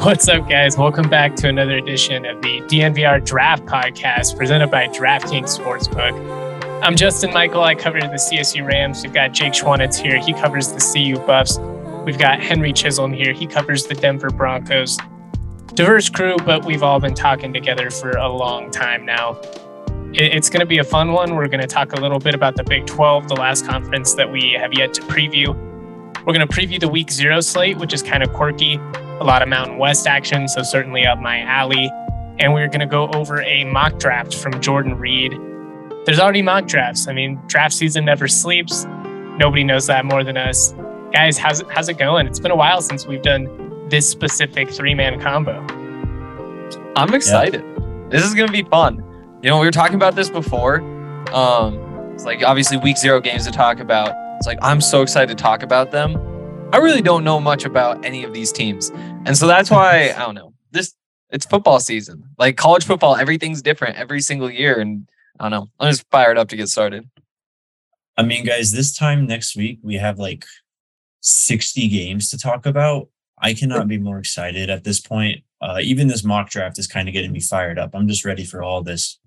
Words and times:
What's 0.00 0.26
up, 0.28 0.48
guys? 0.48 0.78
Welcome 0.78 1.10
back 1.10 1.36
to 1.36 1.48
another 1.48 1.76
edition 1.76 2.24
of 2.24 2.40
the 2.40 2.62
DNVR 2.62 3.22
Draft 3.22 3.66
Podcast 3.66 4.34
presented 4.34 4.70
by 4.70 4.88
DraftKings 4.88 5.58
Sportsbook. 5.58 6.82
I'm 6.82 6.96
Justin 6.96 7.34
Michael. 7.34 7.62
I 7.62 7.74
cover 7.74 8.00
the 8.00 8.06
CSU 8.06 8.66
Rams. 8.66 9.02
We've 9.02 9.12
got 9.12 9.34
Jake 9.34 9.52
Schwanitz 9.52 10.00
here. 10.00 10.16
He 10.16 10.32
covers 10.32 10.72
the 10.72 10.80
CU 10.80 11.20
Buffs. 11.26 11.58
We've 12.06 12.16
got 12.16 12.40
Henry 12.40 12.72
Chisholm 12.72 13.12
here. 13.12 13.34
He 13.34 13.46
covers 13.46 13.88
the 13.88 13.94
Denver 13.94 14.30
Broncos. 14.30 14.96
Diverse 15.74 16.08
crew, 16.08 16.38
but 16.46 16.64
we've 16.64 16.82
all 16.82 16.98
been 16.98 17.14
talking 17.14 17.52
together 17.52 17.90
for 17.90 18.12
a 18.12 18.28
long 18.30 18.70
time 18.70 19.04
now. 19.04 19.38
It's 20.14 20.48
going 20.48 20.60
to 20.60 20.66
be 20.66 20.78
a 20.78 20.84
fun 20.84 21.12
one. 21.12 21.36
We're 21.36 21.48
going 21.48 21.60
to 21.60 21.66
talk 21.66 21.92
a 21.92 22.00
little 22.00 22.18
bit 22.18 22.34
about 22.34 22.56
the 22.56 22.64
Big 22.64 22.86
12, 22.86 23.28
the 23.28 23.36
last 23.36 23.66
conference 23.66 24.14
that 24.14 24.32
we 24.32 24.56
have 24.58 24.72
yet 24.72 24.94
to 24.94 25.02
preview. 25.02 25.48
We're 26.24 26.32
going 26.32 26.48
to 26.48 26.52
preview 26.52 26.80
the 26.80 26.88
week 26.88 27.10
zero 27.10 27.42
slate, 27.42 27.76
which 27.76 27.92
is 27.92 28.02
kind 28.02 28.22
of 28.22 28.32
quirky 28.32 28.80
a 29.20 29.24
lot 29.24 29.42
of 29.42 29.48
Mountain 29.48 29.76
West 29.76 30.06
action, 30.06 30.48
so 30.48 30.62
certainly 30.62 31.06
up 31.06 31.18
my 31.18 31.40
alley. 31.40 31.90
And 32.38 32.54
we're 32.54 32.68
going 32.68 32.80
to 32.80 32.86
go 32.86 33.08
over 33.10 33.42
a 33.42 33.64
mock 33.64 33.98
draft 33.98 34.34
from 34.34 34.60
Jordan 34.62 34.94
Reid. 34.94 35.32
There's 36.06 36.18
already 36.18 36.40
mock 36.40 36.66
drafts. 36.66 37.06
I 37.06 37.12
mean, 37.12 37.38
draft 37.46 37.74
season 37.74 38.06
never 38.06 38.26
sleeps. 38.26 38.86
Nobody 39.36 39.62
knows 39.62 39.86
that 39.88 40.06
more 40.06 40.24
than 40.24 40.38
us. 40.38 40.74
Guys, 41.12 41.36
how's 41.36 41.60
it, 41.60 41.66
how's 41.70 41.90
it 41.90 41.98
going? 41.98 42.26
It's 42.26 42.40
been 42.40 42.50
a 42.50 42.56
while 42.56 42.80
since 42.80 43.06
we've 43.06 43.20
done 43.20 43.88
this 43.90 44.08
specific 44.08 44.70
three 44.70 44.94
man 44.94 45.20
combo. 45.20 45.60
I'm 46.96 47.12
excited. 47.12 47.62
Yeah. 47.62 48.08
This 48.08 48.24
is 48.24 48.34
going 48.34 48.46
to 48.46 48.52
be 48.52 48.62
fun. 48.62 49.04
You 49.42 49.50
know, 49.50 49.58
we 49.60 49.66
were 49.66 49.72
talking 49.72 49.96
about 49.96 50.14
this 50.14 50.30
before. 50.30 50.80
Um, 51.32 51.76
it's 52.14 52.24
like 52.24 52.42
obviously 52.42 52.78
week 52.78 52.96
zero 52.96 53.20
games 53.20 53.44
to 53.44 53.52
talk 53.52 53.80
about. 53.80 54.14
It's 54.38 54.46
like 54.46 54.58
I'm 54.62 54.80
so 54.80 55.02
excited 55.02 55.36
to 55.36 55.42
talk 55.42 55.62
about 55.62 55.90
them 55.90 56.16
I 56.72 56.76
really 56.76 57.02
don't 57.02 57.24
know 57.24 57.40
much 57.40 57.64
about 57.64 58.04
any 58.04 58.22
of 58.22 58.32
these 58.32 58.52
teams. 58.52 58.92
And 59.26 59.36
so 59.36 59.46
that's 59.46 59.70
why 59.70 60.12
I 60.16 60.18
don't 60.20 60.34
know. 60.34 60.54
This 60.70 60.94
it's 61.30 61.46
football 61.46 61.78
season. 61.80 62.24
Like 62.38 62.56
college 62.56 62.84
football, 62.84 63.16
everything's 63.16 63.62
different 63.62 63.96
every 63.96 64.20
single 64.20 64.50
year. 64.50 64.80
And 64.80 65.08
I 65.38 65.44
don't 65.44 65.50
know. 65.50 65.66
I'm 65.78 65.90
just 65.90 66.08
fired 66.10 66.38
up 66.38 66.48
to 66.48 66.56
get 66.56 66.68
started. 66.68 67.08
I 68.16 68.22
mean, 68.22 68.44
guys, 68.44 68.72
this 68.72 68.96
time 68.96 69.26
next 69.26 69.56
week 69.56 69.78
we 69.82 69.96
have 69.96 70.18
like 70.18 70.44
60 71.20 71.88
games 71.88 72.30
to 72.30 72.38
talk 72.38 72.66
about. 72.66 73.08
I 73.38 73.54
cannot 73.54 73.88
be 73.88 73.98
more 73.98 74.18
excited 74.18 74.68
at 74.68 74.84
this 74.84 75.00
point. 75.00 75.42
Uh, 75.60 75.78
even 75.82 76.08
this 76.08 76.24
mock 76.24 76.50
draft 76.50 76.78
is 76.78 76.86
kind 76.86 77.08
of 77.08 77.12
getting 77.12 77.32
me 77.32 77.40
fired 77.40 77.78
up. 77.78 77.90
I'm 77.94 78.08
just 78.08 78.24
ready 78.24 78.44
for 78.44 78.62
all 78.62 78.82
this. 78.82 79.18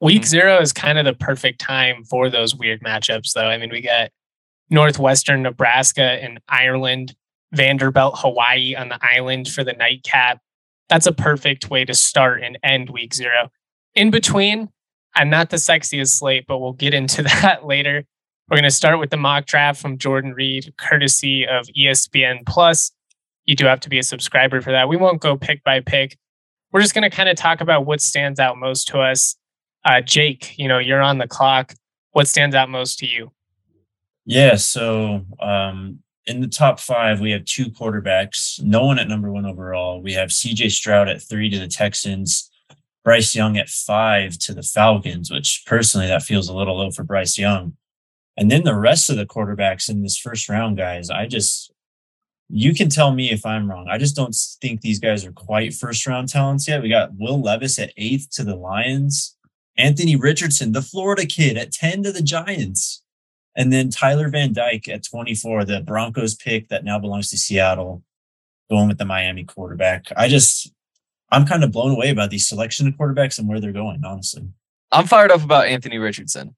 Week 0.00 0.24
zero 0.24 0.60
is 0.60 0.72
kind 0.72 0.98
of 0.98 1.04
the 1.04 1.14
perfect 1.14 1.60
time 1.60 2.04
for 2.04 2.28
those 2.28 2.54
weird 2.54 2.82
matchups, 2.82 3.32
though. 3.32 3.46
I 3.46 3.56
mean, 3.56 3.70
we 3.70 3.80
got 3.80 4.10
northwestern 4.68 5.42
Nebraska 5.42 6.02
and 6.02 6.40
Ireland, 6.48 7.14
Vanderbilt, 7.52 8.18
Hawaii 8.18 8.74
on 8.74 8.88
the 8.88 8.98
island 9.02 9.48
for 9.48 9.64
the 9.64 9.72
nightcap. 9.72 10.40
That's 10.88 11.06
a 11.06 11.12
perfect 11.12 11.70
way 11.70 11.84
to 11.84 11.94
start 11.94 12.42
and 12.42 12.58
end 12.62 12.90
week 12.90 13.14
zero. 13.14 13.50
In 13.94 14.10
between, 14.10 14.68
I'm 15.14 15.30
not 15.30 15.50
the 15.50 15.56
sexiest 15.56 16.18
slate, 16.18 16.46
but 16.46 16.58
we'll 16.58 16.72
get 16.72 16.94
into 16.94 17.22
that 17.42 17.66
later. 17.66 18.04
We're 18.48 18.56
going 18.56 18.64
to 18.64 18.70
start 18.70 19.00
with 19.00 19.10
the 19.10 19.16
mock 19.16 19.46
draft 19.46 19.80
from 19.80 19.98
Jordan 19.98 20.32
Reid, 20.32 20.72
courtesy 20.78 21.46
of 21.46 21.66
ESPN 21.76 22.46
Plus. 22.46 22.92
You 23.44 23.56
do 23.56 23.66
have 23.66 23.80
to 23.80 23.88
be 23.88 23.98
a 23.98 24.04
subscriber 24.04 24.60
for 24.60 24.70
that. 24.70 24.88
We 24.88 24.96
won't 24.96 25.20
go 25.20 25.36
pick 25.36 25.64
by 25.64 25.80
pick. 25.80 26.16
We're 26.72 26.80
just 26.80 26.94
going 26.94 27.08
to 27.08 27.16
kind 27.16 27.28
of 27.28 27.36
talk 27.36 27.60
about 27.60 27.86
what 27.86 28.00
stands 28.00 28.38
out 28.38 28.56
most 28.56 28.88
to 28.88 29.00
us. 29.00 29.36
Uh, 29.84 30.00
Jake, 30.00 30.56
you 30.58 30.68
know, 30.68 30.78
you're 30.78 31.00
on 31.00 31.18
the 31.18 31.26
clock. 31.26 31.74
What 32.12 32.28
stands 32.28 32.54
out 32.54 32.68
most 32.68 32.98
to 33.00 33.06
you? 33.06 33.32
Yeah. 34.24 34.56
So 34.56 35.24
um, 35.40 36.00
in 36.26 36.40
the 36.40 36.48
top 36.48 36.80
five, 36.80 37.20
we 37.20 37.30
have 37.30 37.44
two 37.44 37.66
quarterbacks, 37.66 38.60
no 38.62 38.84
one 38.84 38.98
at 38.98 39.08
number 39.08 39.30
one 39.30 39.46
overall. 39.46 40.02
We 40.02 40.14
have 40.14 40.30
CJ 40.30 40.70
Stroud 40.72 41.08
at 41.08 41.22
three 41.22 41.48
to 41.50 41.58
the 41.58 41.68
Texans, 41.68 42.50
Bryce 43.04 43.34
Young 43.34 43.56
at 43.56 43.68
five 43.68 44.36
to 44.38 44.52
the 44.52 44.62
Falcons, 44.64 45.30
which 45.30 45.62
personally, 45.66 46.08
that 46.08 46.24
feels 46.24 46.48
a 46.48 46.56
little 46.56 46.78
low 46.78 46.90
for 46.90 47.04
Bryce 47.04 47.38
Young. 47.38 47.76
And 48.36 48.50
then 48.50 48.64
the 48.64 48.74
rest 48.74 49.08
of 49.08 49.16
the 49.16 49.26
quarterbacks 49.26 49.88
in 49.88 50.02
this 50.02 50.18
first 50.18 50.48
round, 50.48 50.76
guys, 50.76 51.08
I 51.08 51.26
just, 51.26 51.72
you 52.48 52.74
can 52.74 52.88
tell 52.88 53.12
me 53.12 53.30
if 53.30 53.46
I'm 53.46 53.70
wrong. 53.70 53.86
I 53.88 53.96
just 53.96 54.16
don't 54.16 54.36
think 54.60 54.80
these 54.80 54.98
guys 54.98 55.24
are 55.24 55.32
quite 55.32 55.74
first 55.74 56.06
round 56.06 56.28
talents 56.28 56.66
yet. 56.66 56.82
We 56.82 56.88
got 56.88 57.16
Will 57.16 57.40
Levis 57.40 57.78
at 57.78 57.92
eighth 57.96 58.30
to 58.32 58.44
the 58.44 58.56
Lions, 58.56 59.36
Anthony 59.78 60.16
Richardson, 60.16 60.72
the 60.72 60.82
Florida 60.82 61.24
kid, 61.26 61.56
at 61.56 61.72
10 61.72 62.02
to 62.02 62.12
the 62.12 62.22
Giants. 62.22 63.02
And 63.56 63.72
then 63.72 63.88
Tyler 63.88 64.28
Van 64.28 64.52
Dyke 64.52 64.86
at 64.88 65.02
24, 65.02 65.64
the 65.64 65.80
Broncos 65.80 66.34
pick 66.34 66.68
that 66.68 66.84
now 66.84 66.98
belongs 66.98 67.30
to 67.30 67.38
Seattle, 67.38 68.02
going 68.70 68.86
with 68.86 68.98
the 68.98 69.06
Miami 69.06 69.44
quarterback. 69.44 70.04
I 70.14 70.28
just, 70.28 70.70
I'm 71.32 71.46
kind 71.46 71.64
of 71.64 71.72
blown 71.72 71.92
away 71.92 72.12
by 72.12 72.26
the 72.26 72.38
selection 72.38 72.86
of 72.86 72.94
quarterbacks 72.94 73.38
and 73.38 73.48
where 73.48 73.58
they're 73.58 73.72
going, 73.72 74.04
honestly. 74.04 74.46
I'm 74.92 75.06
fired 75.06 75.32
up 75.32 75.42
about 75.42 75.66
Anthony 75.66 75.98
Richardson. 75.98 76.54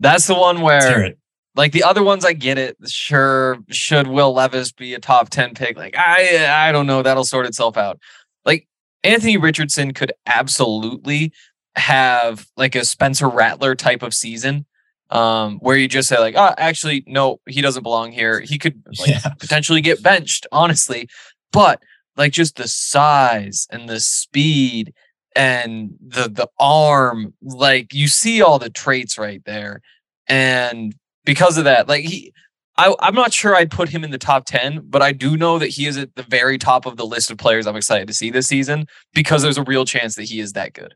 That's 0.00 0.26
the 0.26 0.34
one 0.34 0.62
where, 0.62 1.14
like 1.54 1.72
the 1.72 1.82
other 1.82 2.02
ones, 2.02 2.24
I 2.24 2.32
get 2.32 2.56
it. 2.56 2.76
Sure, 2.86 3.58
should 3.68 4.06
Will 4.06 4.32
Levis 4.32 4.72
be 4.72 4.94
a 4.94 5.00
top 5.00 5.28
10 5.28 5.54
pick? 5.54 5.76
Like, 5.76 5.96
I, 5.98 6.68
I 6.68 6.72
don't 6.72 6.86
know. 6.86 7.02
That'll 7.02 7.24
sort 7.24 7.46
itself 7.46 7.76
out. 7.76 7.98
Like, 8.44 8.66
Anthony 9.04 9.36
Richardson 9.36 9.92
could 9.92 10.12
absolutely 10.26 11.32
have 11.76 12.46
like 12.56 12.74
a 12.74 12.84
Spencer 12.84 13.28
Rattler 13.28 13.74
type 13.74 14.02
of 14.02 14.14
season 14.14 14.66
um, 15.10 15.58
where 15.58 15.76
you 15.76 15.88
just 15.88 16.08
say 16.08 16.18
like, 16.18 16.34
oh, 16.36 16.54
actually, 16.58 17.04
no, 17.06 17.40
he 17.46 17.60
doesn't 17.60 17.82
belong 17.82 18.12
here. 18.12 18.40
He 18.40 18.58
could 18.58 18.82
like, 18.98 19.08
yeah. 19.08 19.32
potentially 19.38 19.80
get 19.80 20.02
benched, 20.02 20.46
honestly. 20.52 21.08
But 21.52 21.82
like 22.16 22.32
just 22.32 22.56
the 22.56 22.68
size 22.68 23.66
and 23.70 23.88
the 23.88 24.00
speed 24.00 24.92
and 25.34 25.90
the 26.06 26.28
the 26.28 26.48
arm, 26.58 27.34
like 27.42 27.94
you 27.94 28.08
see 28.08 28.42
all 28.42 28.58
the 28.58 28.70
traits 28.70 29.18
right 29.18 29.42
there. 29.44 29.80
And 30.26 30.94
because 31.24 31.56
of 31.56 31.64
that, 31.64 31.88
like 31.88 32.04
he 32.04 32.32
I, 32.78 32.94
I'm 33.00 33.14
not 33.14 33.32
sure 33.32 33.56
I'd 33.56 33.72
put 33.72 33.88
him 33.88 34.04
in 34.04 34.12
the 34.12 34.18
top 34.18 34.44
10, 34.46 34.82
but 34.84 35.02
I 35.02 35.10
do 35.10 35.36
know 35.36 35.58
that 35.58 35.66
he 35.66 35.86
is 35.86 35.98
at 35.98 36.14
the 36.14 36.22
very 36.22 36.58
top 36.58 36.86
of 36.86 36.96
the 36.96 37.04
list 37.04 37.28
of 37.28 37.36
players 37.36 37.66
I'm 37.66 37.74
excited 37.74 38.06
to 38.06 38.14
see 38.14 38.30
this 38.30 38.46
season 38.46 38.86
because 39.14 39.42
there's 39.42 39.58
a 39.58 39.64
real 39.64 39.84
chance 39.84 40.14
that 40.14 40.24
he 40.24 40.38
is 40.38 40.52
that 40.52 40.74
good. 40.74 40.94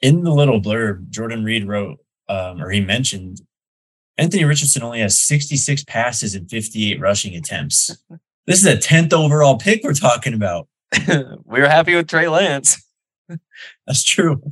In 0.00 0.22
the 0.22 0.30
little 0.30 0.60
blurb, 0.60 1.10
Jordan 1.10 1.42
Reid 1.42 1.66
wrote, 1.66 1.98
um, 2.32 2.62
or 2.62 2.70
he 2.70 2.80
mentioned 2.80 3.42
Anthony 4.16 4.44
Richardson 4.44 4.82
only 4.82 5.00
has 5.00 5.18
66 5.18 5.84
passes 5.84 6.34
and 6.34 6.48
58 6.48 7.00
rushing 7.00 7.34
attempts. 7.36 7.90
This 8.44 8.58
is 8.58 8.66
a 8.66 8.76
10th 8.76 9.12
overall 9.12 9.56
pick 9.56 9.84
we're 9.84 9.94
talking 9.94 10.34
about. 10.34 10.66
we 11.08 11.60
were 11.60 11.68
happy 11.68 11.94
with 11.94 12.08
Trey 12.08 12.26
Lance. 12.26 12.84
That's 13.86 14.02
true. 14.02 14.42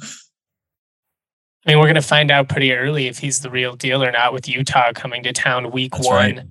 I 1.66 1.70
mean, 1.70 1.78
we're 1.78 1.86
going 1.86 1.96
to 1.96 2.00
find 2.00 2.30
out 2.30 2.48
pretty 2.48 2.72
early 2.72 3.08
if 3.08 3.18
he's 3.18 3.40
the 3.40 3.50
real 3.50 3.74
deal 3.74 4.04
or 4.04 4.12
not 4.12 4.32
with 4.32 4.48
Utah 4.48 4.92
coming 4.92 5.24
to 5.24 5.32
town 5.32 5.72
week 5.72 5.90
That's 5.90 6.06
one. 6.06 6.36
Right. 6.36 6.46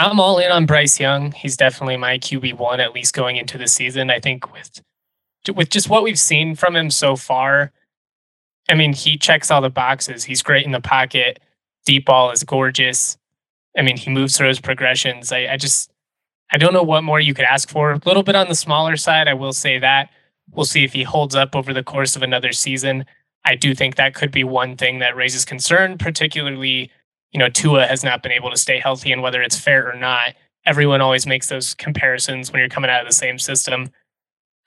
I'm 0.00 0.18
all 0.18 0.38
in 0.38 0.50
on 0.50 0.66
Bryce 0.66 0.98
Young. 0.98 1.30
He's 1.30 1.56
definitely 1.56 1.96
my 1.98 2.18
QB 2.18 2.58
one, 2.58 2.80
at 2.80 2.94
least 2.94 3.14
going 3.14 3.36
into 3.36 3.56
the 3.56 3.68
season. 3.68 4.10
I 4.10 4.18
think 4.18 4.52
with 4.52 4.82
with 5.54 5.70
just 5.70 5.88
what 5.88 6.02
we've 6.02 6.18
seen 6.18 6.56
from 6.56 6.74
him 6.74 6.90
so 6.90 7.14
far, 7.14 7.70
I 8.70 8.74
mean, 8.74 8.92
he 8.92 9.18
checks 9.18 9.50
all 9.50 9.60
the 9.60 9.70
boxes. 9.70 10.24
He's 10.24 10.42
great 10.42 10.64
in 10.64 10.72
the 10.72 10.80
pocket. 10.80 11.40
Deep 11.84 12.06
ball 12.06 12.30
is 12.30 12.44
gorgeous. 12.44 13.18
I 13.76 13.82
mean, 13.82 13.96
he 13.96 14.10
moves 14.10 14.36
through 14.36 14.48
his 14.48 14.60
progressions. 14.60 15.32
I, 15.32 15.48
I 15.48 15.56
just, 15.56 15.90
I 16.52 16.58
don't 16.58 16.72
know 16.72 16.82
what 16.82 17.04
more 17.04 17.20
you 17.20 17.34
could 17.34 17.44
ask 17.44 17.68
for. 17.68 17.92
A 17.92 18.00
little 18.04 18.22
bit 18.22 18.36
on 18.36 18.48
the 18.48 18.54
smaller 18.54 18.96
side, 18.96 19.28
I 19.28 19.34
will 19.34 19.52
say 19.52 19.78
that. 19.78 20.10
We'll 20.52 20.64
see 20.64 20.84
if 20.84 20.92
he 20.92 21.02
holds 21.02 21.34
up 21.34 21.54
over 21.54 21.72
the 21.72 21.82
course 21.82 22.16
of 22.16 22.22
another 22.22 22.52
season. 22.52 23.04
I 23.44 23.54
do 23.54 23.74
think 23.74 23.96
that 23.96 24.14
could 24.14 24.30
be 24.30 24.44
one 24.44 24.76
thing 24.76 24.98
that 24.98 25.16
raises 25.16 25.44
concern, 25.44 25.96
particularly, 25.98 26.90
you 27.32 27.38
know, 27.38 27.48
Tua 27.48 27.86
has 27.86 28.04
not 28.04 28.22
been 28.22 28.32
able 28.32 28.50
to 28.50 28.56
stay 28.56 28.78
healthy, 28.78 29.12
and 29.12 29.22
whether 29.22 29.40
it's 29.40 29.58
fair 29.58 29.90
or 29.90 29.96
not, 29.96 30.34
everyone 30.66 31.00
always 31.00 31.26
makes 31.26 31.48
those 31.48 31.74
comparisons 31.74 32.52
when 32.52 32.60
you're 32.60 32.68
coming 32.68 32.90
out 32.90 33.00
of 33.00 33.06
the 33.06 33.14
same 33.14 33.38
system. 33.38 33.90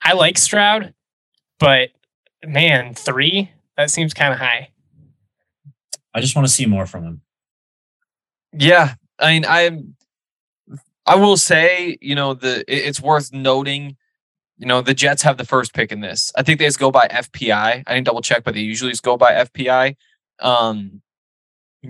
I 0.02 0.14
like 0.14 0.38
Stroud, 0.38 0.94
but 1.58 1.90
man, 2.44 2.94
three, 2.94 3.50
that 3.76 3.90
seems 3.90 4.14
kind 4.14 4.32
of 4.32 4.38
high. 4.38 4.70
I 6.14 6.20
just 6.20 6.36
want 6.36 6.46
to 6.46 6.52
see 6.52 6.66
more 6.66 6.86
from 6.86 7.04
him. 7.04 7.20
Yeah, 8.52 8.94
I 9.18 9.32
mean, 9.32 9.44
I'm. 9.46 9.96
I 11.06 11.16
will 11.16 11.36
say, 11.36 11.98
you 12.00 12.14
know, 12.14 12.34
the 12.34 12.64
it's 12.66 13.00
worth 13.00 13.32
noting. 13.32 13.96
You 14.58 14.66
know, 14.66 14.80
the 14.80 14.94
Jets 14.94 15.22
have 15.22 15.36
the 15.36 15.44
first 15.44 15.74
pick 15.74 15.90
in 15.90 16.00
this. 16.00 16.32
I 16.36 16.42
think 16.42 16.58
they 16.58 16.64
just 16.64 16.78
go 16.78 16.90
by 16.90 17.08
FPI. 17.08 17.82
I 17.86 17.94
didn't 17.94 18.06
double 18.06 18.22
check, 18.22 18.44
but 18.44 18.54
they 18.54 18.60
usually 18.60 18.92
just 18.92 19.02
go 19.02 19.16
by 19.16 19.32
FPI. 19.32 19.96
Um, 20.38 21.02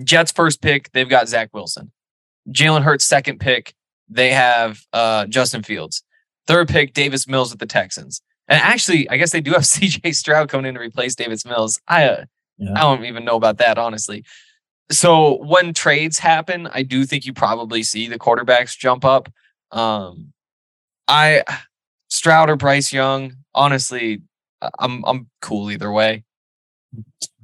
Jets 0.03 0.31
first 0.31 0.61
pick, 0.61 0.91
they've 0.91 1.07
got 1.07 1.29
Zach 1.29 1.49
Wilson. 1.53 1.91
Jalen 2.49 2.83
Hurts 2.83 3.05
second 3.05 3.39
pick, 3.39 3.73
they 4.09 4.31
have 4.31 4.81
uh, 4.93 5.25
Justin 5.27 5.63
Fields. 5.63 6.03
Third 6.47 6.67
pick, 6.67 6.93
Davis 6.93 7.27
Mills 7.27 7.51
with 7.51 7.59
the 7.59 7.65
Texans. 7.65 8.21
And 8.47 8.61
actually, 8.61 9.09
I 9.09 9.17
guess 9.17 9.31
they 9.31 9.41
do 9.41 9.51
have 9.51 9.61
CJ 9.63 10.15
Stroud 10.15 10.49
coming 10.49 10.67
in 10.67 10.75
to 10.75 10.81
replace 10.81 11.15
Davis 11.15 11.45
Mills. 11.45 11.79
I 11.87 12.05
uh, 12.05 12.25
yeah. 12.57 12.73
I 12.75 12.81
don't 12.81 13.05
even 13.05 13.25
know 13.25 13.35
about 13.35 13.57
that, 13.57 13.77
honestly. 13.77 14.23
So 14.91 15.43
when 15.43 15.73
trades 15.73 16.19
happen, 16.19 16.67
I 16.71 16.83
do 16.83 17.05
think 17.05 17.25
you 17.25 17.33
probably 17.33 17.81
see 17.81 18.07
the 18.07 18.19
quarterbacks 18.19 18.77
jump 18.77 19.03
up. 19.03 19.29
Um, 19.71 20.31
I 21.07 21.43
Stroud 22.09 22.49
or 22.49 22.55
Bryce 22.55 22.93
Young, 22.93 23.35
honestly, 23.53 24.21
I'm 24.79 25.03
I'm 25.05 25.29
cool 25.41 25.71
either 25.71 25.91
way. 25.91 26.23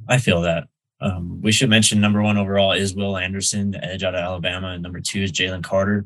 I 0.07 0.17
feel 0.17 0.41
that. 0.41 0.65
Um, 1.01 1.41
we 1.41 1.51
should 1.51 1.69
mention 1.69 1.99
number 1.99 2.21
one 2.21 2.37
overall 2.37 2.73
is 2.73 2.93
Will 2.93 3.17
Anderson, 3.17 3.71
the 3.71 3.83
edge 3.83 4.03
out 4.03 4.13
of 4.13 4.21
Alabama, 4.21 4.69
and 4.69 4.83
number 4.83 4.99
two 4.99 5.23
is 5.23 5.31
Jalen 5.31 5.63
Carter, 5.63 6.05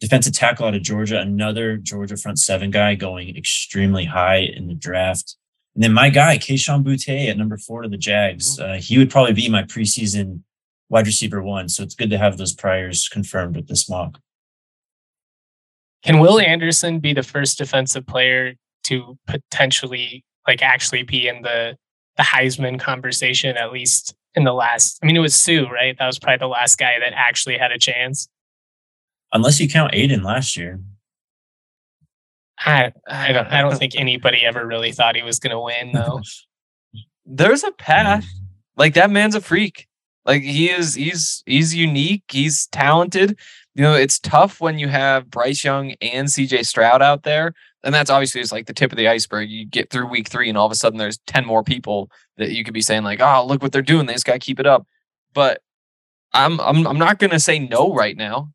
defensive 0.00 0.34
tackle 0.34 0.66
out 0.66 0.74
of 0.74 0.82
Georgia, 0.82 1.20
another 1.20 1.76
Georgia 1.76 2.16
front 2.16 2.38
seven 2.38 2.70
guy 2.70 2.94
going 2.94 3.36
extremely 3.36 4.04
high 4.04 4.38
in 4.38 4.68
the 4.68 4.74
draft. 4.74 5.36
And 5.74 5.84
then 5.84 5.92
my 5.92 6.08
guy, 6.08 6.38
Kayshon 6.38 6.84
Boutte 6.84 7.28
at 7.28 7.36
number 7.36 7.58
four 7.58 7.82
to 7.82 7.88
the 7.88 7.98
Jags. 7.98 8.58
Uh, 8.58 8.78
he 8.80 8.98
would 8.98 9.10
probably 9.10 9.34
be 9.34 9.48
my 9.48 9.62
preseason 9.62 10.40
wide 10.88 11.06
receiver 11.06 11.42
one. 11.42 11.68
So 11.68 11.82
it's 11.82 11.94
good 11.94 12.10
to 12.10 12.18
have 12.18 12.38
those 12.38 12.54
priors 12.54 13.08
confirmed 13.08 13.56
with 13.56 13.68
this 13.68 13.88
mock. 13.88 14.18
Can 16.02 16.20
Will 16.20 16.38
Anderson 16.38 17.00
be 17.00 17.12
the 17.12 17.22
first 17.22 17.58
defensive 17.58 18.06
player 18.06 18.54
to 18.84 19.18
potentially 19.26 20.24
like 20.46 20.62
actually 20.62 21.02
be 21.02 21.28
in 21.28 21.42
the 21.42 21.76
the 22.16 22.22
Heisman 22.22 22.80
conversation 22.80 23.56
at 23.58 23.72
least 23.72 24.14
in 24.34 24.44
the 24.44 24.54
last 24.54 24.98
I 25.02 25.06
mean 25.06 25.16
it 25.16 25.20
was 25.20 25.34
Suh, 25.34 25.68
right? 25.68 25.96
That 25.98 26.06
was 26.06 26.18
probably 26.18 26.38
the 26.38 26.46
last 26.46 26.78
guy 26.78 26.98
that 27.00 27.12
actually 27.14 27.58
had 27.58 27.72
a 27.72 27.78
chance. 27.78 28.28
Unless 29.32 29.60
you 29.60 29.68
count 29.68 29.94
Aidan 29.94 30.22
last 30.22 30.56
year. 30.56 30.80
I 32.58 32.92
I 33.08 33.32
don't 33.32 33.46
I 33.48 33.60
don't 33.60 33.76
think 33.78 33.94
anybody 33.96 34.44
ever 34.44 34.66
really 34.66 34.92
thought 34.92 35.16
he 35.16 35.22
was 35.22 35.38
going 35.38 35.50
to 35.52 35.60
win 35.60 35.92
though. 35.92 36.20
There's 37.26 37.64
a 37.64 37.72
path. 37.72 38.24
Mm. 38.24 38.46
Like 38.76 38.94
that 38.94 39.10
man's 39.10 39.34
a 39.34 39.40
freak. 39.40 39.88
Like 40.24 40.42
he 40.42 40.70
is 40.70 40.94
he's 40.94 41.42
he's 41.46 41.74
unique, 41.74 42.24
he's 42.28 42.66
talented. 42.68 43.38
You 43.74 43.82
know, 43.82 43.94
it's 43.94 44.18
tough 44.18 44.60
when 44.60 44.78
you 44.78 44.88
have 44.88 45.30
Bryce 45.30 45.62
Young 45.62 45.92
and 46.00 46.28
CJ 46.28 46.66
Stroud 46.66 47.02
out 47.02 47.24
there. 47.24 47.52
And 47.84 47.94
that's 47.94 48.10
obviously 48.10 48.40
just 48.40 48.52
like 48.52 48.66
the 48.66 48.72
tip 48.72 48.90
of 48.90 48.98
the 48.98 49.06
iceberg. 49.06 49.48
You 49.50 49.64
get 49.64 49.90
through 49.90 50.08
week 50.08 50.28
three, 50.28 50.48
and 50.48 50.58
all 50.58 50.66
of 50.66 50.72
a 50.72 50.74
sudden 50.74 50.98
there's 50.98 51.18
10 51.26 51.46
more 51.46 51.62
people 51.62 52.10
that 52.36 52.50
you 52.50 52.64
could 52.64 52.74
be 52.74 52.80
saying, 52.80 53.04
like, 53.04 53.20
oh, 53.20 53.46
look 53.46 53.62
what 53.62 53.70
they're 53.70 53.82
doing. 53.82 54.06
They 54.06 54.14
just 54.14 54.24
gotta 54.24 54.40
keep 54.40 54.58
it 54.58 54.66
up. 54.66 54.86
But 55.34 55.60
I'm 56.32 56.58
I'm 56.60 56.86
I'm 56.86 56.98
not 56.98 57.18
gonna 57.18 57.38
say 57.38 57.58
no 57.58 57.94
right 57.94 58.16
now. 58.16 58.50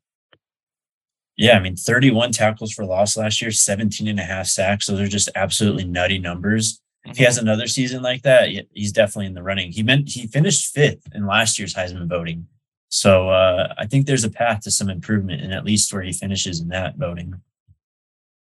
Yeah, 1.36 1.56
I 1.56 1.60
mean, 1.60 1.76
31 1.76 2.32
tackles 2.32 2.72
for 2.72 2.84
loss 2.84 3.16
last 3.16 3.40
year, 3.40 3.50
17 3.50 4.06
and 4.06 4.20
a 4.20 4.24
half 4.24 4.46
sacks. 4.46 4.86
Those 4.86 5.00
are 5.00 5.08
just 5.08 5.30
absolutely 5.34 5.84
nutty 5.84 6.18
numbers. 6.18 6.80
If 7.04 7.16
he 7.16 7.24
has 7.24 7.36
mm-hmm. 7.36 7.48
another 7.48 7.66
season 7.66 8.02
like 8.02 8.22
that, 8.22 8.48
he's 8.72 8.92
definitely 8.92 9.26
in 9.26 9.34
the 9.34 9.42
running. 9.42 9.72
He 9.72 9.82
meant 9.82 10.10
he 10.10 10.26
finished 10.26 10.72
fifth 10.72 11.08
in 11.14 11.26
last 11.26 11.58
year's 11.58 11.74
Heisman 11.74 12.08
voting. 12.08 12.46
So 12.90 13.30
uh, 13.30 13.72
I 13.78 13.86
think 13.86 14.06
there's 14.06 14.24
a 14.24 14.30
path 14.30 14.60
to 14.60 14.70
some 14.70 14.90
improvement 14.90 15.40
in 15.40 15.50
at 15.50 15.64
least 15.64 15.92
where 15.92 16.02
he 16.02 16.12
finishes 16.12 16.60
in 16.60 16.68
that 16.68 16.96
voting. 16.96 17.40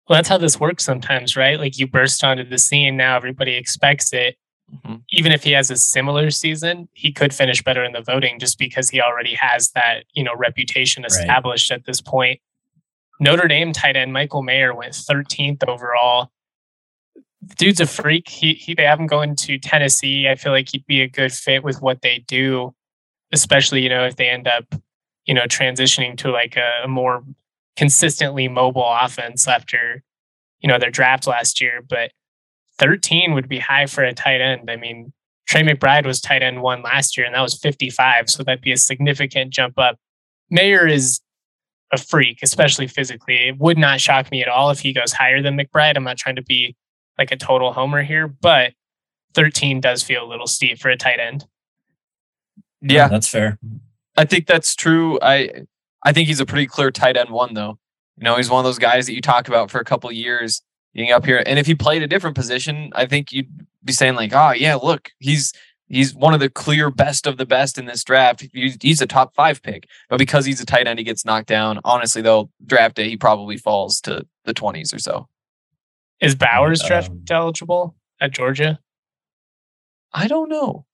Well, 0.07 0.17
that's 0.17 0.27
how 0.27 0.37
this 0.37 0.59
works 0.59 0.83
sometimes, 0.83 1.37
right? 1.37 1.57
Like 1.57 1.79
you 1.79 1.87
burst 1.87 2.23
onto 2.23 2.43
the 2.43 2.57
scene, 2.57 2.97
now 2.97 3.15
everybody 3.15 3.55
expects 3.55 4.11
it. 4.11 4.35
Mm-hmm. 4.71 4.95
Even 5.11 5.31
if 5.31 5.43
he 5.43 5.51
has 5.51 5.71
a 5.71 5.77
similar 5.77 6.29
season, 6.31 6.89
he 6.93 7.11
could 7.11 7.33
finish 7.33 7.63
better 7.63 7.83
in 7.83 7.93
the 7.93 8.01
voting 8.01 8.39
just 8.39 8.59
because 8.59 8.89
he 8.89 9.01
already 9.01 9.35
has 9.35 9.71
that, 9.71 10.03
you 10.13 10.23
know, 10.23 10.35
reputation 10.35 11.05
established 11.05 11.71
right. 11.71 11.79
at 11.79 11.85
this 11.85 12.01
point. 12.01 12.39
Notre 13.21 13.47
Dame 13.47 13.71
tight 13.71 13.95
end 13.95 14.11
Michael 14.11 14.41
Mayer 14.41 14.73
went 14.73 14.93
13th 14.93 15.63
overall. 15.67 16.31
Dude's 17.57 17.79
a 17.79 17.85
freak. 17.85 18.27
He, 18.27 18.55
he 18.55 18.73
they 18.73 18.83
have 18.83 18.99
him 18.99 19.05
going 19.05 19.35
to 19.37 19.59
Tennessee. 19.59 20.27
I 20.27 20.35
feel 20.35 20.51
like 20.51 20.69
he'd 20.69 20.87
be 20.87 21.01
a 21.01 21.07
good 21.07 21.31
fit 21.31 21.63
with 21.63 21.81
what 21.83 22.01
they 22.01 22.25
do, 22.27 22.73
especially 23.31 23.83
you 23.83 23.89
know 23.89 24.05
if 24.05 24.15
they 24.15 24.27
end 24.27 24.47
up 24.47 24.65
you 25.25 25.35
know 25.35 25.43
transitioning 25.43 26.17
to 26.17 26.31
like 26.31 26.57
a, 26.57 26.83
a 26.83 26.87
more 26.87 27.23
consistently 27.77 28.47
mobile 28.47 28.85
offense 28.85 29.47
after 29.47 30.03
you 30.59 30.67
know 30.67 30.79
their 30.79 30.89
draft 30.89 31.27
last 31.27 31.61
year. 31.61 31.83
But 31.87 32.11
13 32.79 33.35
would 33.35 33.47
be 33.47 33.59
high 33.59 33.85
for 33.85 34.03
a 34.03 34.15
tight 34.15 34.41
end. 34.41 34.69
I 34.71 34.77
mean, 34.77 35.13
Trey 35.47 35.61
McBride 35.61 36.07
was 36.07 36.21
tight 36.21 36.41
end 36.41 36.63
one 36.63 36.81
last 36.81 37.17
year, 37.17 37.27
and 37.27 37.35
that 37.35 37.41
was 37.41 37.59
55, 37.59 38.31
so 38.31 38.43
that'd 38.43 38.61
be 38.61 38.71
a 38.71 38.77
significant 38.77 39.53
jump 39.53 39.77
up. 39.77 39.99
Mayer 40.49 40.87
is 40.87 41.21
a 41.91 41.97
freak, 41.97 42.39
especially 42.41 42.87
physically. 42.87 43.49
It 43.49 43.57
would 43.59 43.77
not 43.77 43.99
shock 43.99 44.31
me 44.31 44.41
at 44.41 44.47
all 44.47 44.69
if 44.69 44.79
he 44.79 44.93
goes 44.93 45.13
higher 45.13 45.41
than 45.41 45.57
McBride. 45.57 45.97
I'm 45.97 46.03
not 46.03 46.17
trying 46.17 46.37
to 46.37 46.43
be 46.43 46.75
like 47.17 47.31
a 47.31 47.37
total 47.37 47.73
homer 47.73 48.01
here, 48.03 48.27
but 48.27 48.73
13 49.33 49.81
does 49.81 50.03
feel 50.03 50.25
a 50.25 50.27
little 50.27 50.47
steep 50.47 50.79
for 50.79 50.89
a 50.89 50.97
tight 50.97 51.19
end. 51.19 51.45
Yeah, 52.81 53.07
that's 53.07 53.27
fair. 53.27 53.59
I 54.17 54.25
think 54.25 54.47
that's 54.47 54.75
true. 54.75 55.19
I 55.21 55.65
I 56.03 56.13
think 56.13 56.27
he's 56.27 56.39
a 56.39 56.45
pretty 56.45 56.65
clear 56.65 56.91
tight 56.91 57.17
end 57.17 57.29
one 57.29 57.53
though. 57.53 57.77
You 58.17 58.23
know, 58.23 58.35
he's 58.37 58.49
one 58.49 58.59
of 58.59 58.65
those 58.65 58.79
guys 58.79 59.05
that 59.05 59.13
you 59.13 59.21
talk 59.21 59.47
about 59.47 59.69
for 59.69 59.79
a 59.79 59.85
couple 59.85 60.11
years 60.11 60.61
getting 60.95 61.11
up 61.11 61.25
here. 61.25 61.43
And 61.45 61.59
if 61.59 61.65
he 61.65 61.75
played 61.75 62.03
a 62.03 62.07
different 62.07 62.35
position, 62.35 62.91
I 62.95 63.05
think 63.05 63.31
you'd 63.31 63.67
be 63.83 63.93
saying 63.93 64.15
like, 64.15 64.33
"Oh, 64.33 64.51
yeah, 64.51 64.75
look, 64.75 65.09
he's 65.19 65.53
he's 65.91 66.15
one 66.15 66.33
of 66.33 66.39
the 66.39 66.49
clear 66.49 66.89
best 66.89 67.27
of 67.27 67.37
the 67.37 67.45
best 67.45 67.77
in 67.77 67.85
this 67.85 68.03
draft. 68.03 68.45
He's 68.53 69.01
a 69.01 69.05
top 69.05 69.35
five 69.35 69.61
pick, 69.61 69.87
but 70.09 70.17
because 70.17 70.45
he's 70.45 70.61
a 70.61 70.65
tight 70.65 70.87
end, 70.87 70.99
he 70.99 71.05
gets 71.05 71.25
knocked 71.25 71.47
down. 71.47 71.79
Honestly, 71.83 72.21
though, 72.21 72.49
draft 72.65 72.95
day 72.95 73.09
he 73.09 73.17
probably 73.17 73.57
falls 73.57 74.01
to 74.01 74.25
the 74.45 74.53
twenties 74.53 74.93
or 74.93 74.99
so. 74.99 75.27
Is 76.19 76.35
Bowers 76.35 76.81
draft 76.81 77.09
um, 77.09 77.23
eligible 77.29 77.95
at 78.19 78.31
Georgia? 78.31 78.79
I 80.13 80.27
don't 80.27 80.49
know. 80.49 80.85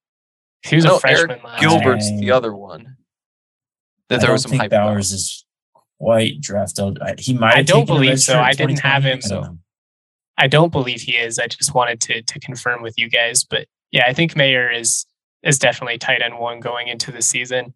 He 0.63 0.75
was 0.75 0.86
a 0.86 1.00
freshman. 1.00 1.39
Arik 1.39 1.60
Gilbert's 1.60 2.10
the 2.20 2.32
other 2.32 2.54
one. 2.54 2.98
That 4.10 4.22
there 4.22 4.32
was 4.32 4.44
some 4.44 4.54
hype. 4.54 4.72
Bowers 4.72 5.12
about. 5.12 5.16
is 5.16 5.46
quite 6.00 6.42
draft 6.42 6.80
eligible. 6.80 7.20
He 7.20 7.34
might. 7.34 7.56
I 7.56 7.62
don't 7.62 7.86
believe 7.86 8.20
so. 8.20 8.39
I 8.39 8.54
didn't 8.54 8.80
have 8.80 9.04
him. 9.04 9.22
So. 9.22 9.58
I 10.38 10.48
don't 10.48 10.72
believe 10.72 11.01
he 11.01 11.18
is. 11.18 11.39
I 11.39 11.48
just 11.48 11.74
wanted 11.74 12.00
to 12.01 12.22
to 12.22 12.39
confirm 12.39 12.82
with 12.82 12.98
you 12.98 13.10
guys, 13.10 13.44
but 13.44 13.68
yeah, 13.91 14.06
I 14.08 14.13
think 14.13 14.36
Mayer 14.36 14.72
is 14.72 15.06
is 15.44 15.60
definitely 15.60 15.98
tight 15.98 16.22
end 16.22 16.39
one 16.39 16.60
going 16.60 16.88
into 16.88 17.12
the 17.12 17.22
season. 17.22 17.74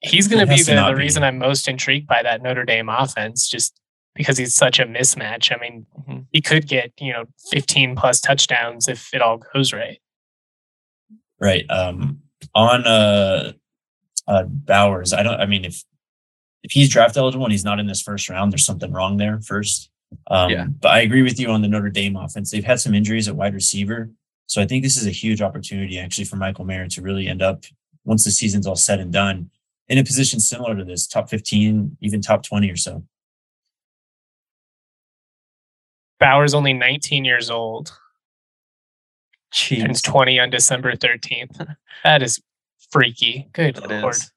He's 0.00 0.28
going 0.28 0.46
to 0.46 0.46
be 0.46 0.62
the, 0.62 0.74
the 0.74 0.92
be. 0.92 0.94
reason 0.94 1.22
I'm 1.22 1.38
most 1.38 1.68
intrigued 1.68 2.06
by 2.06 2.22
that 2.22 2.42
Notre 2.42 2.64
Dame 2.64 2.88
offense, 2.88 3.48
just 3.48 3.80
because 4.14 4.36
he's 4.36 4.54
such 4.54 4.78
a 4.78 4.84
mismatch. 4.84 5.54
I 5.54 5.60
mean, 5.60 5.86
mm-hmm. 5.98 6.20
he 6.32 6.40
could 6.40 6.66
get 6.66 6.92
you 6.98 7.12
know 7.12 7.24
15 7.50 7.96
plus 7.96 8.20
touchdowns 8.20 8.88
if 8.88 9.12
it 9.14 9.22
all 9.22 9.38
goes 9.38 9.72
right. 9.72 10.00
Right. 11.40 11.68
Um, 11.70 12.22
on 12.54 12.86
uh, 12.86 13.52
uh, 14.26 14.44
Bowers, 14.44 15.12
I 15.12 15.22
don't. 15.22 15.40
I 15.40 15.46
mean, 15.46 15.64
if 15.64 15.84
if 16.62 16.72
he's 16.72 16.88
draft 16.88 17.16
eligible 17.16 17.44
and 17.44 17.52
he's 17.52 17.64
not 17.64 17.78
in 17.78 17.86
this 17.86 18.02
first 18.02 18.28
round, 18.28 18.52
there's 18.52 18.66
something 18.66 18.92
wrong 18.92 19.16
there 19.16 19.40
first. 19.40 19.90
Um, 20.28 20.50
yeah. 20.50 20.66
But 20.66 20.92
I 20.92 21.00
agree 21.00 21.22
with 21.22 21.38
you 21.38 21.50
on 21.50 21.62
the 21.62 21.68
Notre 21.68 21.90
Dame 21.90 22.16
offense. 22.16 22.50
They've 22.50 22.64
had 22.64 22.80
some 22.80 22.94
injuries 22.94 23.28
at 23.28 23.36
wide 23.36 23.54
receiver. 23.54 24.10
So 24.46 24.62
I 24.62 24.66
think 24.66 24.82
this 24.82 24.96
is 24.96 25.06
a 25.06 25.10
huge 25.10 25.42
opportunity 25.42 25.98
actually 25.98 26.24
for 26.24 26.36
Michael 26.36 26.64
Mayer 26.64 26.86
to 26.88 27.02
really 27.02 27.28
end 27.28 27.42
up 27.42 27.64
once 28.04 28.24
the 28.24 28.30
season's 28.30 28.66
all 28.66 28.76
said 28.76 29.00
and 29.00 29.12
done 29.12 29.50
in 29.88 29.98
a 29.98 30.04
position 30.04 30.40
similar 30.40 30.76
to 30.76 30.84
this, 30.84 31.06
top 31.06 31.28
15, 31.28 31.98
even 32.00 32.20
top 32.20 32.42
20 32.42 32.70
or 32.70 32.76
so. 32.76 33.04
Bowers 36.18 36.54
only 36.54 36.72
19 36.72 37.24
years 37.24 37.50
old. 37.50 37.92
Jeez. 39.52 39.84
Turns 39.84 40.02
20 40.02 40.40
on 40.40 40.50
December 40.50 40.92
13th. 40.92 41.76
That 42.04 42.22
is 42.22 42.40
freaky. 42.90 43.48
Good 43.52 43.84
lord. 43.88 44.14
Is. 44.14 44.30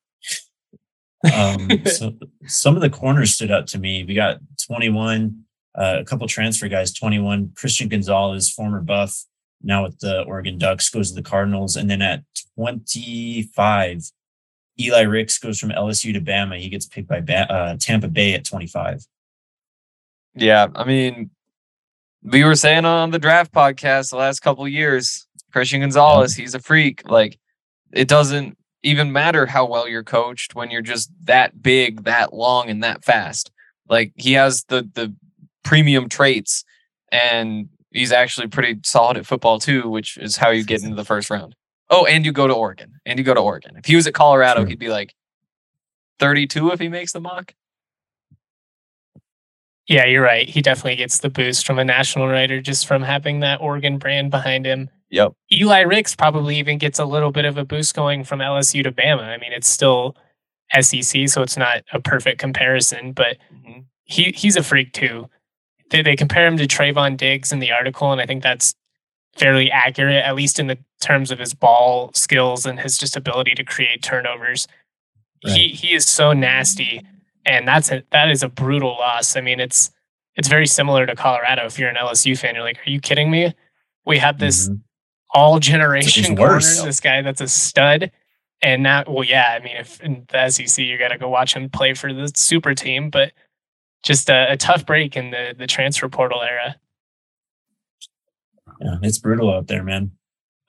Um, 1.32 1.70
so 1.86 2.14
some 2.48 2.76
of 2.76 2.82
the 2.82 2.90
corners 2.90 3.34
stood 3.34 3.52
out 3.52 3.68
to 3.68 3.78
me. 3.78 4.06
We 4.06 4.16
got 4.16 4.40
21, 4.66 5.44
uh, 5.78 5.98
a 6.00 6.06
couple 6.06 6.26
transfer 6.28 6.68
guys, 6.68 6.94
21, 6.94 7.52
Christian 7.56 7.90
Gonzalez, 7.90 8.50
former 8.50 8.82
Buff, 8.82 9.26
now 9.62 9.84
with 9.84 10.00
the 10.00 10.24
Oregon 10.24 10.58
Ducks, 10.58 10.90
goes 10.90 11.10
to 11.10 11.16
the 11.16 11.28
Cardinals. 11.28 11.76
And 11.76 11.90
then 11.90 12.02
at 12.02 12.24
25, 12.56 14.12
Eli 14.80 15.02
Ricks 15.02 15.38
goes 15.38 15.60
from 15.60 15.70
LSU 15.70 16.14
to 16.14 16.22
Bama. 16.22 16.60
He 16.60 16.70
gets 16.70 16.86
picked 16.86 17.08
by 17.08 17.22
ba- 17.22 17.52
uh, 17.52 17.78
Tampa 17.80 18.08
Bay 18.08 18.34
at 18.34 18.46
25. 18.46 19.06
Yeah, 20.36 20.68
I 20.76 20.86
mean, 20.86 21.32
we 22.24 22.44
were 22.44 22.56
saying 22.56 22.86
on 22.86 23.12
the 23.12 23.20
draft 23.20 23.52
podcast 23.52 24.12
the 24.12 24.18
last 24.18 24.40
couple 24.40 24.68
years, 24.68 25.28
Christian 25.52 25.82
Gonzalez, 25.82 26.36
he's 26.36 26.56
a 26.56 26.60
freak. 26.60 27.10
Like, 27.10 27.40
it 27.92 28.08
doesn't 28.08 28.58
even 28.84 29.12
matter 29.12 29.46
how 29.46 29.66
well 29.66 29.88
you're 29.88 30.04
coached 30.04 30.56
when 30.56 30.70
you're 30.70 30.82
just 30.82 31.12
that 31.24 31.62
big, 31.62 32.04
that 32.04 32.34
long, 32.34 32.70
and 32.70 32.84
that 32.84 33.04
fast. 33.04 33.52
Like, 33.90 34.14
he 34.16 34.34
has 34.34 34.64
the 34.66 34.90
the 34.94 35.14
premium 35.64 36.08
traits, 36.10 36.64
and 37.12 37.70
he's 37.92 38.12
actually 38.12 38.48
pretty 38.48 38.80
solid 38.84 39.18
at 39.18 39.26
football 39.26 39.60
too, 39.60 39.90
which 39.90 40.18
is 40.18 40.38
how 40.38 40.50
you 40.50 40.64
get 40.64 40.84
into 40.84 40.96
the 40.96 41.06
first 41.06 41.30
round. 41.30 41.56
Oh, 41.90 42.06
and 42.06 42.24
you 42.26 42.32
go 42.32 42.48
to 42.48 42.54
Oregon, 42.54 42.94
and 43.06 43.18
you 43.18 43.26
go 43.26 43.34
to 43.34 43.40
Oregon. 43.40 43.76
If 43.78 43.86
he 43.86 43.96
was 43.96 44.06
at 44.06 44.14
Colorado, 44.14 44.64
he'd 44.66 44.78
be 44.78 44.90
like 44.90 45.16
32 46.20 46.72
if 46.72 46.80
he 46.80 46.88
makes 46.88 47.14
the 47.14 47.20
mock. 47.20 47.56
Yeah, 49.88 50.06
you're 50.06 50.24
right. 50.24 50.48
He 50.48 50.62
definitely 50.62 50.98
gets 50.98 51.18
the 51.18 51.32
boost 51.32 51.66
from 51.66 51.80
a 51.80 51.84
national 51.84 52.28
writer 52.28 52.62
just 52.62 52.86
from 52.86 53.02
having 53.02 53.40
that 53.40 53.60
Oregon 53.60 53.98
brand 53.98 54.30
behind 54.30 54.68
him. 54.68 54.90
Yep. 55.10 55.34
Eli 55.52 55.80
Ricks 55.80 56.16
probably 56.16 56.60
even 56.60 56.78
gets 56.78 57.00
a 57.00 57.06
little 57.06 57.32
bit 57.32 57.46
of 57.46 57.58
a 57.58 57.66
boost 57.66 57.96
going 57.96 58.24
from 58.24 58.40
LSU 58.40 58.84
to 58.84 58.92
Bama. 58.92 59.24
I 59.24 59.38
mean, 59.38 59.52
it's 59.52 59.68
still 59.68 60.16
SEC, 60.80 61.28
so 61.28 61.42
it's 61.42 61.58
not 61.58 61.82
a 61.92 62.00
perfect 62.00 62.38
comparison, 62.40 63.14
but 63.14 63.38
mm-hmm. 63.52 63.80
he 64.04 64.32
he's 64.36 64.56
a 64.56 64.62
freak 64.62 64.94
too. 64.94 65.28
They, 65.90 66.02
they 66.02 66.16
compare 66.16 66.48
him 66.48 66.58
to 66.58 66.68
Trevon 66.68 67.18
Diggs 67.18 67.52
in 67.52 67.60
the 67.60 67.72
article, 67.72 68.12
and 68.12 68.22
I 68.22 68.26
think 68.26 68.44
that's 68.44 68.76
fairly 69.36 69.72
accurate, 69.72 70.24
at 70.24 70.36
least 70.36 70.60
in 70.60 70.68
the 70.68 70.78
terms 71.02 71.32
of 71.32 71.40
his 71.40 71.54
ball 71.54 72.12
skills 72.14 72.66
and 72.66 72.80
his 72.80 72.98
just 72.98 73.16
ability 73.16 73.56
to 73.56 73.64
create 73.64 74.04
turnovers. 74.04 74.68
Right. 75.46 75.56
He 75.56 75.68
he 75.70 75.94
is 75.94 76.06
so 76.06 76.34
nasty 76.34 77.06
and 77.50 77.68
that's 77.68 77.92
a, 77.92 78.04
that 78.12 78.30
is 78.30 78.44
a 78.44 78.50
brutal 78.50 78.92
loss. 78.92 79.36
I 79.36 79.42
mean, 79.42 79.60
it's 79.60 79.92
it's 80.36 80.48
very 80.48 80.68
similar 80.68 81.06
to 81.06 81.16
Colorado. 81.16 81.66
If 81.66 81.80
you're 81.80 81.90
an 81.90 81.96
LSU 81.96 82.38
fan, 82.38 82.56
you're 82.56 82.64
like, 82.64 82.78
are 82.86 82.90
you 82.90 83.02
kidding 83.02 83.30
me? 83.30 83.54
We 84.06 84.20
have 84.20 84.40
this 84.40 84.70
mm-hmm. 84.70 84.76
all 85.34 85.60
generation 85.60 86.36
corner, 86.36 86.60
this 86.60 87.00
guy 87.00 87.22
that's 87.22 87.42
a 87.42 87.48
stud, 87.48 88.12
and 88.62 88.84
now, 88.84 89.04
well, 89.08 89.24
yeah, 89.24 89.58
I 89.60 89.64
mean, 89.64 89.76
if 89.76 90.00
in 90.02 90.26
the 90.30 90.50
SEC, 90.50 90.84
you 90.84 90.98
got 90.98 91.10
to 91.10 91.18
go 91.18 91.28
watch 91.28 91.56
him 91.56 91.70
play 91.70 91.94
for 91.94 92.14
the 92.14 92.32
super 92.36 92.74
team, 92.74 93.10
but 93.10 93.34
just 94.04 94.30
a, 94.30 94.52
a 94.52 94.58
tough 94.58 94.86
break 94.86 95.16
in 95.16 95.32
the 95.32 95.56
the 95.58 95.68
transfer 95.68 96.10
portal 96.10 96.42
era. 96.42 96.76
Yeah, 98.82 98.96
it's 99.02 99.18
brutal 99.18 99.54
out 99.54 99.68
there, 99.68 99.84
man. 99.84 100.12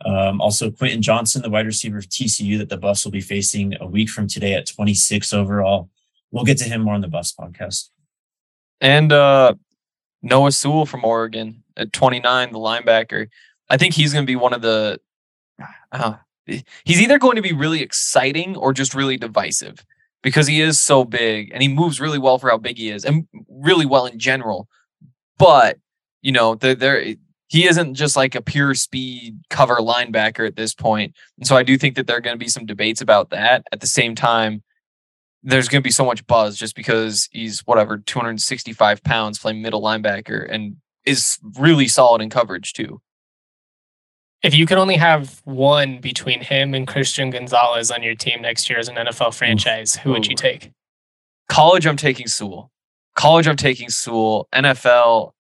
Um, 0.05 0.41
also, 0.41 0.71
Quentin 0.71 1.03
Johnston, 1.03 1.43
the 1.43 1.51
wide 1.51 1.67
receiver 1.67 1.99
of 1.99 2.09
TCU, 2.09 2.59
that 2.59 2.71
the 2.71 2.79
Buffs 2.79 3.05
will 3.05 3.13
be 3.13 3.21
facing 3.21 3.75
a 3.81 3.87
week 3.87 4.09
from 4.09 4.27
today 4.27 4.55
at 4.55 4.67
26 4.67 5.33
overall 5.35 5.91
we'll 6.31 6.45
get 6.45 6.59
to 6.59 6.65
him 6.65 6.83
more 6.83 6.95
on 6.95 7.01
the 7.01 7.09
bus 7.09 7.33
podcast. 7.33 7.91
And 8.81 9.13
uh, 9.13 9.55
Noah 10.23 10.53
Sewell 10.53 10.87
from 10.87 11.05
Oregon 11.05 11.63
at 11.77 11.93
29, 11.93 12.53
the 12.53 12.59
linebacker. 12.59 13.29
I 13.69 13.77
think 13.77 13.95
he's 13.95 14.13
going 14.13 14.25
to 14.25 14.31
be 14.31 14.37
one 14.37 14.53
of 14.53 14.63
the. 14.63 15.01
Uh, 15.93 16.15
he's 16.47 17.01
either 17.01 17.19
going 17.19 17.37
to 17.37 17.43
be 17.43 17.53
really 17.53 17.83
exciting 17.83 18.57
or 18.57 18.73
just 18.73 18.95
really 18.95 19.17
divisive 19.17 19.85
because 20.23 20.47
he 20.47 20.61
is 20.61 20.81
so 20.81 21.05
big 21.05 21.51
and 21.53 21.63
he 21.63 21.69
moves 21.69 22.01
really 22.01 22.19
well 22.19 22.39
for 22.39 22.51
how 22.51 22.59
big 22.59 22.79
he 22.79 22.91
is 22.91 23.05
and 23.05 23.27
really 23.49 23.87
well 23.87 24.07
in 24.07 24.19
general. 24.19 24.69
But 25.39 25.79
you 26.23 26.33
know, 26.33 26.55
there 26.55 27.15
he 27.49 27.67
isn't 27.67 27.95
just 27.95 28.17
like 28.17 28.37
a 28.37 28.43
pure 28.43 28.75
speed 28.75 29.41
cover 29.51 29.77
linebacker 29.77 30.47
at 30.47 30.55
this 30.55 30.73
point. 30.73 31.15
And 31.37 31.47
so 31.47 31.57
I 31.57 31.65
do 31.65 31.77
think 31.77 31.97
that 31.97 32.07
there 32.07 32.17
are 32.17 32.21
going 32.21 32.37
to 32.37 32.45
be 32.45 32.49
some 32.49 32.65
debates 32.65 33.01
about 33.01 33.31
that. 33.31 33.67
At 33.73 33.81
the 33.81 33.89
same 33.89 34.15
time, 34.15 34.63
there's 35.43 35.69
going 35.69 35.83
to 35.83 35.87
be 35.87 35.91
so 35.91 36.05
much 36.05 36.25
buzz 36.29 36.57
just 36.57 36.77
because 36.77 37.29
he's 37.33 37.61
whatever 37.61 37.99
265 37.99 39.03
pounds 39.03 39.39
playing 39.39 39.63
middle 39.63 39.83
linebacker 39.83 40.47
and 40.49 40.77
is 41.05 41.39
really 41.59 41.89
solid 41.89 42.23
in 42.23 42.31
coverage 42.31 42.73
too. 42.73 43.01
If 44.43 44.55
you 44.55 44.65
could 44.65 44.79
only 44.79 44.97
have 44.97 45.43
one 45.45 46.01
between 46.01 46.41
him 46.41 46.73
and 46.75 46.87
Christian 46.87 47.31
Gonzalez 47.31 47.91
on 47.91 48.03
your 48.03 48.15
team 48.15 48.41
next 48.41 48.71
year 48.71 48.79
as 48.79 48.89
an 48.89 48.97
NFL 48.97 49.35
franchise, 49.35 49.97
who 49.97 50.13
would 50.13 50.27
you 50.27 50.35
take? 50.35 50.73
College, 51.49 51.87
I'm 51.87 51.97
taking 51.97 52.27
Sewell. 52.27 52.71
College, 53.17 53.47
I'm 53.47 53.57
taking 53.57 53.91
Sewell. 53.91 54.49
NFL, 54.55 55.33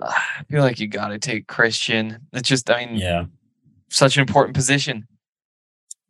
I 0.00 0.44
feel 0.48 0.62
like 0.62 0.80
you 0.80 0.86
got 0.86 1.08
to 1.08 1.18
take 1.18 1.48
Christian. 1.48 2.26
It's 2.32 2.48
just, 2.48 2.70
I 2.70 2.86
mean, 2.86 2.96
yeah, 2.96 3.24
such 3.90 4.16
an 4.16 4.22
important 4.22 4.54
position. 4.54 5.06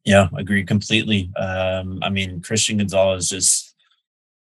Yeah, 0.05 0.29
agreed 0.37 0.69
completely. 0.69 1.31
Um, 1.37 1.99
I 2.03 2.11
mean, 2.11 2.41
Christian 2.43 2.79
Gonzalez 2.79 3.29
just 3.29 3.75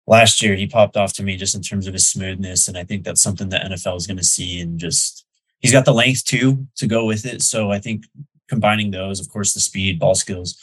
last 0.06 0.42
year 0.42 0.56
he 0.56 0.66
popped 0.66 0.96
off 0.96 1.12
to 1.14 1.22
me 1.22 1.36
just 1.36 1.54
in 1.54 1.62
terms 1.62 1.86
of 1.86 1.94
his 1.94 2.08
smoothness, 2.08 2.68
and 2.68 2.76
I 2.76 2.84
think 2.84 3.04
that's 3.04 3.22
something 3.22 3.48
that 3.48 3.64
NFL 3.64 3.96
is 3.96 4.06
going 4.06 4.18
to 4.18 4.24
see. 4.24 4.60
And 4.60 4.78
just 4.78 5.24
he's 5.60 5.72
got 5.72 5.84
the 5.84 5.94
length 5.94 6.24
too 6.24 6.66
to 6.76 6.86
go 6.86 7.04
with 7.04 7.24
it. 7.24 7.42
So 7.42 7.70
I 7.70 7.78
think 7.78 8.04
combining 8.48 8.90
those, 8.90 9.20
of 9.20 9.28
course, 9.28 9.54
the 9.54 9.60
speed, 9.60 9.98
ball 9.98 10.14
skills, 10.14 10.58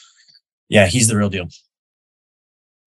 yeah, 0.70 0.88
he's 0.88 1.08
the 1.08 1.18
real 1.18 1.30
deal. 1.30 1.48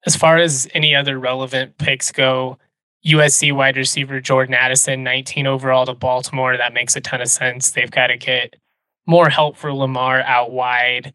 As 0.07 0.17
far 0.17 0.39
as 0.39 0.69
any 0.75 0.95
other 0.95 1.19
relevant 1.19 1.79
picks 1.79 2.13
go, 2.13 2.59
USC 3.07 3.53
wide 3.53 3.77
receiver 3.77 4.21
Jordan 4.21 4.55
Addison, 4.55 5.05
19 5.05 5.47
overall 5.47 5.87
to 5.87 5.95
Baltimore. 5.95 6.57
That 6.57 6.75
makes 6.75 6.97
a 6.97 7.01
ton 7.01 7.21
of 7.21 7.29
sense. 7.29 7.71
They've 7.71 7.91
got 7.91 8.09
to 8.09 8.17
get 8.17 8.57
more 9.07 9.29
help 9.29 9.57
for 9.57 9.73
Lamar 9.73 10.21
out 10.21 10.51
wide 10.51 11.15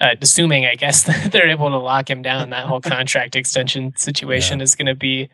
uh, 0.00 0.14
assuming 0.20 0.66
I 0.66 0.74
guess 0.74 1.02
that 1.04 1.32
they're 1.32 1.48
able 1.48 1.70
to 1.70 1.78
lock 1.78 2.08
him 2.08 2.22
down, 2.22 2.50
that 2.50 2.66
whole 2.66 2.80
contract 2.96 3.36
extension 3.36 3.94
situation 3.96 4.58
yeah. 4.58 4.64
is 4.64 4.74
going 4.74 4.86
to 4.86 4.94
be 4.94 5.28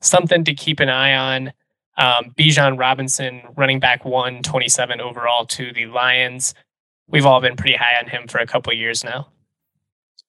something 0.00 0.44
to 0.44 0.54
keep 0.54 0.80
an 0.80 0.88
eye 0.88 1.14
on. 1.14 1.52
Um, 1.98 2.34
Bijan 2.36 2.78
Robinson, 2.78 3.42
running 3.56 3.80
back 3.80 4.04
one, 4.04 4.42
27 4.42 5.00
overall 5.00 5.46
to 5.46 5.72
the 5.72 5.86
Lions. 5.86 6.54
We've 7.08 7.26
all 7.26 7.40
been 7.40 7.56
pretty 7.56 7.76
high 7.76 7.98
on 7.98 8.08
him 8.08 8.28
for 8.28 8.38
a 8.38 8.46
couple 8.46 8.72
years 8.72 9.02
now. 9.04 9.28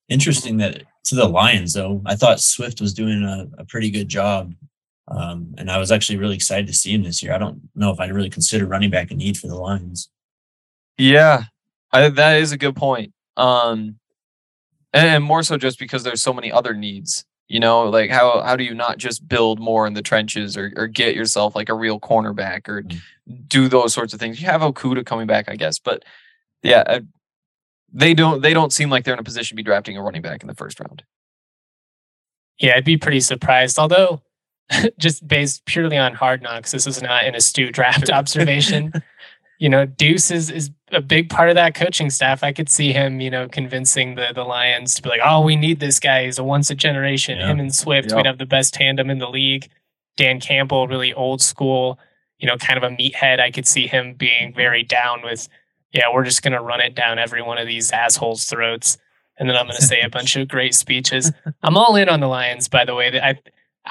Interesting 0.07 0.57
that 0.57 0.83
to 1.05 1.15
the 1.15 1.27
Lions, 1.27 1.73
though. 1.73 2.01
I 2.05 2.15
thought 2.15 2.39
Swift 2.39 2.79
was 2.79 2.93
doing 2.93 3.23
a, 3.23 3.47
a 3.57 3.65
pretty 3.65 3.89
good 3.89 4.07
job. 4.07 4.53
Um, 5.09 5.55
and 5.57 5.71
I 5.71 5.77
was 5.77 5.91
actually 5.91 6.17
really 6.17 6.35
excited 6.35 6.67
to 6.67 6.73
see 6.73 6.93
him 6.93 7.03
this 7.03 7.23
year. 7.23 7.33
I 7.33 7.37
don't 7.37 7.61
know 7.75 7.91
if 7.91 7.99
I'd 7.99 8.11
really 8.11 8.29
consider 8.29 8.65
running 8.65 8.89
back 8.89 9.11
a 9.11 9.15
need 9.15 9.37
for 9.37 9.47
the 9.47 9.55
Lions. 9.55 10.09
Yeah, 10.97 11.43
I, 11.91 12.09
that 12.09 12.41
is 12.41 12.51
a 12.51 12.57
good 12.57 12.75
point. 12.75 13.13
Um, 13.37 13.99
and, 14.93 15.07
and 15.07 15.23
more 15.23 15.43
so 15.43 15.57
just 15.57 15.79
because 15.79 16.03
there's 16.03 16.21
so 16.21 16.33
many 16.33 16.51
other 16.51 16.73
needs. 16.73 17.25
You 17.47 17.61
know, 17.61 17.83
like 17.83 18.09
how 18.09 18.41
how 18.41 18.55
do 18.55 18.63
you 18.63 18.73
not 18.73 18.97
just 18.97 19.27
build 19.27 19.59
more 19.59 19.87
in 19.87 19.93
the 19.93 20.01
trenches 20.01 20.57
or 20.57 20.73
or 20.75 20.87
get 20.87 21.15
yourself 21.15 21.55
like 21.55 21.69
a 21.69 21.73
real 21.73 21.99
cornerback 21.99 22.67
or 22.67 22.83
mm. 22.83 22.99
do 23.47 23.69
those 23.69 23.93
sorts 23.93 24.13
of 24.13 24.19
things? 24.19 24.41
You 24.41 24.47
have 24.47 24.61
Okudah 24.61 25.05
coming 25.05 25.27
back, 25.27 25.47
I 25.47 25.55
guess, 25.55 25.79
but 25.79 26.03
yeah, 26.61 26.83
uh, 26.85 26.99
they 27.93 28.13
don't 28.13 28.41
they 28.41 28.53
don't 28.53 28.73
seem 28.73 28.89
like 28.89 29.05
they're 29.05 29.13
in 29.13 29.19
a 29.19 29.23
position 29.23 29.55
to 29.55 29.59
be 29.59 29.63
drafting 29.63 29.95
a 29.95 30.01
running 30.01 30.21
back 30.21 30.41
in 30.41 30.47
the 30.47 30.55
first 30.55 30.79
round. 30.79 31.03
Yeah, 32.59 32.73
I'd 32.75 32.85
be 32.85 32.97
pretty 32.97 33.19
surprised. 33.21 33.79
Although, 33.79 34.21
just 34.97 35.27
based 35.27 35.65
purely 35.65 35.97
on 35.97 36.15
hard 36.15 36.41
knocks, 36.41 36.71
this 36.71 36.87
is 36.87 37.01
not 37.01 37.25
an 37.25 37.35
astute 37.35 37.73
draft 37.73 38.09
observation. 38.11 38.91
You 39.59 39.69
know, 39.69 39.85
Duce 39.85 40.31
is 40.31 40.49
is 40.49 40.71
a 40.91 41.01
big 41.01 41.29
part 41.29 41.49
of 41.49 41.55
that 41.55 41.75
coaching 41.75 42.09
staff. 42.09 42.43
I 42.43 42.53
could 42.53 42.69
see 42.69 42.93
him, 42.93 43.19
you 43.19 43.29
know, 43.29 43.47
convincing 43.47 44.15
the 44.15 44.31
the 44.33 44.43
Lions 44.43 44.95
to 44.95 45.01
be 45.01 45.09
like, 45.09 45.21
"Oh, 45.23 45.41
we 45.41 45.55
need 45.55 45.79
this 45.79 45.99
guy. 45.99 46.25
He's 46.25 46.37
a 46.37 46.43
once 46.43 46.69
a 46.69 46.75
generation. 46.75 47.39
Yeah. 47.39 47.47
Him 47.47 47.59
and 47.59 47.73
Swift, 47.73 48.09
yep. 48.09 48.17
we'd 48.17 48.25
have 48.25 48.37
the 48.37 48.45
best 48.45 48.73
tandem 48.73 49.09
in 49.09 49.17
the 49.17 49.29
league." 49.29 49.69
Dan 50.15 50.39
Campbell, 50.39 50.87
really 50.87 51.13
old 51.13 51.41
school, 51.41 51.99
you 52.39 52.47
know, 52.47 52.57
kind 52.57 52.77
of 52.77 52.83
a 52.83 52.95
meathead. 52.95 53.39
I 53.39 53.51
could 53.51 53.67
see 53.67 53.87
him 53.87 54.15
being 54.15 54.53
very 54.55 54.83
down 54.83 55.21
with, 55.23 55.47
"Yeah, 55.91 56.05
we're 56.13 56.25
just 56.25 56.41
gonna 56.41 56.61
run 56.61 56.81
it 56.81 56.95
down 56.95 57.19
every 57.19 57.41
one 57.41 57.57
of 57.57 57.67
these 57.67 57.91
assholes' 57.91 58.45
throats." 58.45 58.97
And 59.39 59.49
then 59.49 59.55
I'm 59.55 59.65
going 59.65 59.77
to 59.77 59.85
say 59.85 60.01
a 60.01 60.09
bunch 60.09 60.35
of 60.35 60.47
great 60.47 60.73
speeches. 60.73 61.31
I'm 61.63 61.77
all 61.77 61.95
in 61.95 62.09
on 62.09 62.19
the 62.19 62.27
Lions, 62.27 62.67
by 62.67 62.85
the 62.85 62.95
way. 62.95 63.19
I 63.21 63.37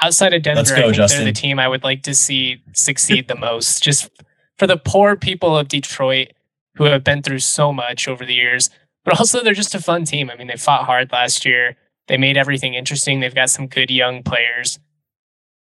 outside 0.01 0.33
of 0.33 0.43
Denver, 0.43 0.63
go, 0.63 0.75
I 0.75 0.81
think 0.83 0.95
Justin. 0.95 1.23
they're 1.23 1.33
the 1.33 1.39
team 1.39 1.59
I 1.59 1.67
would 1.67 1.83
like 1.83 2.03
to 2.03 2.13
see 2.13 2.61
succeed 2.73 3.27
the 3.27 3.35
most. 3.35 3.81
Just 3.81 4.09
for 4.57 4.67
the 4.67 4.77
poor 4.77 5.15
people 5.15 5.57
of 5.57 5.67
Detroit 5.67 6.29
who 6.75 6.85
have 6.85 7.03
been 7.03 7.21
through 7.21 7.39
so 7.39 7.73
much 7.73 8.07
over 8.07 8.25
the 8.25 8.33
years, 8.33 8.69
but 9.03 9.17
also 9.19 9.43
they're 9.43 9.53
just 9.53 9.75
a 9.75 9.81
fun 9.81 10.05
team. 10.05 10.29
I 10.29 10.35
mean, 10.35 10.47
they 10.47 10.57
fought 10.57 10.85
hard 10.85 11.11
last 11.11 11.45
year. 11.45 11.75
They 12.07 12.17
made 12.17 12.37
everything 12.37 12.73
interesting. 12.73 13.19
They've 13.19 13.33
got 13.33 13.49
some 13.49 13.67
good 13.67 13.89
young 13.89 14.23
players. 14.23 14.79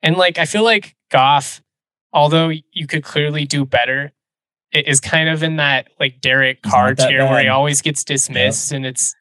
And 0.01 0.17
like 0.17 0.37
I 0.37 0.45
feel 0.45 0.63
like 0.63 0.95
Goff, 1.09 1.61
although 2.11 2.49
you 2.49 2.87
could 2.87 3.03
clearly 3.03 3.45
do 3.45 3.65
better, 3.65 4.11
it 4.71 4.87
is 4.87 4.99
kind 4.99 5.29
of 5.29 5.43
in 5.43 5.57
that 5.57 5.87
like 5.99 6.19
Derek 6.19 6.61
Carr 6.61 6.95
tier 6.95 7.25
where 7.25 7.41
he 7.41 7.47
always 7.47 7.81
gets 7.81 8.03
dismissed 8.03 8.71
and 8.71 8.85
it's 8.85 9.15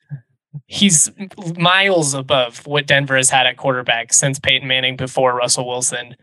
he's 0.67 1.11
miles 1.57 2.15
above 2.15 2.67
what 2.67 2.87
Denver 2.87 3.17
has 3.17 3.31
had 3.31 3.47
at 3.47 3.57
quarterback 3.57 4.13
since 4.13 4.39
Peyton 4.39 4.67
Manning 4.67 4.97
before 4.97 5.35
Russell 5.35 5.67
Wilson. 5.67 6.17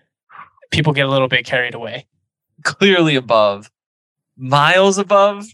People 0.72 0.94
get 0.94 1.06
a 1.06 1.10
little 1.10 1.28
bit 1.28 1.46
carried 1.46 1.76
away. 1.76 2.06
Clearly 2.64 3.16
above, 3.16 3.72
miles 4.38 4.98
above. 4.98 5.46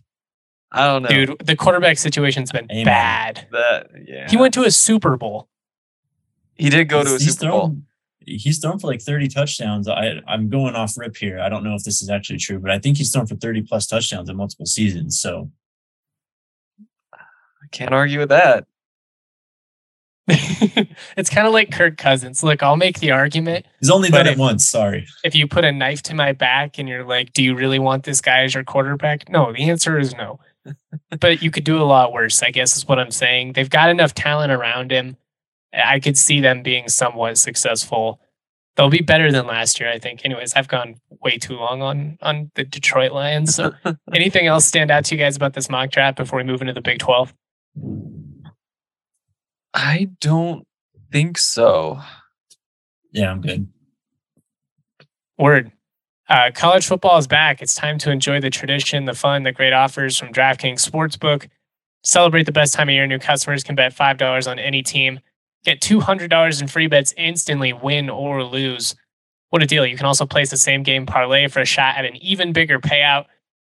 I 0.72 0.88
don't 0.88 1.04
know, 1.04 1.10
dude. 1.10 1.40
The 1.46 1.56
quarterback 1.56 1.98
situation's 1.98 2.52
been 2.52 2.70
Amen. 2.72 2.86
bad. 2.86 3.48
That 3.52 3.90
yeah. 4.06 4.30
He 4.30 4.38
went 4.38 4.54
to 4.56 4.64
a 4.64 4.72
Super 4.72 5.16
Bowl. 5.16 5.48
He 6.56 6.70
did 6.70 6.90
go 6.90 7.00
he's, 7.00 7.10
to 7.10 7.16
a 7.16 7.20
Super 7.20 7.52
Bowl. 7.52 7.78
He's 8.20 8.60
thrown 8.60 8.80
for 8.80 8.88
like 8.88 9.02
30 9.02 9.28
touchdowns. 9.28 9.88
I, 9.88 10.22
I'm 10.28 10.50
going 10.50 10.76
off 10.76 10.98
rip 10.98 11.16
here. 11.16 11.40
I 11.40 11.48
don't 11.48 11.64
know 11.64 11.76
if 11.76 11.84
this 11.84 12.02
is 12.02 12.10
actually 12.10 12.40
true, 12.40 12.60
but 12.60 12.72
I 12.72 12.80
think 12.80 12.98
he's 12.98 13.12
thrown 13.12 13.28
for 13.28 13.36
30 13.36 13.62
plus 13.64 13.86
touchdowns 13.86 14.30
in 14.30 14.36
multiple 14.36 14.66
seasons. 14.66 15.20
So 15.20 15.52
I 17.14 17.68
can't 17.72 17.94
argue 17.94 18.20
with 18.20 18.30
that. 18.30 18.66
it's 21.18 21.30
kind 21.30 21.48
of 21.48 21.54
like 21.54 21.72
Kirk 21.72 21.98
Cousins. 21.98 22.44
Look, 22.44 22.64
I'll 22.64 22.78
make 22.78 23.00
the 23.00 23.12
argument. 23.12 23.66
He's 23.80 23.90
only 23.90 24.10
done 24.10 24.28
it 24.28 24.38
once. 24.38 24.68
Sorry. 24.70 25.08
If 25.24 25.36
you 25.36 25.48
put 25.48 25.66
a 25.66 25.72
knife 25.72 26.02
to 26.04 26.14
my 26.14 26.32
back 26.34 26.78
and 26.78 26.88
you're 26.88 27.06
like, 27.06 27.34
"Do 27.34 27.44
you 27.44 27.56
really 27.56 27.80
want 27.80 28.04
this 28.04 28.22
guy 28.22 28.44
as 28.44 28.54
your 28.54 28.64
quarterback?" 28.64 29.30
No, 29.30 29.54
the 29.54 29.70
answer 29.70 29.98
is 30.00 30.14
no. 30.16 30.40
but 31.20 31.42
you 31.42 31.52
could 31.52 31.64
do 31.64 31.78
a 31.78 31.84
lot 31.84 32.12
worse. 32.12 32.42
I 32.42 32.52
guess 32.52 32.76
is 32.76 32.88
what 32.88 33.00
I'm 33.00 33.12
saying. 33.12 33.54
They've 33.54 33.70
got 33.70 33.90
enough 33.90 34.14
talent 34.14 34.52
around 34.52 34.92
him 34.92 35.18
I 35.84 36.00
could 36.00 36.18
see 36.18 36.40
them 36.40 36.64
being 36.64 36.88
somewhat 36.88 37.38
successful. 37.38 38.20
They'll 38.76 38.90
be 38.90 39.02
better 39.02 39.32
than 39.32 39.48
last 39.48 39.80
year, 39.80 39.90
I 39.90 40.00
think. 40.00 40.22
Anyways, 40.26 40.54
I've 40.54 40.68
gone 40.68 40.96
way 41.22 41.38
too 41.38 41.56
long 41.56 41.82
on 41.82 42.18
on 42.22 42.52
the 42.56 42.64
Detroit 42.64 43.12
Lions. 43.12 43.56
So, 43.56 43.74
anything 44.14 44.48
else 44.48 44.66
stand 44.66 44.92
out 44.92 45.06
to 45.06 45.16
you 45.16 45.22
guys 45.22 45.36
about 45.36 45.54
this 45.54 45.70
mock 45.70 45.92
draft 45.92 46.18
before 46.18 46.38
we 46.38 46.44
move 46.44 46.62
into 46.62 46.74
the 46.74 46.82
Big 46.82 47.00
Twelve? 47.00 47.34
I 49.74 50.10
don't 50.20 50.66
think 51.16 51.38
so. 51.38 52.00
Yeah, 53.12 53.32
I'm 53.32 53.42
good. 53.42 53.68
Word. 55.38 55.72
Uh, 56.28 56.52
college 56.54 56.86
football 56.86 57.18
is 57.18 57.28
back. 57.28 57.62
It's 57.62 57.76
time 57.76 57.98
to 58.00 58.12
enjoy 58.12 58.42
the 58.42 58.50
tradition, 58.50 59.06
the 59.06 59.14
fun, 59.14 59.44
the 59.44 59.52
great 59.52 59.74
offers 59.74 60.18
from 60.18 60.34
DraftKings 60.34 60.88
Sportsbook. 60.88 61.48
Celebrate 62.04 62.44
the 62.44 62.52
best 62.52 62.74
time 62.74 62.90
of 62.90 62.94
year. 62.94 63.08
New 63.08 63.20
customers 63.20 63.64
can 63.64 63.76
bet 63.76 63.96
$5 63.96 64.48
on 64.50 64.60
any 64.60 64.84
team 64.84 65.20
Get 65.66 65.82
$200 65.82 66.62
in 66.62 66.68
free 66.68 66.86
bets 66.86 67.14
instantly, 67.18 67.74
win 67.74 68.08
or 68.08 68.44
lose. 68.44 68.96
What 69.50 69.64
a 69.64 69.66
deal. 69.66 69.86
You 69.86 69.98
can 69.98 70.06
also 70.06 70.26
place 70.26 70.52
the 70.52 70.58
same 70.58 70.84
game 70.84 71.08
parlay 71.08 71.48
for 71.48 71.60
a 71.60 71.66
shot 71.66 71.98
at 71.98 72.06
an 72.06 72.16
even 72.18 72.54
bigger 72.54 72.80
payout. 72.80 73.26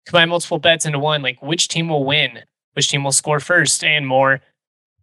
Combine 0.05 0.27
multiple 0.27 0.59
bets 0.59 0.85
into 0.85 0.99
one, 0.99 1.21
like 1.21 1.41
which 1.41 1.69
team 1.69 1.87
will 1.87 2.03
win, 2.03 2.39
which 2.73 2.89
team 2.89 3.05
will 3.05 3.13
score 3.13 3.39
first, 3.39 3.85
and 3.85 4.05
more. 4.05 4.41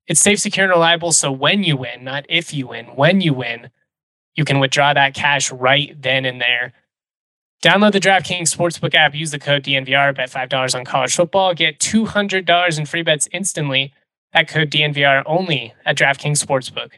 It's 0.06 0.20
safe, 0.20 0.40
secure, 0.40 0.64
and 0.64 0.73
reliable. 0.73 1.12
So 1.12 1.32
when 1.32 1.62
you 1.62 1.76
win, 1.76 2.04
not 2.04 2.26
if 2.28 2.52
you 2.52 2.68
win, 2.68 2.87
when 2.87 3.20
you 3.20 3.32
win, 3.34 3.70
you 4.34 4.44
can 4.44 4.58
withdraw 4.58 4.92
that 4.92 5.14
cash 5.14 5.50
right 5.50 6.00
then 6.00 6.25
and 6.25 6.40
there. 6.40 6.73
Download 7.62 7.92
the 7.92 8.00
DraftKings 8.00 8.54
Sportsbook 8.54 8.94
app, 8.94 9.14
use 9.14 9.30
the 9.30 9.38
code 9.38 9.62
DNVR, 9.62 10.14
bet 10.14 10.30
$5 10.30 10.75
on 10.75 10.84
college 10.84 11.14
football, 11.14 11.54
get 11.54 11.78
$200 11.78 12.78
in 12.78 12.84
free 12.84 13.02
bets 13.02 13.26
instantly 13.32 13.94
that 14.34 14.49
code 14.49 14.70
DNVR 14.70 15.23
only 15.25 15.73
at 15.87 15.96
DraftKings 15.96 16.44
Sportsbook. 16.44 16.90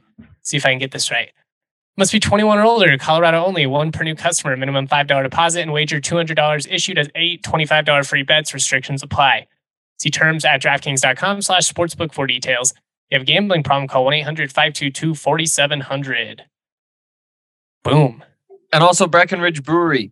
See 0.43 0.57
if 0.57 0.67
I 0.67 0.71
can 0.71 0.79
get 0.79 0.91
this 0.91 1.11
right. 1.11 1.31
Must 1.99 2.13
be 2.13 2.21
21 2.21 2.59
or 2.59 2.65
older, 2.65 2.99
Colorado 2.99 3.45
only, 3.45 3.67
one 3.67 3.93
per 3.93 4.03
new 4.03 4.15
customer, 4.15 4.57
minimum 4.57 4.89
$5 4.89 5.23
deposit, 5.23 5.61
and 5.61 5.73
wager 5.73 6.01
$200 6.01 6.67
issued 6.71 6.99
as 6.99 7.09
eight 7.15 7.43
$25 7.43 8.07
free 8.07 8.23
bets. 8.23 8.53
Restrictions 8.53 9.03
apply. 9.03 9.47
See 9.99 10.11
terms 10.11 10.45
at 10.45 10.61
DraftKings.com 10.61 11.43
slash 11.43 11.73
sportsbook 11.73 12.13
for 12.13 12.27
details. 12.27 12.75
If 13.09 13.13
you 13.13 13.19
have 13.19 13.23
a 13.23 13.27
gambling 13.27 13.63
problem, 13.63 13.87
call 13.89 14.05
1-800-522-4700. 14.07 16.41
Boom. 17.85 18.25
And 18.73 18.83
also 18.83 19.07
Breckenridge 19.07 19.63
Brewery. 19.63 20.11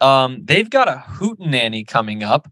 Um, 0.00 0.40
they've 0.44 0.68
got 0.68 0.88
a 0.88 1.04
hootenanny 1.06 1.86
coming 1.86 2.24
up. 2.24 2.50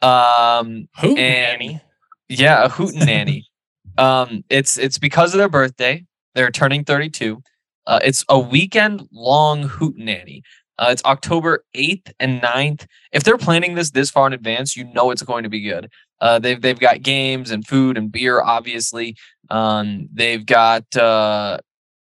Um, 0.00 0.88
hootenanny? 0.98 1.82
Yeah, 2.28 2.64
a 2.64 2.68
hootenanny. 2.68 3.42
Um, 3.98 4.44
it's 4.50 4.76
it's 4.76 4.98
because 4.98 5.32
of 5.32 5.38
their 5.38 5.48
birthday. 5.48 6.04
They're 6.34 6.50
turning 6.50 6.84
32. 6.84 7.42
Uh, 7.86 7.98
it's 8.04 8.26
a 8.28 8.38
weekend 8.38 9.08
long 9.10 9.66
hootenanny. 9.66 10.42
Uh, 10.78 10.88
it's 10.90 11.02
October 11.06 11.64
8th 11.74 12.12
and 12.20 12.42
9th. 12.42 12.84
If 13.12 13.24
they're 13.24 13.38
planning 13.38 13.74
this 13.74 13.92
this 13.92 14.10
far 14.10 14.26
in 14.26 14.34
advance, 14.34 14.76
you 14.76 14.84
know 14.92 15.10
it's 15.10 15.22
going 15.22 15.44
to 15.44 15.48
be 15.48 15.62
good. 15.62 15.88
Uh, 16.20 16.38
they've 16.38 16.60
they've 16.60 16.78
got 16.78 17.02
games 17.02 17.50
and 17.50 17.66
food 17.66 17.96
and 17.96 18.10
beer, 18.10 18.40
obviously. 18.40 19.16
Um, 19.50 20.08
they've 20.12 20.44
got 20.44 20.96
uh, 20.96 21.58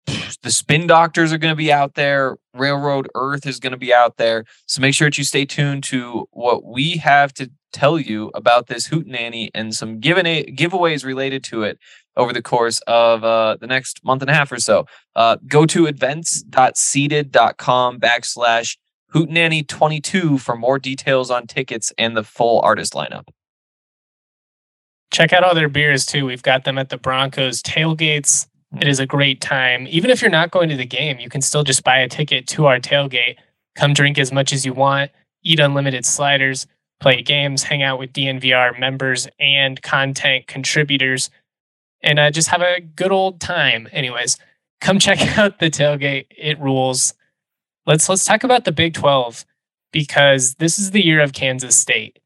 the 0.42 0.52
spin 0.52 0.88
doctors 0.88 1.34
are 1.34 1.38
going 1.38 1.52
to 1.52 1.56
be 1.56 1.72
out 1.72 1.96
there. 1.96 2.38
Railroad 2.54 3.10
Earth 3.16 3.46
is 3.46 3.60
going 3.60 3.72
to 3.72 3.78
be 3.78 3.94
out 3.94 4.18
there. 4.18 4.46
So 4.66 4.82
make 4.82 4.94
sure 4.94 5.08
that 5.08 5.18
you 5.18 5.24
stay 5.24 5.46
tuned 5.46 5.84
to 5.86 6.28
what 6.32 6.66
we 6.66 6.98
have 6.98 7.34
to 7.36 7.50
tell 7.74 8.00
you 8.00 8.32
about 8.34 8.68
this 8.68 8.88
hootenanny 8.88 9.50
and 9.54 9.76
some 9.76 10.00
given 10.00 10.26
giveaways 10.26 11.04
related 11.06 11.44
to 11.46 11.64
it 11.64 11.80
over 12.16 12.32
the 12.34 12.42
course 12.42 12.80
of 12.88 13.24
uh, 13.24 13.58
the 13.60 13.68
next 13.68 14.04
month 14.04 14.22
and 14.22 14.32
a 14.32 14.34
half 14.34 14.52
or 14.52 14.60
so. 14.60 14.86
Uh, 15.16 15.38
go 15.48 15.66
to 15.66 15.86
events.seated.com 15.86 18.00
backslash 18.00 18.78
hootenanny22 19.14 20.40
for 20.40 20.58
more 20.58 20.80
details 20.80 21.30
on 21.30 21.46
tickets 21.48 21.94
and 21.98 22.18
the 22.18 22.24
full 22.24 22.62
artist 22.62 22.94
lineup. 22.94 23.28
Check 25.12 25.34
out 25.34 25.44
all 25.44 25.56
their 25.56 25.70
beers 25.70 26.06
too. 26.06 26.26
We've 26.26 26.44
got 26.44 26.64
them 26.64 26.78
at 26.78 26.90
the 26.90 26.98
Broncos 26.98 27.62
tailgates. 27.62 28.48
It 28.82 28.88
is 28.88 29.00
a 29.00 29.06
great 29.06 29.42
time. 29.42 29.88
Even 29.90 30.10
if 30.10 30.22
you're 30.22 30.30
not 30.30 30.52
going 30.52 30.70
to 30.70 30.76
the 30.76 30.86
game, 30.86 31.20
you 31.20 31.30
can 31.30 31.42
still 31.42 31.64
just 31.64 31.84
buy 31.84 31.98
a 32.00 32.10
ticket 32.10 32.48
to 32.48 32.66
our 32.66 32.80
tailgate. 32.80 33.38
Come 33.76 33.94
drink 33.94 34.18
as 34.18 34.32
much 34.32 34.52
as 34.52 34.66
you 34.66 34.74
want, 34.74 35.12
eat 35.44 35.60
unlimited 35.60 36.06
sliders 36.06 36.68
play 37.00 37.22
games, 37.22 37.64
hang 37.64 37.84
out 37.84 38.00
with 38.00 38.14
DNVR 38.14 38.80
members 38.80 39.28
and 39.40 39.82
content 39.82 40.48
contributors, 40.48 41.30
and 42.02 42.20
uh, 42.20 42.32
just 42.32 42.50
have 42.50 42.62
a 42.62 42.82
good 42.82 43.12
old 43.12 43.40
time. 43.40 43.88
Anyways, 43.92 44.38
come 44.82 45.00
check 45.00 45.38
out 45.38 45.60
the 45.60 45.70
tailgate. 45.70 46.28
It 46.32 46.60
rules. 46.60 47.14
Let's 47.86 48.10
let's 48.10 48.26
talk 48.26 48.44
about 48.44 48.66
the 48.66 48.72
Big 48.72 48.94
12 48.94 49.46
because 49.92 50.56
this 50.56 50.78
is 50.78 50.92
the 50.92 51.06
year 51.06 51.22
of 51.22 51.34
Kansas 51.34 51.78
State. 51.78 52.20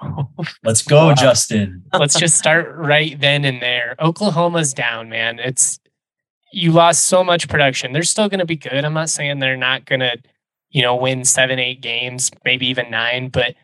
Let's 0.64 0.82
go, 0.82 1.08
wow. 1.08 1.14
Justin. 1.14 1.82
let's 1.92 2.18
just 2.18 2.38
start 2.38 2.74
right 2.76 3.20
then 3.20 3.44
and 3.44 3.60
there. 3.60 3.96
Oklahoma's 4.00 4.72
down, 4.72 5.08
man. 5.08 5.38
It's 5.38 5.80
you 6.52 6.72
lost 6.72 7.06
so 7.06 7.24
much 7.24 7.48
production. 7.48 7.92
They're 7.92 8.02
still 8.02 8.28
going 8.28 8.38
to 8.38 8.46
be 8.46 8.56
good. 8.56 8.84
I'm 8.84 8.94
not 8.94 9.10
saying 9.10 9.38
they're 9.38 9.56
not 9.56 9.84
going 9.84 10.00
to, 10.00 10.16
you 10.70 10.82
know, 10.82 10.96
win 10.96 11.24
7, 11.24 11.58
8 11.58 11.80
games, 11.80 12.30
maybe 12.44 12.66
even 12.68 12.90
9, 12.90 13.28
but 13.28 13.54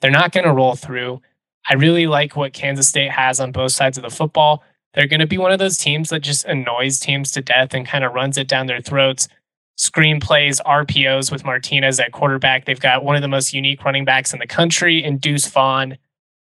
they're 0.00 0.10
not 0.10 0.32
going 0.32 0.44
to 0.44 0.52
roll 0.52 0.74
through. 0.74 1.20
I 1.68 1.74
really 1.74 2.06
like 2.06 2.34
what 2.34 2.52
Kansas 2.52 2.88
State 2.88 3.12
has 3.12 3.38
on 3.38 3.52
both 3.52 3.72
sides 3.72 3.96
of 3.96 4.02
the 4.02 4.10
football. 4.10 4.64
They're 4.94 5.06
going 5.06 5.20
to 5.20 5.26
be 5.26 5.38
one 5.38 5.52
of 5.52 5.58
those 5.58 5.78
teams 5.78 6.10
that 6.10 6.20
just 6.20 6.44
annoys 6.44 6.98
teams 6.98 7.30
to 7.32 7.42
death 7.42 7.74
and 7.74 7.86
kind 7.86 8.04
of 8.04 8.12
runs 8.12 8.36
it 8.36 8.48
down 8.48 8.66
their 8.66 8.80
throats. 8.80 9.28
Screenplays, 9.78 10.60
RPOs 10.64 11.32
with 11.32 11.44
Martinez 11.44 11.98
at 11.98 12.12
quarterback. 12.12 12.66
They've 12.66 12.78
got 12.78 13.04
one 13.04 13.16
of 13.16 13.22
the 13.22 13.28
most 13.28 13.52
unique 13.54 13.84
running 13.84 14.04
backs 14.04 14.32
in 14.32 14.38
the 14.38 14.46
country 14.46 15.02
in 15.02 15.18
Deuce 15.18 15.46
Vaughn. 15.48 15.96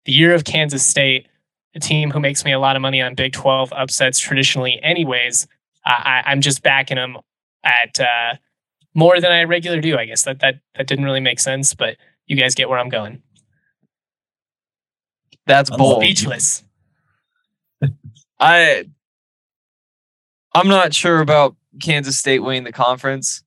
The 0.06 0.12
year 0.12 0.34
of 0.34 0.44
Kansas 0.44 0.86
State, 0.86 1.28
a 1.74 1.80
team 1.80 2.12
who 2.12 2.20
makes 2.20 2.46
me 2.46 2.52
a 2.52 2.60
lot 2.60 2.76
of 2.76 2.82
money 2.82 3.02
on 3.02 3.16
Big 3.16 3.34
12 3.34 3.74
upsets 3.74 4.20
traditionally, 4.20 4.80
anyways. 4.84 5.48
I, 5.86 6.24
am 6.26 6.42
just 6.42 6.64
backing 6.64 6.96
them 6.96 7.18
at 7.64 8.00
uh, 8.00 8.36
more 8.96 9.20
than 9.20 9.32
I 9.32 9.44
regularly 9.44 9.82
do. 9.82 9.98
I 9.98 10.06
guess 10.06 10.24
that 10.24 10.40
that 10.40 10.56
that 10.76 10.88
didn't 10.88 11.06
really 11.06 11.20
make 11.20 11.40
sense, 11.40 11.76
but 11.76 11.98
you 12.26 12.36
guys 12.36 12.56
get 12.56 12.70
where 12.70 12.80
I'm 12.80 12.90
going. 12.90 13.22
That's 15.46 15.70
bold. 15.70 16.02
Speechless. 16.02 16.64
I 18.40 18.86
I'm 20.54 20.68
not 20.68 20.94
sure 20.94 21.20
about 21.20 21.56
Kansas 21.82 22.18
State 22.18 22.40
winning 22.40 22.64
the 22.64 22.72
conference. 22.72 23.44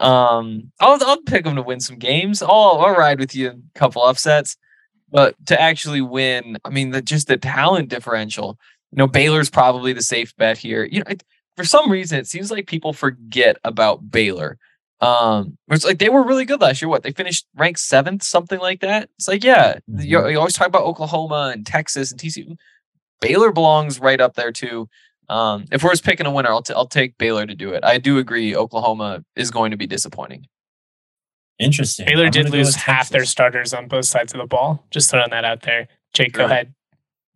Um, 0.00 0.72
I'll 0.80 0.98
I'll 1.04 1.22
pick 1.22 1.44
them 1.44 1.56
to 1.56 1.62
win 1.62 1.80
some 1.80 1.98
games. 1.98 2.42
I'll 2.42 2.80
I'll 2.80 2.94
ride 2.94 3.20
with 3.20 3.34
you 3.34 3.50
in 3.50 3.62
a 3.74 3.78
couple 3.78 4.02
upsets, 4.02 4.56
but 5.10 5.34
to 5.46 5.60
actually 5.60 6.00
win, 6.00 6.58
I 6.64 6.70
mean, 6.70 6.90
the, 6.90 7.00
just 7.00 7.28
the 7.28 7.36
talent 7.36 7.88
differential. 7.88 8.58
You 8.90 8.98
know, 8.98 9.06
Baylor's 9.06 9.50
probably 9.50 9.92
the 9.92 10.02
safe 10.02 10.36
bet 10.36 10.58
here. 10.58 10.84
You 10.84 11.00
know, 11.00 11.06
it, 11.10 11.22
for 11.56 11.64
some 11.64 11.90
reason, 11.90 12.18
it 12.18 12.26
seems 12.26 12.50
like 12.50 12.66
people 12.66 12.92
forget 12.92 13.56
about 13.64 14.10
Baylor. 14.10 14.58
Um, 15.00 15.58
it's 15.68 15.84
like 15.84 15.98
they 15.98 16.08
were 16.08 16.24
really 16.24 16.44
good 16.44 16.60
last 16.60 16.80
year. 16.80 16.88
What 16.88 17.02
they 17.02 17.12
finished 17.12 17.46
ranked 17.54 17.80
seventh, 17.80 18.22
something 18.22 18.58
like 18.58 18.80
that. 18.80 19.10
It's 19.18 19.28
like, 19.28 19.44
yeah, 19.44 19.74
mm-hmm. 19.90 20.00
you, 20.00 20.28
you, 20.28 20.38
always 20.38 20.54
talk 20.54 20.66
about 20.66 20.84
Oklahoma 20.84 21.52
and 21.54 21.66
Texas 21.66 22.10
and 22.10 22.20
TCU. 22.20 22.56
Baylor 23.20 23.52
belongs 23.52 24.00
right 24.00 24.20
up 24.20 24.34
there 24.34 24.52
too. 24.52 24.88
Um, 25.28 25.64
if 25.72 25.82
we're 25.82 25.90
just 25.90 26.04
picking 26.04 26.26
a 26.26 26.30
winner, 26.30 26.50
I'll, 26.50 26.62
t- 26.62 26.74
I'll 26.74 26.86
take 26.86 27.16
Baylor 27.18 27.46
to 27.46 27.54
do 27.54 27.72
it. 27.72 27.84
I 27.84 27.98
do 27.98 28.18
agree. 28.18 28.54
Oklahoma 28.54 29.24
is 29.36 29.50
going 29.50 29.70
to 29.70 29.76
be 29.76 29.86
disappointing. 29.86 30.46
Interesting. 31.58 32.06
Baylor 32.06 32.26
I'm 32.26 32.30
did 32.30 32.50
lose 32.50 32.74
half 32.74 33.10
their 33.10 33.24
starters 33.24 33.72
on 33.72 33.88
both 33.88 34.06
sides 34.06 34.34
of 34.34 34.40
the 34.40 34.46
ball. 34.46 34.84
Just 34.90 35.10
throwing 35.10 35.30
that 35.30 35.44
out 35.44 35.62
there. 35.62 35.88
Jake, 36.12 36.34
sure. 36.34 36.46
go 36.46 36.52
ahead. 36.52 36.74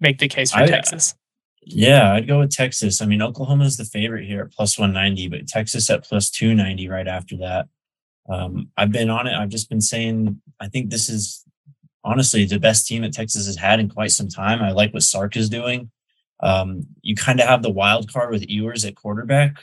Make 0.01 0.19
the 0.19 0.29
case 0.29 0.53
for 0.53 0.61
I, 0.61 0.67
Texas. 0.67 1.15
Yeah, 1.63 2.15
I'd 2.15 2.27
go 2.27 2.41
with 2.41 2.51
Texas. 2.51 3.03
I 3.03 3.07
mean, 3.07 3.23
Oklahoma 3.23 3.65
is 3.65 3.77
the 3.77 3.85
favorite 3.85 4.27
here 4.27 4.43
at 4.43 4.53
plus 4.53 4.79
190, 4.79 5.29
but 5.29 5.47
Texas 5.47 5.89
at 5.91 6.05
plus 6.05 6.31
290 6.31 6.89
right 6.89 7.07
after 7.07 7.37
that. 7.39 7.69
Um, 8.29 8.71
I've 8.77 8.93
been 8.93 9.11
on 9.11 9.27
it. 9.27 9.35
I've 9.35 9.49
just 9.49 9.69
been 9.69 9.81
saying, 9.81 10.41
I 10.61 10.69
think 10.69 10.91
this 10.91 11.09
is 11.09 11.45
honestly 12.05 12.45
the 12.45 12.59
best 12.59 12.87
team 12.87 13.03
that 13.03 13.13
Texas 13.13 13.47
has 13.47 13.57
had 13.57 13.81
in 13.81 13.89
quite 13.89 14.13
some 14.13 14.29
time. 14.29 14.63
I 14.63 14.73
like 14.73 14.93
what 14.95 15.03
Sark 15.03 15.37
is 15.37 15.49
doing. 15.49 15.91
Um, 16.41 16.87
you 17.03 17.15
kind 17.15 17.41
of 17.41 17.49
have 17.49 17.63
the 17.63 17.71
wild 17.71 18.13
card 18.13 18.31
with 18.31 18.49
Ewers 18.49 18.85
at 18.85 18.95
quarterback. 18.95 19.57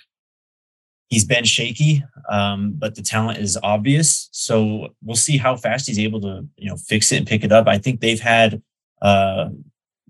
He's 1.09 1.25
been 1.25 1.43
shaky, 1.45 2.03
um, 2.29 2.73
but 2.73 2.95
the 2.95 3.01
talent 3.01 3.37
is 3.37 3.57
obvious. 3.61 4.27
So 4.31 4.89
we'll 5.03 5.15
see 5.15 5.37
how 5.37 5.55
fast 5.55 5.87
he's 5.87 5.99
able 5.99 6.19
to, 6.21 6.47
you 6.57 6.67
know, 6.67 6.77
fix 6.77 7.11
it 7.11 7.17
and 7.17 7.27
pick 7.27 7.43
it 7.43 7.51
up. 7.51 7.67
I 7.67 7.77
think 7.77 8.01
they've 8.01 8.19
had 8.19 8.61
uh, 9.01 9.49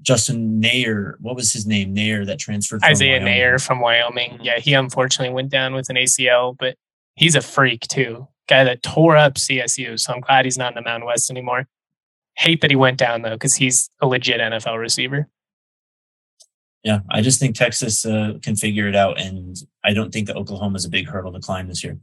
Justin 0.01 0.61
Neyor. 0.61 1.15
What 1.19 1.35
was 1.35 1.51
his 1.51 1.65
name? 1.65 1.93
Neyor 1.93 2.25
that 2.27 2.39
transferred. 2.39 2.83
Isaiah 2.83 3.19
Wyoming. 3.19 3.33
Neyor 3.33 3.65
from 3.65 3.79
Wyoming. 3.81 4.39
Yeah, 4.41 4.59
he 4.59 4.73
unfortunately 4.73 5.33
went 5.33 5.49
down 5.49 5.73
with 5.73 5.89
an 5.89 5.97
ACL, 5.97 6.55
but 6.57 6.77
he's 7.15 7.35
a 7.35 7.41
freak 7.41 7.81
too. 7.81 8.27
Guy 8.47 8.63
that 8.63 8.83
tore 8.83 9.17
up 9.17 9.33
CSU. 9.35 9.99
So 9.99 10.13
I'm 10.13 10.21
glad 10.21 10.45
he's 10.45 10.57
not 10.57 10.71
in 10.71 10.75
the 10.75 10.81
Mountain 10.81 11.07
West 11.07 11.29
anymore. 11.29 11.67
Hate 12.37 12.61
that 12.61 12.69
he 12.69 12.75
went 12.75 12.97
down 12.97 13.21
though, 13.21 13.31
because 13.31 13.55
he's 13.55 13.89
a 14.01 14.07
legit 14.07 14.39
NFL 14.39 14.79
receiver. 14.79 15.27
Yeah, 16.85 16.99
I 17.09 17.21
just 17.21 17.39
think 17.39 17.55
Texas 17.55 18.05
uh, 18.05 18.33
can 18.43 18.55
figure 18.55 18.87
it 18.87 18.95
out, 18.95 19.19
and 19.19 19.57
I 19.83 19.91
don't 19.91 20.11
think 20.11 20.27
that 20.27 20.35
Oklahoma 20.35 20.75
is 20.75 20.85
a 20.85 20.89
big 20.89 21.07
hurdle 21.07 21.33
to 21.33 21.39
climb 21.39 21.67
this 21.67 21.83
year. 21.83 21.97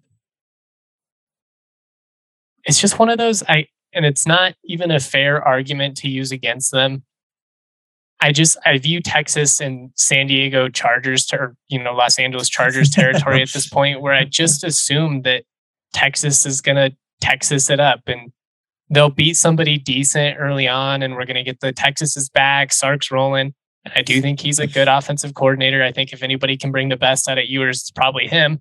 It's 2.64 2.80
just 2.80 2.98
one 2.98 3.08
of 3.08 3.16
those. 3.16 3.44
I 3.48 3.68
and 3.92 4.04
it's 4.04 4.26
not 4.26 4.54
even 4.64 4.90
a 4.90 4.98
fair 4.98 5.40
argument 5.40 5.96
to 5.98 6.08
use 6.08 6.32
against 6.32 6.72
them. 6.72 7.04
I 8.20 8.32
just 8.32 8.56
I 8.66 8.78
view 8.78 9.00
Texas 9.00 9.60
and 9.60 9.92
San 9.94 10.26
Diego 10.26 10.68
Chargers 10.68 11.26
to 11.26 11.52
you 11.68 11.80
know 11.80 11.92
Los 11.92 12.18
Angeles 12.18 12.48
Chargers 12.48 12.90
territory 12.94 13.40
at 13.40 13.52
this 13.52 13.68
point 13.68 14.00
where 14.00 14.14
I 14.14 14.24
just 14.24 14.64
assume 14.64 15.22
that 15.22 15.44
Texas 15.92 16.44
is 16.44 16.60
gonna 16.60 16.90
Texas 17.20 17.70
it 17.70 17.78
up 17.78 18.00
and 18.08 18.32
they'll 18.90 19.10
beat 19.10 19.34
somebody 19.34 19.78
decent 19.78 20.38
early 20.40 20.66
on 20.66 21.02
and 21.02 21.14
we're 21.14 21.24
gonna 21.24 21.44
get 21.44 21.60
the 21.60 21.70
Texas 21.72 22.28
back, 22.28 22.72
Sark's 22.72 23.12
rolling. 23.12 23.54
I 23.94 24.02
do 24.02 24.20
think 24.20 24.40
he's 24.40 24.58
a 24.58 24.66
good 24.66 24.88
offensive 24.88 25.34
coordinator. 25.34 25.82
I 25.82 25.92
think 25.92 26.12
if 26.12 26.22
anybody 26.22 26.56
can 26.56 26.70
bring 26.70 26.88
the 26.88 26.96
best 26.96 27.28
out 27.28 27.38
of 27.38 27.44
Ewers, 27.46 27.80
it's 27.80 27.90
probably 27.90 28.28
him. 28.28 28.60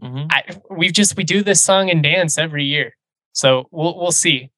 Mm-hmm. 0.00 0.26
I, 0.30 0.42
we've 0.70 0.92
just 0.92 1.16
we 1.16 1.24
do 1.24 1.42
this 1.42 1.60
song 1.60 1.90
and 1.90 2.02
dance 2.02 2.38
every 2.38 2.64
year, 2.64 2.94
so 3.32 3.66
we'll 3.72 3.98
we'll 3.98 4.12
see. 4.12 4.50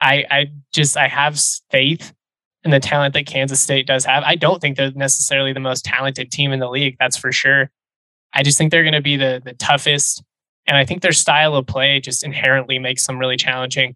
I 0.00 0.24
I 0.30 0.46
just 0.72 0.96
I 0.96 1.06
have 1.06 1.40
faith 1.70 2.12
in 2.64 2.72
the 2.72 2.80
talent 2.80 3.14
that 3.14 3.26
Kansas 3.26 3.60
State 3.60 3.86
does 3.86 4.04
have. 4.04 4.24
I 4.24 4.34
don't 4.34 4.60
think 4.60 4.76
they're 4.76 4.90
necessarily 4.92 5.52
the 5.52 5.60
most 5.60 5.84
talented 5.84 6.32
team 6.32 6.50
in 6.50 6.58
the 6.58 6.68
league, 6.68 6.96
that's 6.98 7.16
for 7.16 7.30
sure. 7.30 7.70
I 8.32 8.42
just 8.42 8.58
think 8.58 8.72
they're 8.72 8.82
going 8.82 8.94
to 8.94 9.00
be 9.00 9.16
the 9.16 9.40
the 9.44 9.54
toughest, 9.54 10.24
and 10.66 10.76
I 10.76 10.84
think 10.84 11.02
their 11.02 11.12
style 11.12 11.54
of 11.54 11.66
play 11.66 12.00
just 12.00 12.24
inherently 12.24 12.80
makes 12.80 13.06
them 13.06 13.18
really 13.18 13.36
challenging. 13.36 13.94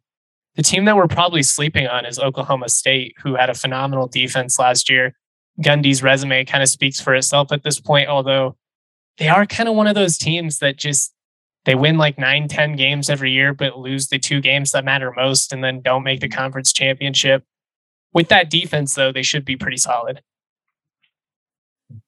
The 0.58 0.64
team 0.64 0.86
that 0.86 0.96
we're 0.96 1.06
probably 1.06 1.44
sleeping 1.44 1.86
on 1.86 2.04
is 2.04 2.18
Oklahoma 2.18 2.68
State, 2.68 3.14
who 3.22 3.36
had 3.36 3.48
a 3.48 3.54
phenomenal 3.54 4.08
defense 4.08 4.58
last 4.58 4.90
year. 4.90 5.14
Gundy's 5.62 6.02
resume 6.02 6.44
kind 6.46 6.64
of 6.64 6.68
speaks 6.68 7.00
for 7.00 7.14
itself 7.14 7.52
at 7.52 7.62
this 7.62 7.78
point, 7.78 8.08
although 8.08 8.56
they 9.18 9.28
are 9.28 9.46
kind 9.46 9.68
of 9.68 9.76
one 9.76 9.86
of 9.86 9.94
those 9.94 10.18
teams 10.18 10.58
that 10.58 10.76
just 10.76 11.14
they 11.64 11.76
win 11.76 11.96
like 11.96 12.18
nine, 12.18 12.48
10 12.48 12.74
games 12.74 13.08
every 13.08 13.30
year, 13.30 13.54
but 13.54 13.78
lose 13.78 14.08
the 14.08 14.18
two 14.18 14.40
games 14.40 14.72
that 14.72 14.84
matter 14.84 15.12
most 15.16 15.52
and 15.52 15.62
then 15.62 15.80
don't 15.80 16.02
make 16.02 16.18
the 16.18 16.28
conference 16.28 16.72
championship. 16.72 17.44
With 18.12 18.26
that 18.30 18.50
defense, 18.50 18.96
though, 18.96 19.12
they 19.12 19.22
should 19.22 19.44
be 19.44 19.56
pretty 19.56 19.76
solid. 19.76 20.22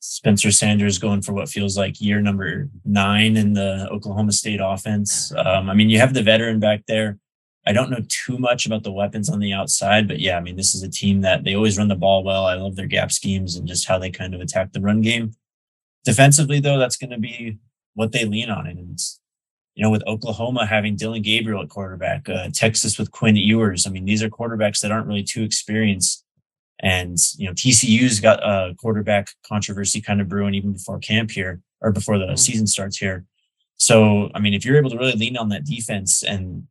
Spencer 0.00 0.50
Sanders 0.50 0.98
going 0.98 1.22
for 1.22 1.34
what 1.34 1.48
feels 1.48 1.78
like 1.78 2.00
year 2.00 2.20
number 2.20 2.68
nine 2.84 3.36
in 3.36 3.52
the 3.52 3.88
Oklahoma 3.92 4.32
State 4.32 4.58
offense. 4.60 5.32
Um, 5.36 5.70
I 5.70 5.74
mean, 5.74 5.88
you 5.88 6.00
have 6.00 6.14
the 6.14 6.22
veteran 6.24 6.58
back 6.58 6.82
there. 6.88 7.20
I 7.70 7.72
don't 7.72 7.88
know 7.88 8.04
too 8.08 8.36
much 8.36 8.66
about 8.66 8.82
the 8.82 8.90
weapons 8.90 9.30
on 9.30 9.38
the 9.38 9.52
outside, 9.52 10.08
but 10.08 10.18
yeah, 10.18 10.36
I 10.36 10.40
mean, 10.40 10.56
this 10.56 10.74
is 10.74 10.82
a 10.82 10.90
team 10.90 11.20
that 11.20 11.44
they 11.44 11.54
always 11.54 11.78
run 11.78 11.86
the 11.86 11.94
ball 11.94 12.24
well. 12.24 12.44
I 12.44 12.54
love 12.54 12.74
their 12.74 12.88
gap 12.88 13.12
schemes 13.12 13.54
and 13.54 13.68
just 13.68 13.86
how 13.86 13.96
they 13.96 14.10
kind 14.10 14.34
of 14.34 14.40
attack 14.40 14.72
the 14.72 14.80
run 14.80 15.02
game. 15.02 15.34
Defensively, 16.04 16.58
though, 16.58 16.80
that's 16.80 16.96
going 16.96 17.10
to 17.10 17.18
be 17.18 17.58
what 17.94 18.10
they 18.10 18.24
lean 18.24 18.50
on. 18.50 18.66
And 18.66 18.90
it's, 18.90 19.20
you 19.76 19.84
know, 19.84 19.90
with 19.90 20.02
Oklahoma 20.08 20.66
having 20.66 20.96
Dillon 20.96 21.22
Gabriel 21.22 21.62
at 21.62 21.68
quarterback, 21.68 22.28
uh, 22.28 22.48
Texas 22.52 22.98
with 22.98 23.12
Quinn 23.12 23.36
Ewers. 23.36 23.86
I 23.86 23.90
mean, 23.90 24.04
these 24.04 24.24
are 24.24 24.28
quarterbacks 24.28 24.80
that 24.80 24.90
aren't 24.90 25.06
really 25.06 25.22
too 25.22 25.44
experienced. 25.44 26.24
And, 26.80 27.18
you 27.36 27.46
know, 27.46 27.52
TCU's 27.52 28.18
got 28.18 28.42
a 28.42 28.74
quarterback 28.80 29.30
controversy 29.46 30.00
kind 30.00 30.20
of 30.20 30.28
brewing 30.28 30.54
even 30.54 30.72
before 30.72 30.98
camp 30.98 31.30
here 31.30 31.60
or 31.80 31.92
before 31.92 32.18
the 32.18 32.24
mm-hmm. 32.24 32.34
season 32.34 32.66
starts 32.66 32.96
here. 32.96 33.26
So, 33.76 34.28
I 34.34 34.40
mean, 34.40 34.54
if 34.54 34.64
you're 34.64 34.76
able 34.76 34.90
to 34.90 34.98
really 34.98 35.12
lean 35.12 35.36
on 35.36 35.50
that 35.50 35.64
defense 35.64 36.24
and 36.24 36.66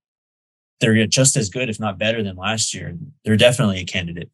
they're 0.80 1.06
just 1.08 1.36
as 1.36 1.50
good, 1.50 1.70
if 1.70 1.80
not 1.80 1.98
better 1.98 2.24
than 2.24 2.36
last 2.36 2.74
year. 2.74 2.98
They're 3.24 3.38
definitely 3.38 3.80
a 3.80 3.86
candidate. 3.86 4.30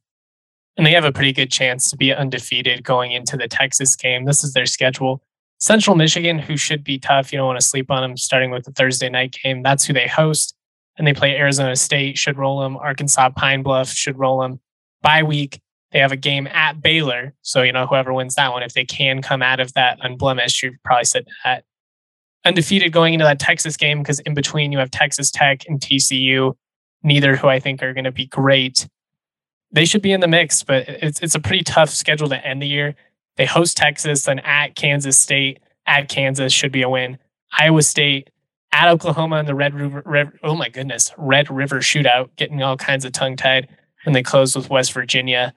And 0.77 0.85
they 0.85 0.91
have 0.91 1.05
a 1.05 1.11
pretty 1.11 1.31
good 1.31 1.51
chance 1.51 1.89
to 1.89 1.97
be 1.97 2.13
undefeated 2.13 2.83
going 2.83 3.11
into 3.11 3.37
the 3.37 3.47
Texas 3.47 3.95
game. 3.95 4.25
This 4.25 4.43
is 4.43 4.53
their 4.53 4.65
schedule. 4.65 5.21
Central 5.59 5.95
Michigan, 5.95 6.37
who 6.37 6.57
should 6.57 6.83
be 6.83 6.99
tough. 6.99 7.31
You 7.31 7.37
don't 7.37 7.47
want 7.47 7.59
to 7.59 7.65
sleep 7.65 7.89
on 7.89 8.01
them 8.01 8.17
starting 8.17 8.51
with 8.51 8.65
the 8.65 8.71
Thursday 8.71 9.09
night 9.09 9.37
game. 9.41 9.63
That's 9.63 9.85
who 9.85 9.93
they 9.93 10.07
host. 10.07 10.53
And 10.97 11.07
they 11.07 11.13
play 11.13 11.35
Arizona 11.35 11.75
State, 11.75 12.17
should 12.17 12.37
roll 12.37 12.59
them. 12.61 12.77
Arkansas 12.77 13.29
Pine 13.29 13.63
Bluff 13.63 13.89
should 13.89 14.17
roll 14.17 14.41
them. 14.41 14.59
Bye 15.01 15.23
week, 15.23 15.61
they 15.91 15.99
have 15.99 16.11
a 16.11 16.17
game 16.17 16.47
at 16.47 16.81
Baylor. 16.81 17.33
So, 17.41 17.61
you 17.61 17.71
know, 17.71 17.87
whoever 17.87 18.13
wins 18.13 18.35
that 18.35 18.51
one, 18.51 18.63
if 18.63 18.73
they 18.73 18.85
can 18.85 19.21
come 19.21 19.41
out 19.41 19.59
of 19.59 19.73
that 19.73 19.97
unblemished, 20.01 20.61
you've 20.61 20.81
probably 20.83 21.05
said 21.05 21.25
that 21.43 21.63
undefeated 22.45 22.91
going 22.91 23.13
into 23.13 23.25
that 23.25 23.39
Texas 23.39 23.75
game 23.75 23.99
because 23.99 24.19
in 24.21 24.33
between 24.33 24.71
you 24.71 24.77
have 24.77 24.91
Texas 24.91 25.31
Tech 25.31 25.63
and 25.67 25.79
TCU, 25.79 26.55
neither 27.03 27.35
who 27.35 27.47
I 27.47 27.59
think 27.59 27.83
are 27.83 27.93
going 27.93 28.05
to 28.05 28.11
be 28.11 28.27
great. 28.27 28.87
They 29.71 29.85
should 29.85 30.01
be 30.01 30.11
in 30.11 30.21
the 30.21 30.27
mix, 30.27 30.63
but 30.63 30.87
it's 30.87 31.19
it's 31.21 31.35
a 31.35 31.39
pretty 31.39 31.63
tough 31.63 31.89
schedule 31.89 32.29
to 32.29 32.45
end 32.45 32.61
the 32.61 32.67
year. 32.67 32.95
They 33.35 33.45
host 33.45 33.75
Texas, 33.75 34.23
then 34.23 34.39
at 34.39 34.75
Kansas 34.75 35.19
State, 35.19 35.59
at 35.85 36.07
Kansas 36.07 36.53
should 36.53 36.71
be 36.71 36.81
a 36.81 36.89
win. 36.89 37.17
Iowa 37.57 37.81
State, 37.81 38.29
at 38.71 38.89
Oklahoma 38.89 39.37
in 39.37 39.45
the 39.45 39.55
Red 39.55 39.73
River, 39.73 40.03
Red, 40.05 40.31
oh 40.43 40.55
my 40.55 40.69
goodness, 40.69 41.11
Red 41.17 41.49
River 41.49 41.79
shootout, 41.79 42.29
getting 42.35 42.61
all 42.61 42.77
kinds 42.77 43.05
of 43.05 43.11
tongue 43.11 43.35
tied 43.35 43.67
when 44.03 44.13
they 44.13 44.23
close 44.23 44.55
with 44.55 44.69
West 44.69 44.93
Virginia. 44.93 45.53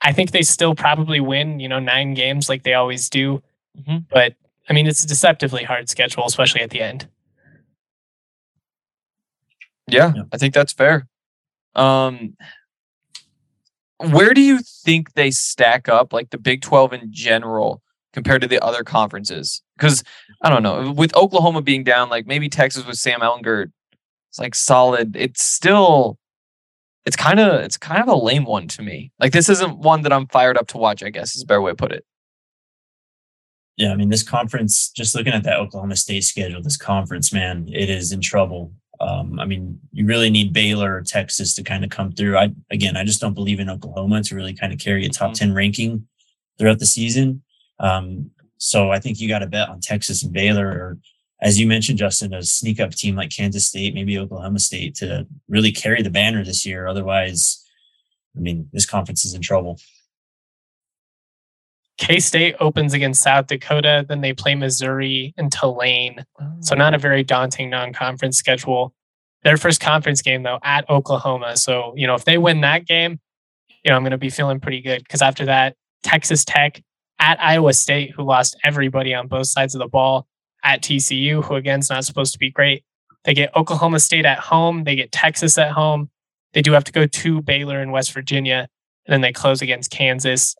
I 0.00 0.12
think 0.12 0.30
they 0.30 0.42
still 0.42 0.74
probably 0.74 1.20
win, 1.20 1.60
you 1.60 1.68
know, 1.68 1.78
nine 1.78 2.14
games 2.14 2.48
like 2.48 2.62
they 2.62 2.74
always 2.74 3.10
do. 3.10 3.42
Mm-hmm. 3.78 3.98
But 4.10 4.34
I 4.70 4.72
mean, 4.72 4.86
it's 4.86 5.02
a 5.02 5.06
deceptively 5.06 5.64
hard 5.64 5.90
schedule, 5.90 6.24
especially 6.24 6.60
at 6.60 6.70
the 6.70 6.80
end. 6.80 7.08
Yeah, 9.88 10.12
yeah. 10.14 10.22
I 10.32 10.38
think 10.38 10.54
that's 10.54 10.72
fair. 10.72 11.08
Um, 11.74 12.36
where 13.98 14.32
do 14.32 14.40
you 14.40 14.60
think 14.60 15.14
they 15.14 15.32
stack 15.32 15.88
up, 15.88 16.12
like 16.12 16.30
the 16.30 16.38
Big 16.38 16.62
12 16.62 16.92
in 16.92 17.12
general, 17.12 17.82
compared 18.12 18.42
to 18.42 18.48
the 18.48 18.64
other 18.64 18.84
conferences? 18.84 19.60
Because 19.76 20.04
I 20.40 20.48
don't 20.48 20.62
know, 20.62 20.92
with 20.92 21.16
Oklahoma 21.16 21.62
being 21.62 21.82
down, 21.82 22.08
like 22.08 22.28
maybe 22.28 22.48
Texas 22.48 22.86
with 22.86 22.96
Sam 22.96 23.20
Ehlinger, 23.20 23.72
it's 24.28 24.38
like 24.38 24.54
solid. 24.54 25.16
It's 25.16 25.42
still, 25.42 26.16
it's 27.04 27.16
kind 27.16 27.40
of, 27.40 27.60
it's 27.62 27.76
kind 27.76 28.00
of 28.00 28.08
a 28.08 28.14
lame 28.14 28.44
one 28.44 28.68
to 28.68 28.82
me. 28.82 29.10
Like 29.18 29.32
this 29.32 29.48
isn't 29.48 29.78
one 29.80 30.02
that 30.02 30.12
I'm 30.12 30.28
fired 30.28 30.56
up 30.56 30.68
to 30.68 30.78
watch. 30.78 31.02
I 31.02 31.10
guess 31.10 31.34
is 31.34 31.42
a 31.42 31.46
better 31.46 31.60
way 31.60 31.72
to 31.72 31.76
put 31.76 31.90
it. 31.90 32.04
Yeah, 33.80 33.92
I 33.92 33.96
mean, 33.96 34.10
this 34.10 34.22
conference, 34.22 34.90
just 34.90 35.14
looking 35.14 35.32
at 35.32 35.42
that 35.44 35.56
Oklahoma 35.56 35.96
State 35.96 36.24
schedule, 36.24 36.60
this 36.60 36.76
conference, 36.76 37.32
man, 37.32 37.66
it 37.72 37.88
is 37.88 38.12
in 38.12 38.20
trouble. 38.20 38.74
Um, 39.00 39.40
I 39.40 39.46
mean, 39.46 39.80
you 39.90 40.04
really 40.04 40.28
need 40.28 40.52
Baylor 40.52 40.96
or 40.96 41.00
Texas 41.00 41.54
to 41.54 41.62
kind 41.62 41.82
of 41.82 41.88
come 41.88 42.12
through. 42.12 42.36
I 42.36 42.50
again, 42.70 42.98
I 42.98 43.04
just 43.04 43.22
don't 43.22 43.32
believe 43.32 43.58
in 43.58 43.70
Oklahoma 43.70 44.22
to 44.24 44.36
really 44.36 44.52
kind 44.52 44.74
of 44.74 44.78
carry 44.78 45.06
a 45.06 45.08
top 45.08 45.28
mm-hmm. 45.28 45.46
10 45.46 45.54
ranking 45.54 46.06
throughout 46.58 46.78
the 46.78 46.84
season. 46.84 47.40
Um, 47.78 48.32
so 48.58 48.90
I 48.90 48.98
think 48.98 49.18
you 49.18 49.28
got 49.28 49.38
to 49.38 49.46
bet 49.46 49.70
on 49.70 49.80
Texas 49.80 50.22
and 50.22 50.30
Baylor, 50.30 50.68
or 50.68 50.98
as 51.40 51.58
you 51.58 51.66
mentioned, 51.66 51.96
Justin, 51.96 52.34
a 52.34 52.42
sneak 52.42 52.80
up 52.80 52.90
team 52.90 53.16
like 53.16 53.34
Kansas 53.34 53.66
State, 53.66 53.94
maybe 53.94 54.18
Oklahoma 54.18 54.58
State 54.58 54.94
to 54.96 55.26
really 55.48 55.72
carry 55.72 56.02
the 56.02 56.10
banner 56.10 56.44
this 56.44 56.66
year. 56.66 56.86
Otherwise, 56.86 57.66
I 58.36 58.40
mean, 58.40 58.68
this 58.74 58.84
conference 58.84 59.24
is 59.24 59.32
in 59.32 59.40
trouble. 59.40 59.80
K 62.00 62.18
State 62.18 62.56
opens 62.60 62.94
against 62.94 63.22
South 63.22 63.46
Dakota, 63.46 64.06
then 64.08 64.22
they 64.22 64.32
play 64.32 64.54
Missouri 64.54 65.34
and 65.36 65.52
Tulane. 65.52 66.24
So 66.60 66.74
not 66.74 66.94
a 66.94 66.96
oh. 66.96 66.98
very 66.98 67.22
daunting 67.22 67.68
non-conference 67.68 68.38
schedule. 68.38 68.94
Their 69.44 69.58
first 69.58 69.80
conference 69.80 70.22
game 70.22 70.42
though 70.42 70.58
at 70.64 70.88
Oklahoma. 70.88 71.58
So, 71.58 71.92
you 71.96 72.06
know, 72.06 72.14
if 72.14 72.24
they 72.24 72.38
win 72.38 72.62
that 72.62 72.86
game, 72.86 73.20
you 73.84 73.90
know, 73.90 73.96
I'm 73.96 74.02
going 74.02 74.12
to 74.12 74.18
be 74.18 74.30
feeling 74.30 74.60
pretty 74.60 74.80
good 74.80 75.02
because 75.02 75.20
after 75.20 75.44
that, 75.44 75.76
Texas 76.02 76.42
Tech 76.44 76.82
at 77.18 77.38
Iowa 77.38 77.74
State, 77.74 78.12
who 78.12 78.22
lost 78.22 78.56
everybody 78.64 79.14
on 79.14 79.28
both 79.28 79.48
sides 79.48 79.74
of 79.74 79.78
the 79.78 79.88
ball, 79.88 80.26
at 80.64 80.82
TCU, 80.82 81.44
who 81.44 81.54
again 81.54 81.80
is 81.80 81.90
not 81.90 82.04
supposed 82.04 82.32
to 82.32 82.38
be 82.38 82.50
great. 82.50 82.82
They 83.24 83.34
get 83.34 83.54
Oklahoma 83.54 84.00
State 84.00 84.24
at 84.24 84.38
home. 84.38 84.84
They 84.84 84.96
get 84.96 85.12
Texas 85.12 85.58
at 85.58 85.72
home. 85.72 86.10
They 86.54 86.62
do 86.62 86.72
have 86.72 86.84
to 86.84 86.92
go 86.92 87.06
to 87.06 87.42
Baylor 87.42 87.82
in 87.82 87.90
West 87.90 88.12
Virginia. 88.12 88.68
And 89.06 89.12
then 89.12 89.20
they 89.20 89.32
close 89.32 89.62
against 89.62 89.90
Kansas 89.90 90.56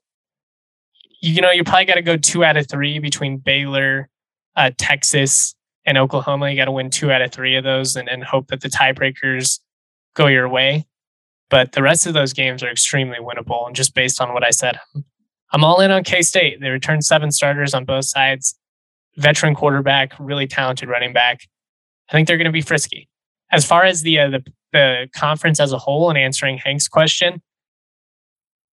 you 1.20 1.40
know, 1.40 1.50
you 1.50 1.64
probably 1.64 1.84
got 1.84 1.94
to 1.94 2.02
go 2.02 2.16
two 2.16 2.44
out 2.44 2.56
of 2.56 2.68
three 2.68 2.98
between 2.98 3.38
Baylor, 3.38 4.08
uh, 4.56 4.70
Texas, 4.78 5.54
and 5.84 5.98
Oklahoma. 5.98 6.50
You 6.50 6.56
got 6.56 6.66
to 6.66 6.72
win 6.72 6.90
two 6.90 7.10
out 7.10 7.22
of 7.22 7.32
three 7.32 7.56
of 7.56 7.64
those 7.64 7.96
and, 7.96 8.08
and 8.08 8.24
hope 8.24 8.48
that 8.48 8.60
the 8.60 8.68
tiebreakers 8.68 9.60
go 10.14 10.26
your 10.26 10.48
way. 10.48 10.86
But 11.48 11.72
the 11.72 11.82
rest 11.82 12.06
of 12.06 12.14
those 12.14 12.32
games 12.32 12.62
are 12.62 12.70
extremely 12.70 13.18
winnable. 13.18 13.66
And 13.66 13.74
just 13.74 13.94
based 13.94 14.20
on 14.20 14.32
what 14.32 14.44
I 14.44 14.50
said, 14.50 14.78
I'm 15.52 15.64
all 15.64 15.80
in 15.80 15.90
on 15.90 16.04
K 16.04 16.22
State. 16.22 16.60
They 16.60 16.68
returned 16.68 17.04
seven 17.04 17.30
starters 17.30 17.74
on 17.74 17.84
both 17.84 18.04
sides, 18.04 18.56
veteran 19.16 19.54
quarterback, 19.54 20.12
really 20.18 20.46
talented 20.46 20.88
running 20.88 21.12
back. 21.12 21.40
I 22.08 22.12
think 22.12 22.28
they're 22.28 22.36
going 22.36 22.44
to 22.44 22.52
be 22.52 22.60
frisky. 22.60 23.08
As 23.50 23.64
far 23.64 23.84
as 23.84 24.02
the, 24.02 24.20
uh, 24.20 24.30
the 24.30 24.44
the 24.72 25.08
conference 25.14 25.60
as 25.60 25.72
a 25.72 25.78
whole 25.78 26.08
and 26.08 26.18
answering 26.18 26.58
Hank's 26.58 26.88
question, 26.88 27.42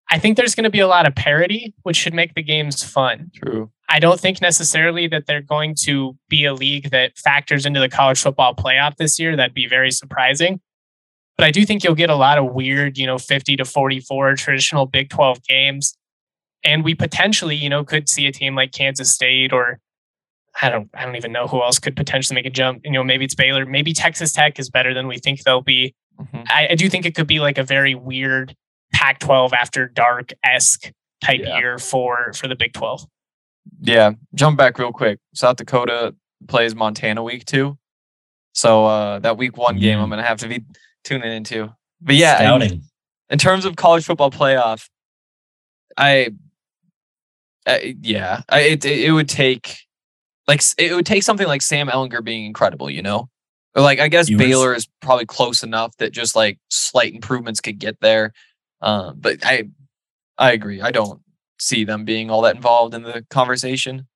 I 0.10 0.20
think 0.20 0.38
there's 0.38 0.56
going 0.56 0.64
to 0.64 0.70
be 0.70 0.80
a 0.80 0.88
lot 0.88 1.08
of 1.08 1.16
parity, 1.16 1.74
which 1.84 1.98
should 1.98 2.14
make 2.14 2.34
the 2.34 2.44
games 2.44 2.84
fun. 2.84 3.32
True. 3.36 3.72
I 3.90 4.00
don't 4.00 4.20
think 4.20 4.42
necessarily 4.42 5.08
that 5.08 5.26
they're 5.28 5.42
going 5.42 5.76
to 5.84 6.18
be 6.30 6.46
a 6.46 6.54
league 6.54 6.92
that 6.92 7.18
factors 7.18 7.66
into 7.66 7.80
the 7.80 7.90
college 7.90 8.22
football 8.22 8.54
playoff 8.56 8.96
this 8.98 9.20
year. 9.20 9.36
That'd 9.36 9.54
be 9.54 9.68
very 9.68 9.92
surprising. 9.92 10.62
But 11.38 11.46
I 11.46 11.52
do 11.52 11.66
think 11.66 11.84
you'll 11.84 11.96
get 11.96 12.10
a 12.10 12.16
lot 12.16 12.38
of 12.38 12.54
weird, 12.54 12.98
you 12.98 13.06
know, 13.06 13.18
50 13.18 13.58
to 13.58 13.66
44 13.66 14.36
traditional 14.36 14.86
Big 14.86 15.10
12 15.10 15.44
games. 15.44 15.96
And 16.64 16.84
we 16.84 16.96
potentially, 16.96 17.56
you 17.56 17.70
know, 17.70 17.84
could 17.84 18.10
see 18.10 18.26
a 18.26 18.32
team 18.32 18.56
like 18.56 18.72
Kansas 18.72 19.14
State 19.14 19.54
or 19.54 19.80
I 20.62 20.70
don't 20.70 20.90
I 20.94 21.06
don't 21.06 21.16
even 21.16 21.32
know 21.32 21.48
who 21.48 21.62
else 21.62 21.78
could 21.80 21.96
potentially 21.96 22.36
make 22.36 22.48
a 22.48 22.50
jump. 22.50 22.82
You 22.84 22.92
know, 22.92 23.04
maybe 23.04 23.26
it's 23.26 23.36
Baylor, 23.36 23.66
maybe 23.66 23.94
Texas 23.94 24.34
Tech 24.34 24.58
is 24.60 24.70
better 24.70 24.94
than 24.94 25.08
we 25.08 25.20
think 25.20 25.44
they'll 25.44 25.62
be. 25.62 25.94
Mm-hmm. 26.20 26.44
I, 26.48 26.70
I, 26.72 26.76
do 26.76 26.90
think 26.90 27.06
it 27.06 27.14
could 27.14 27.28
be 27.28 27.40
like 27.40 27.60
a 27.60 27.64
very 27.64 27.94
weird 27.94 28.56
Pac-12 28.94 29.54
after 29.54 29.88
dark 29.88 30.32
esque 30.44 30.92
type 31.24 31.42
yeah. 31.44 31.58
year 31.58 31.78
for 31.78 32.34
for 32.34 32.48
the 32.48 32.56
Big 32.56 32.74
12. 32.74 33.06
Yeah, 33.82 34.12
jump 34.34 34.58
back 34.58 34.80
real 34.80 34.92
quick. 34.92 35.20
South 35.34 35.58
Dakota 35.58 36.16
plays 36.48 36.76
Montana 36.76 37.22
week 37.24 37.46
two, 37.46 37.78
so 38.54 38.86
uh, 38.86 39.20
that 39.20 39.38
week 39.38 39.58
one 39.58 39.78
game 39.78 40.00
I'm 40.00 40.10
gonna 40.10 40.24
have 40.24 40.40
to 40.40 40.48
be 40.48 40.64
tuning 41.04 41.32
into. 41.32 41.74
But 42.02 42.16
yeah, 42.16 42.56
in, 42.56 42.82
in, 43.30 43.38
terms 43.38 43.66
of 43.66 43.76
college 43.76 44.06
football 44.06 44.32
playoff, 44.32 44.88
I, 45.98 46.32
I 47.66 47.96
yeah, 48.02 48.42
I, 48.50 48.62
it 48.62 48.86
it 48.86 49.12
would 49.12 49.30
take 49.30 49.78
like 50.48 50.62
it 50.78 50.94
would 50.94 51.06
take 51.06 51.24
something 51.24 51.48
like 51.48 51.62
Sam 51.62 51.88
Ehlinger 51.88 52.24
being 52.24 52.46
incredible, 52.46 52.90
you 52.90 53.02
know. 53.02 53.30
Or 53.76 53.82
like 53.82 54.00
I 54.00 54.08
guess 54.08 54.30
Baylor 54.30 54.74
is 54.74 54.88
probably 55.02 55.26
close 55.26 55.62
enough 55.62 55.96
that 55.98 56.12
just 56.12 56.36
like 56.36 56.58
slight 56.70 57.14
improvements 57.14 57.60
could 57.60 57.78
get 57.78 58.00
there. 58.00 58.34
Um, 58.82 59.16
but 59.20 59.46
I 59.46 59.70
I 60.38 60.52
agree. 60.52 60.82
I 60.82 60.92
don't 60.92 61.22
see 61.60 61.84
them 61.84 62.06
being 62.06 62.30
all 62.30 62.42
that 62.44 62.56
involved 62.56 62.94
in 62.94 63.04
the 63.04 63.26
conversation. 63.30 64.08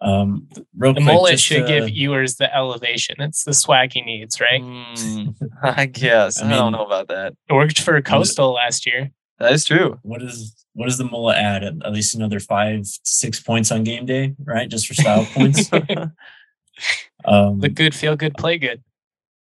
Um, 0.00 0.48
real 0.76 0.92
the 0.92 1.00
quick, 1.00 1.06
mullet 1.06 1.40
should 1.40 1.62
uh, 1.62 1.66
give 1.66 1.88
Ewers 1.88 2.36
the 2.36 2.54
elevation. 2.54 3.16
It's 3.18 3.44
the 3.44 3.54
swag 3.54 3.92
he 3.94 4.02
needs, 4.02 4.40
right? 4.40 4.60
Mm, 4.60 5.34
I 5.62 5.86
guess. 5.86 6.40
I, 6.40 6.44
mean, 6.44 6.52
I, 6.52 6.56
don't 6.56 6.72
know 6.72 6.84
about 6.84 7.08
that. 7.08 7.32
It 7.48 7.52
worked 7.52 7.80
for 7.80 8.00
Coastal 8.02 8.52
last 8.52 8.86
year. 8.86 9.10
That 9.38 9.52
is 9.52 9.64
true. 9.64 9.98
What 10.02 10.22
is 10.22 10.54
what 10.74 10.86
does 10.86 10.98
the 10.98 11.04
mullet 11.04 11.36
add? 11.36 11.64
At, 11.64 11.92
least 11.92 12.14
another 12.14 12.40
five, 12.40 12.86
six 13.02 13.40
points 13.40 13.72
on 13.72 13.84
game 13.84 14.06
day, 14.06 14.34
right? 14.44 14.68
Just 14.68 14.86
for 14.86 14.94
style 14.94 15.26
points. 15.32 15.70
um, 17.24 17.60
Look 17.60 17.74
good, 17.74 17.94
feel 17.94 18.16
good, 18.16 18.36
play 18.36 18.58
good. 18.58 18.82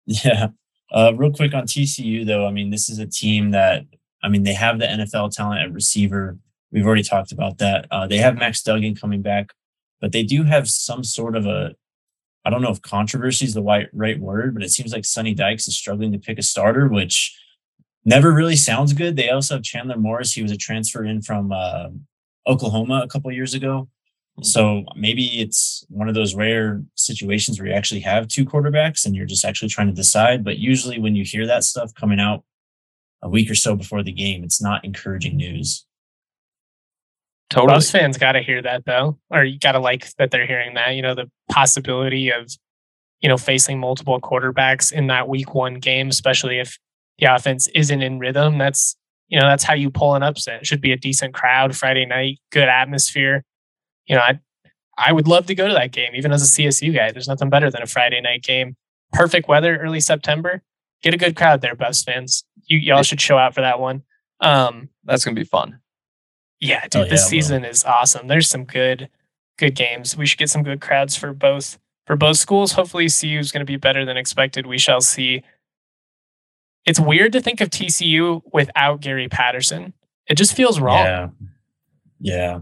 Yeah. 0.05 0.47
Uh, 0.93 1.11
real 1.15 1.31
quick 1.31 1.53
on 1.53 1.65
TCU 1.65 2.25
though, 2.25 2.47
I 2.47 2.51
mean, 2.51 2.69
this 2.69 2.89
is 2.89 2.99
a 2.99 3.07
team 3.07 3.51
that 3.51 3.83
I 4.21 4.29
mean 4.29 4.43
they 4.43 4.53
have 4.53 4.79
the 4.79 4.85
NFL 4.85 5.31
talent 5.31 5.61
at 5.61 5.73
receiver. 5.73 6.37
We've 6.71 6.85
already 6.85 7.03
talked 7.03 7.31
about 7.31 7.57
that. 7.57 7.87
Uh, 7.91 8.07
they 8.07 8.17
have 8.17 8.37
Max 8.37 8.61
Duggan 8.61 8.95
coming 8.95 9.21
back, 9.21 9.51
but 9.99 10.11
they 10.11 10.23
do 10.23 10.43
have 10.43 10.67
some 10.69 11.03
sort 11.03 11.35
of 11.35 11.45
a 11.45 11.75
I 12.45 12.49
don't 12.49 12.61
know 12.61 12.71
if 12.71 12.81
controversy 12.81 13.45
is 13.45 13.53
the 13.53 13.63
right 13.63 13.87
right 13.93 14.19
word, 14.19 14.53
but 14.53 14.63
it 14.63 14.71
seems 14.71 14.93
like 14.93 15.05
Sonny 15.05 15.33
Dykes 15.33 15.67
is 15.67 15.75
struggling 15.75 16.11
to 16.11 16.19
pick 16.19 16.37
a 16.37 16.43
starter, 16.43 16.87
which 16.87 17.35
never 18.05 18.31
really 18.31 18.55
sounds 18.55 18.93
good. 18.93 19.15
They 19.15 19.29
also 19.29 19.55
have 19.55 19.63
Chandler 19.63 19.97
Morris. 19.97 20.33
He 20.33 20.43
was 20.43 20.51
a 20.51 20.57
transfer 20.57 21.03
in 21.05 21.21
from 21.21 21.51
uh, 21.51 21.89
Oklahoma 22.47 23.01
a 23.03 23.07
couple 23.07 23.31
years 23.31 23.53
ago. 23.53 23.87
So 24.41 24.63
mm-hmm. 24.63 25.01
maybe 25.01 25.41
it's 25.41 25.85
one 25.89 26.09
of 26.09 26.15
those 26.15 26.35
rare 26.35 26.81
situations 26.95 27.59
where 27.59 27.67
you 27.67 27.73
actually 27.73 28.01
have 28.01 28.27
two 28.27 28.45
quarterbacks 28.45 29.05
and 29.05 29.15
you're 29.15 29.25
just 29.25 29.45
actually 29.45 29.69
trying 29.69 29.87
to 29.87 29.93
decide. 29.93 30.43
But 30.43 30.57
usually 30.57 30.99
when 30.99 31.15
you 31.15 31.23
hear 31.23 31.45
that 31.47 31.63
stuff 31.63 31.93
coming 31.93 32.19
out 32.19 32.43
a 33.21 33.29
week 33.29 33.49
or 33.49 33.55
so 33.55 33.75
before 33.75 34.03
the 34.03 34.11
game, 34.11 34.43
it's 34.43 34.61
not 34.61 34.83
encouraging 34.83 35.37
news. 35.37 35.85
Totally. 37.49 37.73
Most 37.73 37.91
fans 37.91 38.17
got 38.17 38.31
to 38.31 38.41
hear 38.41 38.61
that 38.63 38.85
though, 38.85 39.19
or 39.29 39.43
you 39.43 39.59
got 39.59 39.73
to 39.73 39.79
like 39.79 40.11
that 40.15 40.31
they're 40.31 40.47
hearing 40.47 40.73
that. 40.73 40.95
You 40.95 41.03
know, 41.03 41.13
the 41.13 41.29
possibility 41.51 42.31
of, 42.31 42.51
you 43.21 43.29
know, 43.29 43.37
facing 43.37 43.79
multiple 43.79 44.19
quarterbacks 44.19 44.91
in 44.91 45.07
that 45.07 45.27
week 45.27 45.53
one 45.53 45.75
game, 45.75 46.07
especially 46.07 46.59
if 46.59 46.79
the 47.19 47.33
offense 47.33 47.67
isn't 47.75 48.01
in 48.01 48.17
rhythm. 48.17 48.57
That's 48.57 48.95
you 49.27 49.39
know 49.39 49.47
that's 49.47 49.63
how 49.63 49.75
you 49.75 49.91
pull 49.91 50.15
an 50.15 50.23
upset. 50.23 50.61
It 50.61 50.65
should 50.65 50.81
be 50.81 50.91
a 50.91 50.97
decent 50.97 51.35
crowd 51.35 51.75
Friday 51.77 52.07
night, 52.07 52.39
good 52.51 52.67
atmosphere. 52.67 53.43
You 54.07 54.15
know, 54.15 54.21
I 54.21 54.39
I 54.97 55.11
would 55.11 55.27
love 55.27 55.45
to 55.47 55.55
go 55.55 55.67
to 55.67 55.73
that 55.73 55.91
game, 55.91 56.11
even 56.13 56.31
as 56.31 56.41
a 56.41 56.61
CSU 56.61 56.93
guy. 56.93 57.11
There's 57.11 57.27
nothing 57.27 57.49
better 57.49 57.71
than 57.71 57.81
a 57.81 57.87
Friday 57.87 58.21
night 58.21 58.43
game. 58.43 58.75
Perfect 59.11 59.47
weather, 59.47 59.77
early 59.77 59.99
September. 59.99 60.61
Get 61.01 61.13
a 61.13 61.17
good 61.17 61.35
crowd 61.35 61.61
there, 61.61 61.75
Buffs 61.75 62.03
fans. 62.03 62.43
You 62.65 62.77
y'all 62.77 63.03
should 63.03 63.21
show 63.21 63.37
out 63.37 63.53
for 63.53 63.61
that 63.61 63.79
one. 63.79 64.03
Um, 64.39 64.89
That's 65.03 65.25
gonna 65.25 65.35
be 65.35 65.43
fun. 65.43 65.79
Yeah, 66.59 66.87
dude, 66.87 67.01
oh, 67.01 67.03
yeah, 67.03 67.09
this 67.09 67.27
season 67.27 67.65
is 67.65 67.83
awesome. 67.83 68.27
There's 68.27 68.49
some 68.49 68.63
good, 68.63 69.09
good 69.57 69.75
games. 69.75 70.15
We 70.15 70.25
should 70.25 70.39
get 70.39 70.49
some 70.49 70.63
good 70.63 70.79
crowds 70.79 71.15
for 71.15 71.33
both 71.33 71.77
for 72.07 72.15
both 72.15 72.37
schools. 72.37 72.73
Hopefully, 72.73 73.09
CU 73.09 73.39
is 73.39 73.51
going 73.51 73.61
to 73.61 73.65
be 73.65 73.75
better 73.75 74.05
than 74.05 74.17
expected. 74.17 74.65
We 74.65 74.77
shall 74.77 75.01
see 75.01 75.43
it's 76.85 76.99
weird 76.99 77.31
to 77.33 77.41
think 77.41 77.61
of 77.61 77.69
TCU 77.69 78.41
without 78.51 79.01
Gary 79.01 79.29
Patterson. 79.29 79.93
It 80.27 80.35
just 80.35 80.55
feels 80.55 80.79
wrong. 80.79 81.05
Yeah. 81.05 81.27
Yeah. 82.19 82.59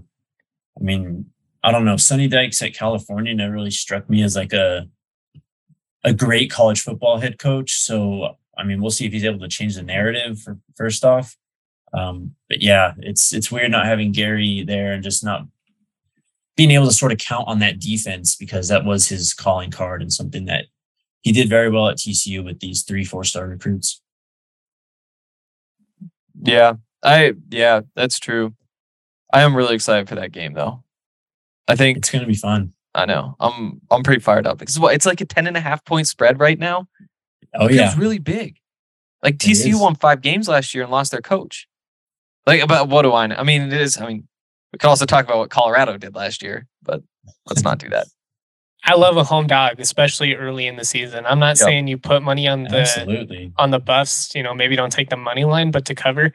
I 0.79 0.83
mean, 0.83 1.30
I 1.63 1.71
don't 1.71 1.85
know. 1.85 1.97
Sonny 1.97 2.27
Dykes 2.27 2.61
at 2.61 2.73
California 2.73 3.33
never 3.33 3.53
really 3.53 3.71
struck 3.71 4.09
me 4.09 4.23
as 4.23 4.35
like 4.35 4.53
a 4.53 4.87
a 6.03 6.13
great 6.13 6.49
college 6.49 6.81
football 6.81 7.19
head 7.19 7.37
coach. 7.37 7.73
So 7.73 8.37
I 8.57 8.63
mean, 8.63 8.81
we'll 8.81 8.91
see 8.91 9.05
if 9.05 9.13
he's 9.13 9.25
able 9.25 9.39
to 9.39 9.47
change 9.47 9.75
the 9.75 9.83
narrative 9.83 10.39
for 10.39 10.59
first 10.75 11.05
off. 11.05 11.37
Um, 11.93 12.35
but 12.49 12.61
yeah, 12.61 12.93
it's 12.99 13.33
it's 13.33 13.51
weird 13.51 13.71
not 13.71 13.85
having 13.85 14.11
Gary 14.11 14.63
there 14.63 14.93
and 14.93 15.03
just 15.03 15.23
not 15.23 15.45
being 16.55 16.71
able 16.71 16.87
to 16.87 16.93
sort 16.93 17.11
of 17.11 17.17
count 17.17 17.47
on 17.47 17.59
that 17.59 17.79
defense 17.79 18.35
because 18.35 18.67
that 18.67 18.85
was 18.85 19.07
his 19.07 19.33
calling 19.33 19.71
card 19.71 20.01
and 20.01 20.11
something 20.11 20.45
that 20.45 20.65
he 21.21 21.31
did 21.31 21.49
very 21.49 21.69
well 21.69 21.87
at 21.89 21.97
TCU 21.97 22.43
with 22.43 22.59
these 22.59 22.83
three, 22.83 23.05
four 23.05 23.23
star 23.23 23.47
recruits. 23.47 24.01
Yeah, 26.41 26.73
I 27.03 27.33
yeah, 27.49 27.81
that's 27.95 28.19
true. 28.19 28.53
I 29.33 29.41
am 29.41 29.55
really 29.55 29.75
excited 29.75 30.09
for 30.09 30.15
that 30.15 30.31
game 30.31 30.53
though. 30.53 30.83
I 31.71 31.75
think 31.75 31.97
it's 31.97 32.09
going 32.09 32.21
to 32.21 32.27
be 32.27 32.35
fun. 32.35 32.73
I 32.93 33.05
know. 33.05 33.35
I'm 33.39 33.81
I'm 33.89 34.03
pretty 34.03 34.21
fired 34.21 34.45
up 34.45 34.57
because 34.57 34.79
what 34.79 34.93
it's 34.93 35.05
like 35.05 35.21
a 35.21 35.25
10 35.25 35.47
and 35.47 35.55
a 35.55 35.61
half 35.61 35.83
point 35.85 36.07
spread 36.07 36.39
right 36.39 36.59
now. 36.59 36.87
Oh 37.55 37.67
it 37.67 37.75
yeah. 37.75 37.87
It's 37.87 37.97
really 37.97 38.19
big. 38.19 38.57
Like 39.23 39.37
TCU 39.37 39.79
won 39.79 39.95
5 39.95 40.21
games 40.21 40.47
last 40.47 40.73
year 40.73 40.83
and 40.83 40.91
lost 40.91 41.11
their 41.11 41.21
coach. 41.21 41.67
Like 42.45 42.61
about 42.61 42.89
what 42.89 43.03
do 43.03 43.13
I 43.13 43.27
know? 43.27 43.35
I 43.35 43.43
mean, 43.43 43.61
it 43.61 43.73
is 43.73 43.97
I 43.97 44.07
mean, 44.07 44.27
we 44.73 44.79
could 44.79 44.87
also 44.87 45.05
talk 45.05 45.25
about 45.25 45.37
what 45.37 45.49
Colorado 45.49 45.97
did 45.97 46.15
last 46.15 46.43
year, 46.43 46.67
but 46.83 47.01
let's 47.47 47.63
not 47.63 47.79
do 47.79 47.89
that. 47.89 48.07
I 48.83 48.95
love 48.95 49.15
a 49.15 49.23
home 49.23 49.45
dog, 49.45 49.79
especially 49.79 50.33
early 50.33 50.65
in 50.65 50.75
the 50.75 50.83
season. 50.83 51.25
I'm 51.27 51.37
not 51.37 51.49
yep. 51.49 51.57
saying 51.57 51.87
you 51.87 51.99
put 51.99 52.23
money 52.23 52.47
on 52.47 52.63
the 52.63 52.79
Absolutely. 52.79 53.53
on 53.57 53.69
the 53.69 53.79
buffs. 53.79 54.33
You 54.33 54.41
know, 54.41 54.55
maybe 54.55 54.75
don't 54.75 54.91
take 54.91 55.09
the 55.09 55.17
money 55.17 55.45
line, 55.45 55.69
but 55.69 55.85
to 55.85 55.95
cover, 55.95 56.33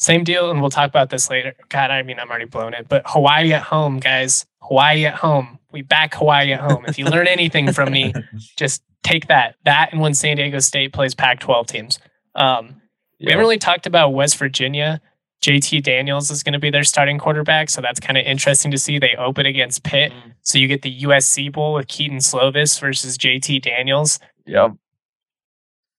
same 0.00 0.24
deal. 0.24 0.50
And 0.50 0.60
we'll 0.60 0.70
talk 0.70 0.88
about 0.88 1.10
this 1.10 1.30
later. 1.30 1.54
God, 1.68 1.90
I 1.90 2.02
mean, 2.02 2.18
I'm 2.18 2.28
already 2.28 2.46
blown 2.46 2.74
it. 2.74 2.88
But 2.88 3.02
Hawaii 3.06 3.52
at 3.52 3.62
home, 3.62 4.00
guys. 4.00 4.46
Hawaii 4.62 5.04
at 5.04 5.14
home. 5.14 5.58
We 5.72 5.82
back 5.82 6.14
Hawaii 6.14 6.52
at 6.52 6.60
home. 6.60 6.84
If 6.86 6.98
you 6.98 7.04
learn 7.04 7.28
anything 7.28 7.72
from 7.72 7.92
me, 7.92 8.12
just 8.56 8.82
take 9.02 9.28
that. 9.28 9.56
That 9.64 9.90
and 9.92 10.00
when 10.00 10.14
San 10.14 10.36
Diego 10.36 10.58
State 10.58 10.92
plays 10.92 11.14
Pac-12 11.14 11.66
teams. 11.66 11.98
Um, 12.34 12.80
We 13.20 13.26
haven't 13.26 13.44
really 13.44 13.58
talked 13.58 13.86
about 13.86 14.14
West 14.14 14.38
Virginia. 14.38 15.00
JT 15.42 15.82
Daniels 15.82 16.30
is 16.30 16.42
going 16.42 16.52
to 16.54 16.58
be 16.58 16.70
their 16.70 16.84
starting 16.84 17.18
quarterback. 17.18 17.70
So 17.70 17.80
that's 17.80 18.00
kind 18.00 18.18
of 18.18 18.24
interesting 18.24 18.70
to 18.70 18.78
see. 18.78 18.98
They 18.98 19.14
open 19.16 19.46
against 19.46 19.82
Pitt. 19.84 20.12
Mm. 20.12 20.32
So 20.42 20.58
you 20.58 20.66
get 20.66 20.82
the 20.82 21.02
USC 21.02 21.52
Bowl 21.52 21.74
with 21.74 21.88
Kedon 21.88 22.18
Slovis 22.18 22.80
versus 22.80 23.16
JT 23.16 23.62
Daniels. 23.62 24.18
Yep. 24.46 24.72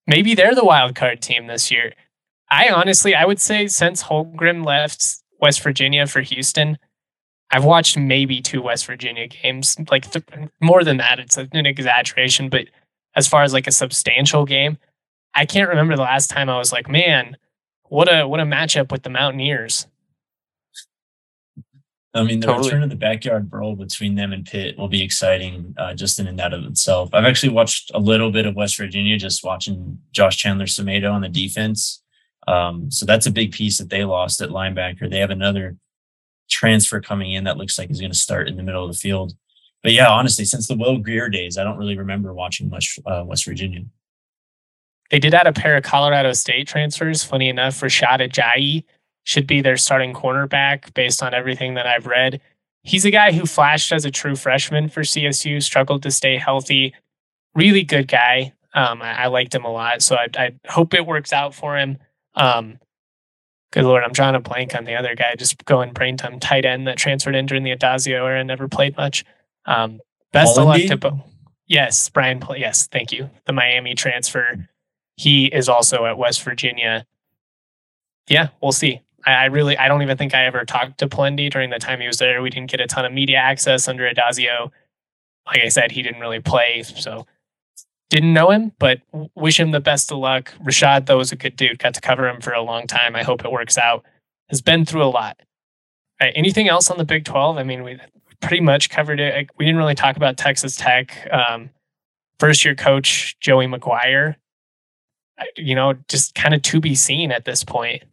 Maybe 0.07 0.35
they're 0.35 0.55
the 0.55 0.65
wild 0.65 0.95
card 0.95 1.21
team 1.21 1.47
this 1.47 1.71
year. 1.71 1.93
I 2.51 2.69
honestly, 2.69 3.15
I 3.15 3.25
would 3.25 3.39
say 3.39 3.67
since 3.67 4.03
Holgorsen 4.03 4.65
left 4.65 5.23
West 5.39 5.63
Virginia 5.63 6.05
for 6.05 6.19
Houston, 6.19 6.77
I've 7.49 7.63
watched 7.63 7.97
maybe 7.97 8.41
two 8.41 8.61
West 8.61 8.85
Virginia 8.85 9.27
games. 9.27 9.77
Like 9.89 10.11
th- 10.11 10.25
more 10.61 10.83
than 10.83 10.97
that, 10.97 11.17
it's 11.17 11.37
an 11.37 11.65
exaggeration. 11.65 12.49
But 12.49 12.67
as 13.15 13.27
far 13.27 13.43
as 13.43 13.53
like 13.53 13.67
a 13.67 13.71
substantial 13.71 14.45
game, 14.45 14.77
I 15.33 15.45
can't 15.45 15.69
remember 15.69 15.95
the 15.95 16.01
last 16.01 16.29
time 16.29 16.49
I 16.49 16.57
was 16.57 16.73
like, 16.73 16.89
man, 16.89 17.37
what 17.83 18.13
a 18.13 18.27
what 18.27 18.41
a 18.41 18.45
matchup 18.45 18.91
with 18.91 19.03
the 19.03 19.09
Mountaineers. 19.09 19.87
I 22.13 22.23
mean, 22.23 22.41
the 22.41 22.47
totally. 22.47 22.67
return 22.67 22.83
of 22.83 22.89
the 22.89 22.97
backyard 22.97 23.49
brawl 23.49 23.77
between 23.77 24.15
them 24.15 24.33
and 24.33 24.45
Pitt 24.45 24.77
will 24.77 24.89
be 24.89 25.01
exciting, 25.01 25.73
uh, 25.77 25.93
just 25.93 26.19
in 26.19 26.27
and 26.27 26.41
out 26.41 26.53
of 26.53 26.65
itself. 26.65 27.09
I've 27.13 27.23
actually 27.23 27.53
watched 27.53 27.89
a 27.93 27.99
little 27.99 28.31
bit 28.31 28.45
of 28.45 28.57
West 28.57 28.77
Virginia, 28.77 29.17
just 29.17 29.45
watching 29.45 29.97
Josh 30.11 30.35
Chandler 30.35 30.65
Semedo 30.65 31.13
on 31.13 31.21
the 31.21 31.29
defense. 31.29 32.00
Um, 32.47 32.89
so 32.89 33.05
that's 33.05 33.25
a 33.25 33.31
big 33.31 33.51
piece 33.51 33.77
that 33.77 33.89
they 33.89 34.03
lost 34.03 34.41
at 34.41 34.49
linebacker. 34.49 35.09
They 35.09 35.19
have 35.19 35.29
another 35.29 35.77
transfer 36.49 36.99
coming 36.99 37.31
in 37.31 37.43
that 37.45 37.57
looks 37.57 37.77
like 37.77 37.87
he's 37.87 37.99
going 37.99 38.11
to 38.11 38.17
start 38.17 38.47
in 38.47 38.57
the 38.57 38.63
middle 38.63 38.83
of 38.83 38.91
the 38.91 38.97
field. 38.97 39.33
But 39.83 39.93
yeah, 39.93 40.09
honestly, 40.09 40.45
since 40.45 40.67
the 40.67 40.75
Will 40.75 40.97
Grier 40.97 41.29
days, 41.29 41.57
I 41.57 41.63
don't 41.63 41.77
really 41.77 41.97
remember 41.97 42.33
watching 42.33 42.69
much 42.69 42.99
uh, 43.05 43.23
West 43.25 43.45
Virginia. 43.45 43.81
They 45.09 45.19
did 45.19 45.33
add 45.33 45.47
a 45.47 45.53
pair 45.53 45.75
of 45.75 45.83
Colorado 45.83 46.33
State 46.33 46.67
transfers. 46.67 47.23
Funny 47.23 47.49
enough, 47.49 47.79
Rashad 47.79 48.27
Ajayi 48.27 48.83
should 49.23 49.47
be 49.47 49.61
their 49.61 49.77
starting 49.77 50.13
cornerback 50.13 50.93
based 50.93 51.21
on 51.21 51.33
everything 51.33 51.73
that 51.75 51.87
I've 51.87 52.07
read. 52.07 52.41
He's 52.83 53.05
a 53.05 53.11
guy 53.11 53.31
who 53.31 53.45
flashed 53.45 53.91
as 53.91 54.05
a 54.05 54.11
true 54.11 54.35
freshman 54.35 54.89
for 54.89 55.01
CSU, 55.01 55.61
struggled 55.61 56.03
to 56.03 56.11
stay 56.11 56.37
healthy. 56.37 56.95
Really 57.53 57.83
good 57.83 58.07
guy. 58.07 58.53
Um, 58.73 59.01
I, 59.01 59.23
I, 59.23 59.27
liked 59.27 59.53
him 59.53 59.65
a 59.65 59.71
lot, 59.71 60.01
so 60.01 60.15
I, 60.15 60.27
I, 60.35 60.51
hope 60.69 60.93
it 60.93 61.05
works 61.05 61.33
out 61.33 61.53
for 61.53 61.77
him. 61.77 61.97
Um, 62.35 62.79
good 63.71 63.83
lord, 63.83 64.03
I'm 64.03 64.11
drawing 64.11 64.35
a 64.35 64.39
blank 64.39 64.75
on 64.75 64.85
the 64.85 64.95
other 64.95 65.15
guy. 65.15 65.35
Just 65.35 65.63
going 65.65 65.93
brain 65.93 66.17
time 66.17 66.39
tight 66.39 66.65
end 66.65 66.87
that 66.87 66.97
transferred 66.97 67.35
in 67.35 67.45
during 67.45 67.63
the 67.63 67.75
Addazio 67.75 68.13
era 68.13 68.39
and 68.39 68.47
never 68.47 68.67
played 68.67 68.95
much. 68.97 69.25
Um, 69.65 69.99
best 70.31 70.57
of 70.57 70.65
luck 70.65 70.81
to 70.81 70.97
both. 70.97 71.21
Yes, 71.67 72.09
Brian. 72.09 72.43
Yes, 72.57 72.87
thank 72.87 73.11
you. 73.11 73.29
The 73.45 73.53
Miami 73.53 73.95
transfer. 73.95 74.67
He 75.17 75.45
is 75.45 75.69
also 75.69 76.05
at 76.05 76.17
West 76.17 76.43
Virginia. 76.43 77.05
Yeah, 78.27 78.49
we'll 78.61 78.71
see. 78.71 79.01
I, 79.25 79.33
I 79.33 79.45
really, 79.45 79.77
I 79.77 79.87
don't 79.87 80.01
even 80.01 80.17
think 80.17 80.33
I 80.33 80.45
ever 80.45 80.65
talked 80.65 80.97
to 80.99 81.07
Polendey 81.07 81.51
during 81.51 81.69
the 81.69 81.79
time 81.79 82.01
he 82.01 82.07
was 82.07 82.17
there. 82.17 82.41
We 82.41 82.49
didn't 82.49 82.71
get 82.71 82.81
a 82.81 82.87
ton 82.87 83.05
of 83.05 83.13
media 83.13 83.37
access 83.37 83.87
under 83.87 84.09
Addazio. 84.09 84.71
Like 85.45 85.61
I 85.63 85.69
said, 85.69 85.91
he 85.91 86.01
didn't 86.01 86.21
really 86.21 86.39
play, 86.39 86.83
so 86.83 87.25
didn't 88.11 88.33
know 88.33 88.51
him, 88.51 88.73
but 88.77 88.99
wish 89.35 89.57
him 89.57 89.71
the 89.71 89.79
best 89.79 90.11
of 90.11 90.17
luck. 90.17 90.53
Rashad, 90.63 91.05
though, 91.05 91.17
was 91.17 91.31
a 91.31 91.37
good 91.37 91.55
dude. 91.55 91.79
Got 91.79 91.93
to 91.93 92.01
cover 92.01 92.27
him 92.27 92.41
for 92.41 92.51
a 92.51 92.61
long 92.61 92.85
time. 92.85 93.15
I 93.15 93.23
hope 93.23 93.45
it 93.45 93.51
works 93.51 93.77
out. 93.77 94.03
Has 94.49 94.61
been 94.61 94.85
through 94.85 95.05
a 95.05 95.07
lot. 95.07 95.39
Right, 96.21 96.33
anything 96.35 96.67
else 96.67 96.91
on 96.91 96.97
the 96.97 97.05
Big 97.05 97.23
12? 97.23 97.57
I 97.57 97.63
mean, 97.63 97.83
we 97.83 97.99
pretty 98.41 98.59
much 98.59 98.89
covered 98.89 99.21
it. 99.21 99.49
We 99.57 99.65
didn't 99.65 99.77
really 99.77 99.95
talk 99.95 100.17
about 100.17 100.37
Texas 100.37 100.75
Tech. 100.75 101.25
Um, 101.31 101.69
first 102.37 102.65
year 102.65 102.75
coach 102.75 103.39
Joey 103.39 103.65
McGuire. 103.65 104.35
You 105.55 105.73
know, 105.73 105.93
just 106.09 106.35
kind 106.35 106.53
of 106.53 106.61
to 106.63 106.81
be 106.81 106.93
seen 106.95 107.31
at 107.31 107.45
this 107.45 107.63
point. 107.63 108.03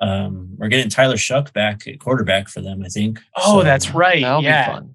Um, 0.00 0.56
we're 0.58 0.68
getting 0.68 0.90
Tyler 0.90 1.14
Shough 1.14 1.52
back 1.52 1.86
at 1.86 2.00
quarterback 2.00 2.48
for 2.48 2.60
them, 2.60 2.82
I 2.84 2.88
think. 2.88 3.20
Oh, 3.36 3.60
so, 3.60 3.64
that's 3.64 3.94
right. 3.94 4.22
That'll 4.22 4.42
yeah. 4.42 4.66
be 4.66 4.72
fun. 4.74 4.94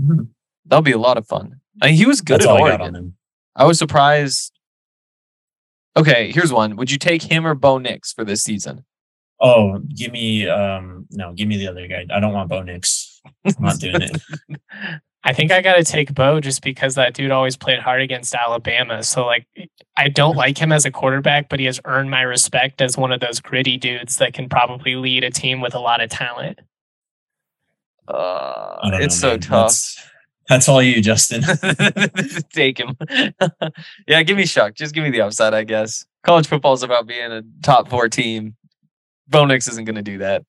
Mm-hmm. 0.00 0.22
That'll 0.64 0.82
be 0.82 0.92
a 0.92 0.98
lot 0.98 1.18
of 1.18 1.26
fun. 1.26 1.60
I 1.80 1.86
mean, 1.86 1.96
he 1.96 2.06
was 2.06 2.20
good 2.20 2.40
that's 2.40 2.46
at 2.46 2.60
Oregon. 2.60 3.14
I, 3.56 3.64
I 3.64 3.66
was 3.66 3.78
surprised. 3.78 4.52
Okay, 5.96 6.30
here's 6.32 6.52
one. 6.52 6.76
Would 6.76 6.90
you 6.90 6.98
take 6.98 7.22
him 7.22 7.46
or 7.46 7.54
Bo 7.54 7.78
Nix 7.78 8.12
for 8.12 8.24
this 8.24 8.42
season? 8.42 8.84
Oh, 9.40 9.78
give 9.94 10.12
me 10.12 10.48
um 10.48 11.06
no, 11.10 11.32
give 11.32 11.48
me 11.48 11.56
the 11.56 11.68
other 11.68 11.86
guy. 11.86 12.06
I 12.12 12.20
don't 12.20 12.32
want 12.32 12.48
Bo 12.48 12.62
Nix. 12.62 13.20
I'm 13.44 13.54
not 13.60 13.78
doing 13.78 14.02
it. 14.02 14.20
I 15.24 15.32
think 15.32 15.50
I 15.50 15.60
got 15.60 15.74
to 15.74 15.84
take 15.84 16.14
Bo 16.14 16.40
just 16.40 16.62
because 16.62 16.94
that 16.94 17.12
dude 17.12 17.32
always 17.32 17.56
played 17.56 17.80
hard 17.80 18.00
against 18.00 18.34
Alabama. 18.34 19.02
So 19.02 19.26
like, 19.26 19.46
I 19.96 20.08
don't 20.08 20.36
like 20.36 20.56
him 20.56 20.72
as 20.72 20.84
a 20.86 20.90
quarterback, 20.90 21.48
but 21.48 21.58
he 21.58 21.66
has 21.66 21.80
earned 21.84 22.10
my 22.10 22.22
respect 22.22 22.80
as 22.80 22.96
one 22.96 23.12
of 23.12 23.20
those 23.20 23.40
gritty 23.40 23.76
dudes 23.76 24.18
that 24.18 24.32
can 24.32 24.48
probably 24.48 24.94
lead 24.94 25.24
a 25.24 25.30
team 25.30 25.60
with 25.60 25.74
a 25.74 25.80
lot 25.80 26.00
of 26.00 26.08
talent. 26.08 26.60
Uh, 28.06 28.78
it's 28.94 29.20
know, 29.20 29.28
so 29.28 29.30
man. 29.32 29.40
tough. 29.40 29.64
That's, 29.64 30.10
that's, 30.48 30.68
all 30.68 30.82
you, 30.82 31.00
Justin. 31.02 31.42
take 32.52 32.78
him. 32.78 32.96
yeah, 34.06 34.22
give 34.22 34.36
me 34.36 34.44
Shough. 34.44 34.74
Just 34.74 34.94
give 34.94 35.04
me 35.04 35.10
the 35.10 35.20
upside, 35.20 35.54
I 35.54 35.64
guess. 35.64 36.06
College 36.24 36.46
football 36.46 36.72
is 36.72 36.82
about 36.82 37.06
being 37.06 37.30
a 37.30 37.42
top 37.62 37.88
four 37.88 38.08
team. 38.08 38.56
Bo 39.28 39.44
Nix 39.44 39.68
isn't 39.68 39.84
going 39.84 39.96
to 39.96 40.02
do 40.02 40.18
that. 40.18 40.44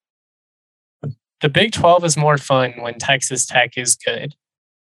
The 1.41 1.49
Big 1.49 1.71
12 1.71 2.03
is 2.03 2.17
more 2.17 2.37
fun 2.37 2.73
when 2.79 2.97
Texas 2.97 3.45
Tech 3.45 3.77
is 3.77 3.95
good. 3.95 4.35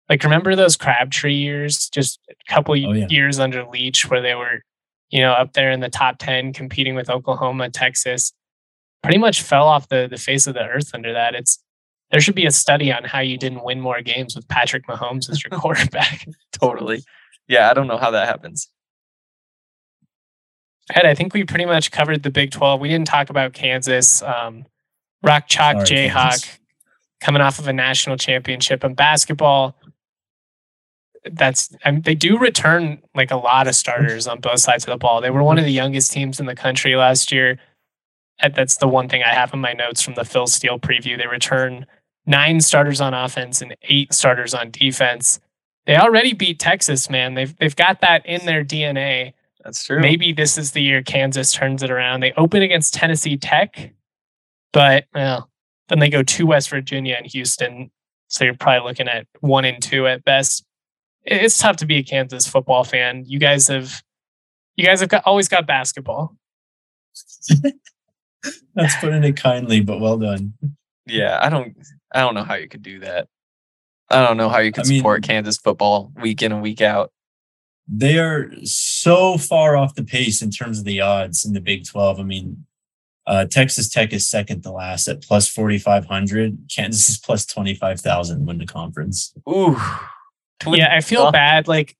Like 0.09 0.25
remember 0.25 0.57
those 0.57 0.77
Crabtree 0.77 1.35
years, 1.35 1.89
just 1.89 2.19
a 2.31 2.53
couple 2.53 2.73
oh, 2.73 2.93
yeah. 2.93 3.07
years 3.09 3.39
under 3.39 3.65
Leach, 3.65 4.09
where 4.09 4.23
they 4.23 4.35
were, 4.35 4.63
you 5.11 5.21
know, 5.21 5.33
up 5.33 5.53
there 5.53 5.71
in 5.71 5.81
the 5.81 5.91
top 5.91 6.17
ten, 6.19 6.53
competing 6.53 6.95
with 6.95 7.11
Oklahoma, 7.11 7.71
Texas. 7.71 8.33
Pretty 9.03 9.19
much 9.19 9.43
fell 9.43 9.69
off 9.69 9.89
the 9.89 10.09
the 10.11 10.17
face 10.17 10.47
of 10.47 10.55
the 10.55 10.65
earth 10.65 10.91
under 10.95 11.13
that. 11.13 11.35
It's 11.35 11.63
there 12.11 12.21
should 12.21 12.35
be 12.35 12.47
a 12.47 12.51
study 12.51 12.93
on 12.93 13.05
how 13.05 13.21
you 13.21 13.37
didn't 13.37 13.65
win 13.65 13.81
more 13.81 14.01
games 14.01 14.35
with 14.35 14.49
Patrick 14.49 14.87
Mahomes 14.87 15.29
as 15.31 15.43
your 15.43 15.51
quarterback. 15.59 16.27
totally. 16.53 17.03
Yeah, 17.49 17.71
I 17.71 17.75
don't 17.75 17.87
know 17.87 17.99
how 17.99 18.11
that 18.11 18.29
happens. 18.29 18.71
Ed, 20.95 21.05
I 21.05 21.15
think 21.15 21.35
we 21.35 21.45
pretty 21.45 21.67
much 21.67 21.91
covered 21.91 22.23
the 22.23 22.31
Big 22.31 22.51
12. 22.51 22.81
We 22.81 22.89
didn't 22.89 23.09
talk 23.09 23.29
about 23.29 23.53
Kansas. 23.53 24.23
Um, 24.23 24.65
Rock 25.23 25.49
Chalk 25.49 25.77
Jayhawk 25.79 26.13
Kansas. 26.13 26.59
coming 27.21 27.43
off 27.43 27.59
of 27.59 27.69
a 27.69 27.73
national 27.73 28.17
championship 28.17 28.85
in 28.85 28.95
basketball 28.95 29.77
that's 31.33 31.75
I 31.85 31.91
mean, 31.91 32.03
they 32.03 32.15
do 32.15 32.39
return 32.39 33.03
like 33.15 33.31
a 33.31 33.37
lot 33.37 33.67
of 33.67 33.75
starters 33.75 34.27
on 34.27 34.41
both 34.41 34.61
sides 34.61 34.85
of 34.85 34.91
the 34.91 34.97
ball. 34.97 35.21
They 35.21 35.31
were 35.31 35.43
one 35.43 35.59
of 35.59 35.65
the 35.65 35.73
youngest 35.73 36.13
teams 36.13 36.41
in 36.41 36.47
the 36.47 36.55
country 36.55 36.95
last 36.97 37.33
year. 37.33 37.59
That's 38.55 38.77
the 38.77 38.89
one 38.89 39.09
thing 39.09 39.23
I 39.23 39.35
have 39.35 39.53
in 39.53 39.61
my 39.61 39.73
notes 39.73 40.01
from 40.01 40.15
the 40.15 40.25
Phil 40.25 40.47
Steele 40.47 40.79
preview. 40.79 41.19
They 41.19 41.27
return 41.27 41.87
nine 42.29 42.61
starters 42.61 43.01
on 43.01 43.15
offense 43.15 43.61
and 43.61 43.77
eight 43.83 44.13
starters 44.13 44.55
on 44.55 44.71
defense. 44.71 45.41
They 45.87 45.97
already 45.97 46.35
beat 46.35 46.59
Texas, 46.59 47.09
man. 47.11 47.35
They've 47.35 47.57
they've 47.57 47.77
got 47.77 48.01
that 48.03 48.25
in 48.27 48.47
their 48.47 48.65
DNA. 48.65 49.33
That's 49.65 49.85
true. 49.85 50.01
Maybe 50.01 50.33
this 50.33 50.57
is 50.57 50.73
the 50.73 50.83
year 50.83 51.03
Kansas 51.03 51.53
turns 51.53 51.83
it 51.83 51.91
around. 51.91 52.21
They 52.21 52.33
open 52.37 52.63
against 52.63 52.95
Tennessee 52.95 53.37
Tech, 53.37 53.93
but 54.73 55.07
well, 55.15 55.51
then 55.89 55.99
they 55.99 56.11
go 56.11 56.23
to 56.23 56.47
West 56.47 56.71
Virginia 56.71 57.17
and 57.17 57.27
Houston. 57.27 57.91
So 58.29 58.45
you're 58.45 58.55
probably 58.55 58.87
looking 58.87 59.09
at 59.09 59.27
one 59.41 59.65
and 59.65 59.83
two 59.83 60.07
at 60.07 60.25
best 60.25 60.65
it's 61.31 61.59
tough 61.59 61.77
to 61.77 61.87
be 61.87 61.97
a 61.97 62.03
Kansas 62.03 62.47
football 62.47 62.85
fan. 62.85 63.25
You 63.27 63.39
guys 63.39 63.69
have 63.69 64.03
you 64.77 64.85
guys 64.85 65.01
have 65.01 65.09
got, 65.09 65.25
always 65.27 65.49
got 65.49 65.67
basketball. 65.67 66.37
That's 68.75 68.97
putting 68.97 69.25
it 69.25 69.37
kindly, 69.37 69.81
but 69.81 70.01
well 70.01 70.19
done. 70.19 70.55
Yeah, 71.07 71.39
I 71.41 71.49
don't 71.49 71.77
I 72.13 72.21
don't 72.21 72.35
know 72.35 72.45
how 72.45 72.55
you 72.55 72.69
could 72.69 72.83
do 72.83 73.01
that. 73.01 73.29
I 74.11 74.25
don't 74.25 74.37
know 74.37 74.49
how 74.49 74.59
you 74.59 74.73
can 74.73 74.83
I 74.83 74.97
support 74.97 75.23
mean, 75.23 75.29
Kansas 75.29 75.59
football 75.59 76.13
week 76.21 76.43
in 76.43 76.53
and 76.53 76.63
week 76.63 76.81
out. 76.81 77.13
They 77.87 78.19
are 78.19 78.51
so 78.65 79.37
far 79.37 79.77
off 79.77 79.95
the 79.95 80.05
pace 80.05 80.43
in 80.43 80.51
terms 80.51 80.79
of 80.79 80.85
the 80.85 81.01
odds 81.01 81.45
in 81.45 81.53
the 81.53 81.61
Big 81.61 81.87
12. 81.87 82.21
I 82.21 82.23
mean, 82.23 82.65
uh, 83.27 83.45
Texas 83.45 83.91
Tech 83.91 84.13
is 84.13 84.29
second 84.29 84.63
to 84.63 84.71
last 84.71 85.09
at 85.09 85.23
plus 85.23 85.49
4,500. 85.49 86.59
Kansas 86.75 87.09
is 87.09 87.19
plus 87.19 87.45
25,000 87.45 88.47
win 88.47 88.59
the 88.59 88.67
conference. 88.67 89.35
Ooh 89.49 89.79
yeah, 90.67 90.95
I 90.95 91.01
feel 91.01 91.31
bad. 91.31 91.69
Like, 91.69 91.97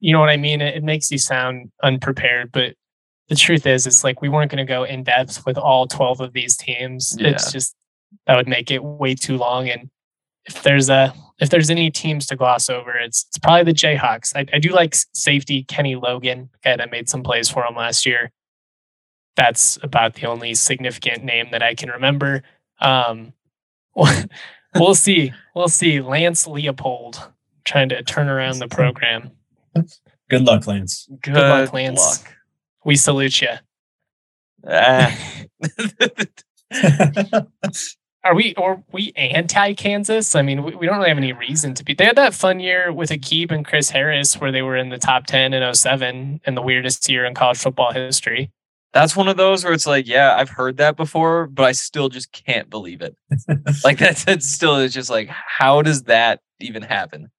you 0.00 0.12
know 0.12 0.20
what 0.20 0.30
I 0.30 0.36
mean? 0.36 0.60
It, 0.60 0.76
it 0.76 0.84
makes 0.84 1.10
you 1.10 1.18
sound 1.18 1.70
unprepared, 1.82 2.50
but 2.52 2.74
the 3.28 3.36
truth 3.36 3.66
is, 3.66 3.86
it's 3.86 4.02
like 4.02 4.20
we 4.20 4.28
weren't 4.28 4.50
going 4.50 4.64
to 4.64 4.70
go 4.70 4.84
in 4.84 5.04
depth 5.04 5.44
with 5.46 5.56
all 5.56 5.86
12 5.86 6.20
of 6.20 6.32
these 6.32 6.56
teams. 6.56 7.16
Yeah. 7.18 7.28
It's 7.28 7.52
just 7.52 7.74
that 8.26 8.36
would 8.36 8.48
make 8.48 8.70
it 8.70 8.82
way 8.82 9.14
too 9.14 9.36
long. 9.36 9.68
And 9.68 9.90
if 10.44 10.62
there's 10.62 10.88
a 10.88 11.14
if 11.38 11.48
there's 11.50 11.70
any 11.70 11.90
teams 11.90 12.26
to 12.26 12.36
gloss 12.36 12.68
over, 12.68 12.92
it's 12.92 13.24
it's 13.28 13.38
probably 13.38 13.64
the 13.64 13.76
Jayhawks. 13.76 14.34
I, 14.36 14.46
I 14.52 14.58
do 14.58 14.70
like 14.70 14.94
safety 15.12 15.64
Kenny 15.64 15.96
Logan, 15.96 16.50
guy 16.62 16.76
that 16.76 16.90
made 16.90 17.08
some 17.08 17.22
plays 17.22 17.48
for 17.48 17.64
him 17.64 17.74
last 17.74 18.04
year. 18.06 18.30
That's 19.36 19.78
about 19.82 20.14
the 20.14 20.26
only 20.26 20.54
significant 20.54 21.24
name 21.24 21.48
that 21.52 21.62
I 21.62 21.74
can 21.74 21.88
remember. 21.88 22.42
Um, 22.80 23.32
we'll 24.74 24.94
see. 24.94 25.32
We'll 25.54 25.68
see. 25.68 26.00
Lance 26.00 26.46
Leopold 26.46 27.30
trying 27.64 27.88
to 27.90 28.02
turn 28.02 28.28
around 28.28 28.58
the 28.58 28.68
program. 28.68 29.30
Good 30.28 30.42
luck, 30.42 30.66
Lance. 30.66 31.06
Good, 31.22 31.34
Good 31.34 31.48
luck, 31.48 31.72
Lance. 31.72 32.00
Luck. 32.00 32.36
We 32.84 32.96
salute 32.96 33.40
you. 33.40 33.48
Ah. 34.66 35.16
Are 38.22 38.34
we 38.34 38.54
or 38.56 38.82
we 38.92 39.12
anti 39.16 39.72
Kansas? 39.74 40.34
I 40.34 40.42
mean, 40.42 40.62
we, 40.62 40.74
we, 40.74 40.86
don't 40.86 40.98
really 40.98 41.08
have 41.08 41.16
any 41.16 41.32
reason 41.32 41.72
to 41.74 41.84
be. 41.84 41.94
They 41.94 42.04
had 42.04 42.16
that 42.16 42.34
fun 42.34 42.60
year 42.60 42.92
with 42.92 43.10
Aqib 43.10 43.50
and 43.50 43.64
Chris 43.64 43.88
Harris 43.90 44.38
where 44.38 44.52
they 44.52 44.60
were 44.60 44.76
in 44.76 44.90
the 44.90 44.98
top 44.98 45.26
10 45.26 45.54
in 45.54 45.74
07 45.74 46.40
and 46.44 46.56
the 46.56 46.60
weirdest 46.60 47.08
year 47.08 47.24
in 47.24 47.34
college 47.34 47.58
football 47.58 47.92
history. 47.92 48.50
That's 48.92 49.16
one 49.16 49.28
of 49.28 49.36
those 49.36 49.64
where 49.64 49.72
it's 49.72 49.86
like, 49.86 50.06
yeah, 50.06 50.34
I've 50.36 50.50
heard 50.50 50.76
that 50.78 50.96
before, 50.96 51.46
but 51.46 51.62
I 51.62 51.72
still 51.72 52.08
just 52.08 52.32
can't 52.32 52.68
believe 52.68 53.00
it. 53.00 53.16
like 53.84 53.98
that's, 53.98 54.24
that's 54.24 54.52
still 54.52 54.76
is 54.76 54.92
just 54.92 55.08
like, 55.08 55.28
how 55.28 55.80
does 55.80 56.02
that 56.04 56.40
even 56.58 56.82
happen? 56.82 57.30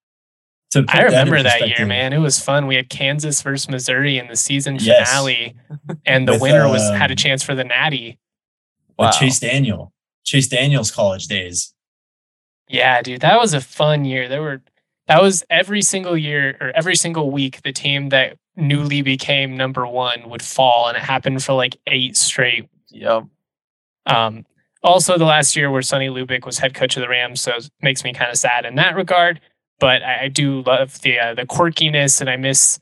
So 0.71 0.85
I 0.87 1.03
remember 1.03 1.43
that, 1.43 1.59
that 1.59 1.67
year, 1.67 1.85
man. 1.85 2.13
It 2.13 2.19
was 2.19 2.39
fun. 2.39 2.65
We 2.65 2.75
had 2.75 2.89
Kansas 2.89 3.41
versus 3.41 3.69
Missouri 3.69 4.17
in 4.17 4.27
the 4.27 4.37
season 4.37 4.79
finale, 4.79 5.55
yes. 5.69 5.97
and 6.05 6.25
the 6.25 6.33
With, 6.33 6.41
winner 6.43 6.69
was 6.69 6.81
uh, 6.81 6.93
had 6.93 7.11
a 7.11 7.15
chance 7.15 7.43
for 7.43 7.53
the 7.53 7.65
Natty. 7.65 8.17
Wow. 8.97 9.11
Chase 9.11 9.41
Daniel. 9.41 9.91
Chase 10.23 10.47
Daniel's 10.47 10.91
college 10.91 11.27
days. 11.27 11.73
Yeah, 12.67 13.01
dude, 13.01 13.21
that 13.21 13.39
was 13.39 13.53
a 13.53 13.61
fun 13.61 14.05
year. 14.05 14.29
There 14.29 14.41
were 14.41 14.61
that 15.07 15.21
was 15.21 15.43
every 15.49 15.81
single 15.81 16.17
year 16.17 16.57
or 16.61 16.71
every 16.73 16.95
single 16.95 17.31
week 17.31 17.61
the 17.63 17.73
team 17.73 18.09
that 18.09 18.37
newly 18.55 19.01
became 19.01 19.57
number 19.57 19.85
one 19.85 20.29
would 20.29 20.41
fall, 20.41 20.87
and 20.87 20.97
it 20.97 21.03
happened 21.03 21.43
for 21.43 21.53
like 21.53 21.77
eight 21.87 22.15
straight. 22.15 22.69
Yep. 22.91 23.25
Um, 24.05 24.45
also, 24.83 25.17
the 25.17 25.25
last 25.25 25.55
year 25.55 25.69
where 25.69 25.81
Sonny 25.81 26.07
Lubick 26.07 26.45
was 26.45 26.59
head 26.59 26.73
coach 26.73 26.95
of 26.97 27.01
the 27.01 27.09
Rams, 27.09 27.41
so 27.41 27.55
it 27.55 27.69
makes 27.81 28.03
me 28.03 28.13
kind 28.13 28.31
of 28.31 28.37
sad 28.37 28.65
in 28.65 28.75
that 28.75 28.95
regard. 28.95 29.39
But 29.79 30.01
I, 30.01 30.23
I 30.23 30.27
do 30.27 30.61
love 30.61 31.01
the 31.01 31.19
uh, 31.19 31.33
the 31.33 31.45
quirkiness, 31.45 32.21
and 32.21 32.29
I 32.29 32.37
miss. 32.37 32.79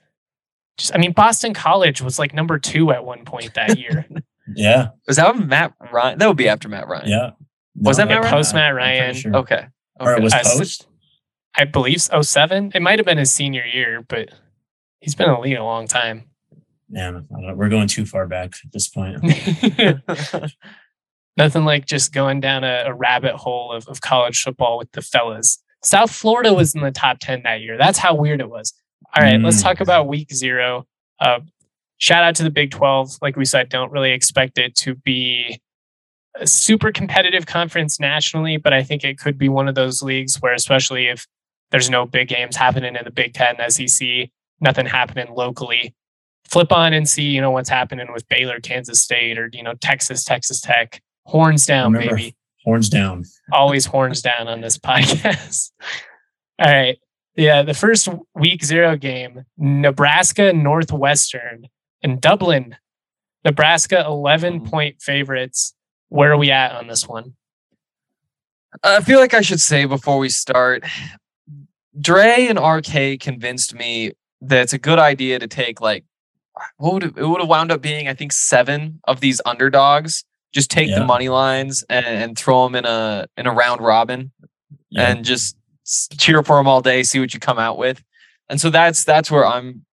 Just, 0.78 0.96
I 0.96 0.98
mean, 0.98 1.12
Boston 1.12 1.54
College 1.54 2.02
was 2.02 2.20
like 2.20 2.34
number 2.34 2.58
two 2.58 2.92
at 2.92 3.04
one 3.04 3.26
point 3.26 3.54
that 3.56 3.78
year. 3.78 4.06
Yeah. 4.56 4.90
Was 5.08 5.18
that 5.18 5.38
Matt 5.38 5.74
Ryan? 5.92 6.18
That 6.20 6.28
would 6.28 6.38
be 6.38 6.48
after 6.50 6.68
Matt 6.70 6.88
Ryan. 6.88 7.08
Yeah. 7.10 7.30
Was 7.76 7.98
that 7.98 8.08
Matt 8.08 8.22
Ryan? 8.22 8.32
Post 8.34 8.54
Matt 8.54 8.74
Ryan. 8.76 9.14
sure. 9.16 9.36
Okay. 9.38 9.68
Or 10.00 10.14
it 10.14 10.24
was 10.24 10.34
s- 10.34 10.58
post? 10.58 10.88
I 11.56 11.66
believe 11.66 12.02
so. 12.02 12.22
07. 12.22 12.72
It 12.76 12.82
might 12.82 13.00
have 13.00 13.06
been 13.06 13.18
his 13.18 13.32
senior 13.34 13.66
year, 13.66 14.04
but 14.08 14.30
he's 15.02 15.16
been 15.16 15.28
in 15.30 15.36
the 15.36 15.40
league 15.42 15.58
a 15.58 15.64
long 15.64 15.88
time. 15.88 16.26
Yeah, 16.90 17.10
I 17.10 17.12
don't 17.12 17.58
we're 17.58 17.70
going 17.70 17.88
too 17.88 18.06
far 18.06 18.26
back 18.28 18.54
at 18.66 18.72
this 18.72 18.88
point. 18.88 19.20
Nothing 21.38 21.64
like 21.64 21.86
just 21.86 22.12
going 22.14 22.40
down 22.42 22.64
a, 22.64 22.84
a 22.88 22.94
rabbit 22.94 23.36
hole 23.36 23.72
of, 23.72 23.88
of 23.88 24.02
college 24.02 24.42
football 24.42 24.78
with 24.78 24.92
the 24.92 25.02
fellas. 25.02 25.60
South 25.84 26.12
Florida 26.12 26.54
was 26.54 26.76
in 26.76 26.82
the 26.82 26.92
top 26.92 27.18
10 27.22 27.44
that 27.44 27.62
year. 27.62 27.78
That's 27.78 27.98
how 27.98 28.14
weird 28.16 28.42
it 28.42 28.50
was. 28.50 28.74
All 29.16 29.24
right, 29.24 29.40
let's 29.40 29.58
Mm. 29.60 29.64
talk 29.64 29.80
about 29.80 30.08
week 30.08 30.34
zero. 30.34 30.86
Uh, 31.20 31.40
shout 32.00 32.24
out 32.24 32.36
to 32.38 32.44
the 32.44 32.50
Big 32.50 32.72
12. 32.72 33.18
Like 33.22 33.36
we 33.36 33.46
said, 33.46 33.70
don't 33.70 33.92
really 33.92 34.12
expect 34.12 34.58
it 34.58 34.74
to 34.78 34.96
be 34.96 35.62
a 36.36 36.48
super 36.48 36.92
competitive 36.92 37.46
conference 37.46 38.00
nationally, 38.00 38.58
but 38.58 38.74
I 38.74 38.82
think 38.84 39.04
it 39.04 39.20
could 39.20 39.38
be 39.38 39.50
one 39.50 39.68
of 39.68 39.76
those 39.76 40.02
leagues 40.02 40.38
where, 40.42 40.54
especially 40.54 41.08
if 41.08 41.28
there's 41.72 41.90
no 41.90 42.06
big 42.06 42.28
games 42.30 42.56
happening 42.56 42.96
in 42.96 43.04
the 43.04 43.12
Big 43.12 43.34
Ten, 43.34 43.56
SEC, 43.70 44.30
nothing 44.60 44.86
happening 44.88 45.28
locally, 45.36 45.94
flip 46.50 46.72
on 46.72 46.94
and 46.94 47.08
see, 47.08 47.24
you 47.24 47.42
know, 47.42 47.52
what's 47.52 47.70
happening 47.70 48.08
with 48.12 48.28
Baylor, 48.28 48.60
Kansas 48.60 49.02
State, 49.02 49.38
or, 49.38 49.50
you 49.54 49.62
know, 49.62 49.74
Texas, 49.82 50.24
Texas 50.24 50.62
Tech. 50.62 51.02
Horns 51.26 51.66
down, 51.68 51.94
Remember, 51.94 52.16
baby. 52.16 52.36
horns 52.64 52.90
down. 52.90 53.24
Always 53.52 53.86
horns 53.86 54.22
down 54.24 54.48
on 54.48 54.62
this 54.62 54.78
podcast. 54.80 55.72
All 56.60 56.72
right. 56.72 56.98
Yeah, 57.36 57.62
the 57.62 57.76
first 57.76 58.10
week 58.34 58.64
zero 58.66 58.98
game, 58.98 59.46
Nebraska 59.58 60.52
Northwestern 60.54 61.68
in 62.02 62.20
Dublin. 62.20 62.76
Nebraska 63.46 64.04
11 64.06 64.54
mm-hmm. 64.54 64.70
point 64.70 65.02
favorites. 65.02 65.74
Where 66.10 66.32
are 66.32 66.38
we 66.38 66.52
at 66.52 66.74
on 66.74 66.88
this 66.88 67.08
one? 67.08 67.36
I 68.84 69.02
feel 69.02 69.20
like 69.20 69.34
I 69.34 69.42
should 69.42 69.62
say 69.62 69.86
before 69.86 70.18
we 70.18 70.30
start, 70.30 70.84
Dre 72.00 72.48
and 72.48 72.60
RK 72.60 73.20
convinced 73.20 73.74
me 73.74 74.12
that 74.42 74.62
it's 74.62 74.74
a 74.74 74.78
good 74.78 75.00
idea 75.00 75.40
to 75.40 75.48
take 75.48 75.82
like 75.82 76.06
what 76.78 76.94
would 76.94 77.04
it, 77.04 77.18
it 77.18 77.26
would 77.26 77.40
have 77.40 77.50
wound 77.50 77.72
up 77.72 77.82
being? 77.82 78.08
I 78.08 78.14
think 78.14 78.34
seven 78.34 79.00
of 79.06 79.22
these 79.22 79.42
underdogs. 79.46 80.26
Just 80.52 80.72
take 80.72 80.90
the 80.94 81.06
money 81.06 81.30
lines 81.30 81.84
and, 81.90 82.06
and 82.06 82.38
throw 82.38 82.64
them 82.64 82.76
in 82.76 82.86
a 82.86 83.28
in 83.38 83.46
a 83.46 83.54
round 83.54 83.82
robin 83.82 84.32
Yeah. 84.90 85.12
and 85.12 85.24
just 85.24 85.56
cheer 86.18 86.42
for 86.44 86.58
them 86.58 86.68
all 86.68 86.82
day. 86.82 87.04
See 87.04 87.20
what 87.20 87.34
you 87.34 87.40
come 87.40 87.60
out 87.60 87.78
with. 87.78 88.04
And 88.50 88.60
so 88.60 88.72
that's 88.72 89.04
that's 89.04 89.30
where 89.30 89.46
I'm 89.46 89.86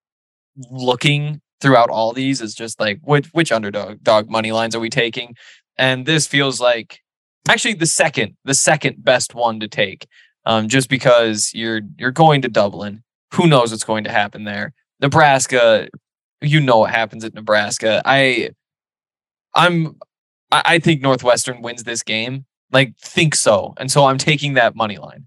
looking 0.71 1.43
throughout 1.61 1.91
all 1.91 2.13
these 2.13 2.41
is 2.41 2.55
just 2.55 2.79
like 2.81 3.01
which 3.03 3.27
which 3.29 3.53
underdog 3.53 4.03
dog 4.03 4.31
money 4.31 4.53
lines 4.53 4.75
are 4.75 4.81
we 4.81 4.91
taking? 4.91 5.35
And 5.79 6.07
this 6.07 6.27
feels 6.27 6.61
like 6.61 7.01
actually 7.49 7.75
the 7.75 7.87
second 7.87 8.37
the 8.45 8.55
second 8.55 9.05
best 9.05 9.35
one 9.35 9.61
to 9.61 9.69
take 9.69 10.07
um, 10.45 10.69
just 10.69 10.89
because 10.89 11.53
you're 11.55 11.83
you're 11.99 12.11
going 12.11 12.43
to 12.43 12.49
dublin. 12.49 13.03
Who 13.35 13.47
knows 13.47 13.71
what's 13.71 13.85
going 13.85 14.05
to 14.05 14.11
happen 14.11 14.45
there? 14.45 14.73
Nebraska 15.01 15.89
you 16.41 16.61
know 16.61 16.79
what 16.79 16.91
happens 16.91 17.25
at 17.25 17.35
nebraska. 17.35 18.03
I 18.05 18.51
i'm 19.55 19.97
i, 20.53 20.63
I 20.65 20.79
think 20.79 21.03
northwestern 21.03 21.63
wins 21.63 21.85
this 21.85 22.03
game. 22.03 22.45
Like 22.73 22.97
think 22.99 23.35
so. 23.35 23.75
And 23.79 23.91
so 23.91 24.07
i'm 24.07 24.19
taking 24.19 24.55
that 24.55 24.77
money 24.77 24.99
line 24.99 25.27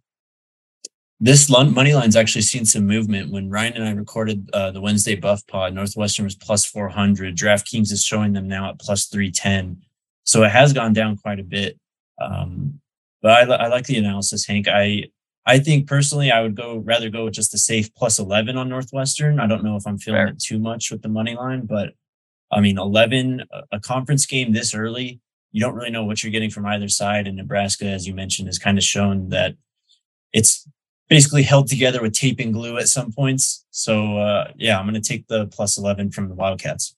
This 1.22 1.50
money 1.50 1.94
line's 1.94 2.16
actually 2.16 2.44
seen 2.44 2.64
some 2.64 2.86
movement. 2.86 3.32
When 3.32 3.50
Ryan 3.50 3.74
and 3.74 3.84
I 3.84 3.92
recorded 3.92 4.50
uh, 4.54 4.72
the 4.72 4.80
Wednesday 4.80 5.16
Buff 5.16 5.46
Pod, 5.48 5.74
Northwestern 5.74 6.24
was 6.26 6.36
plus 6.36 6.66
400. 6.66 7.36
DraftKings 7.36 7.92
is 7.92 8.06
showing 8.06 8.32
them 8.32 8.48
now 8.48 8.70
at 8.70 8.80
plus 8.80 9.08
310. 9.08 9.82
So 10.24 10.44
it 10.44 10.52
has 10.52 10.72
gone 10.72 10.94
down 10.94 11.18
quite 11.18 11.40
a 11.40 11.44
bit. 11.44 11.78
Um, 12.22 12.80
but 13.22 13.50
I, 13.52 13.66
I 13.66 13.68
like 13.68 13.86
the 13.86 13.98
analysis, 13.98 14.46
Hank. 14.46 14.68
I 14.70 15.06
I 15.46 15.58
think 15.58 15.88
personally, 15.88 16.32
I 16.32 16.42
would 16.42 16.56
go 16.56 16.78
rather 16.78 17.10
go 17.10 17.26
with 17.26 17.34
just 17.34 17.54
a 17.54 17.58
safe 17.58 17.94
plus 17.96 18.20
11 18.20 18.56
on 18.56 18.70
Northwestern. 18.70 19.40
I 19.40 19.48
don't 19.48 19.64
know 19.64 19.76
if 19.76 19.88
I'm 19.88 19.98
feeling 19.98 20.20
Fair. 20.20 20.28
it 20.28 20.40
too 20.40 20.60
much 20.60 20.92
with 20.92 21.02
the 21.02 21.10
money 21.10 21.36
line, 21.36 21.66
but 21.66 21.94
I 22.52 22.62
mean, 22.62 22.78
11, 22.78 23.44
a- 23.52 23.64
a 23.78 23.80
conference 23.80 24.26
game 24.26 24.52
this 24.54 24.76
early, 24.76 25.20
you 25.52 25.60
don't 25.60 25.76
really 25.76 25.90
know 25.90 26.04
what 26.04 26.22
you're 26.22 26.32
getting 26.32 26.52
from 26.52 26.66
either 26.68 26.88
side. 26.88 27.28
And 27.28 27.36
Nebraska, 27.36 27.86
as 27.86 28.08
you 28.08 28.14
mentioned, 28.14 28.48
has 28.48 28.60
kind 28.60 28.78
of 28.78 28.84
shown 28.84 29.30
that 29.30 29.56
it's 30.34 30.68
basically 31.10 31.44
held 31.44 31.68
together 31.68 32.02
with 32.02 32.14
tape 32.14 32.40
and 32.40 32.54
glue 32.54 32.78
at 32.78 32.88
some 32.88 33.12
points. 33.12 33.66
So 33.72 34.18
uh, 34.18 34.52
yeah, 34.56 34.80
I'm 34.80 34.86
going 34.86 35.02
to 35.02 35.08
take 35.08 35.28
the 35.28 35.48
plus 35.48 35.78
11 35.78 36.12
from 36.12 36.30
the 36.30 36.36
Wildcats. 36.36 36.96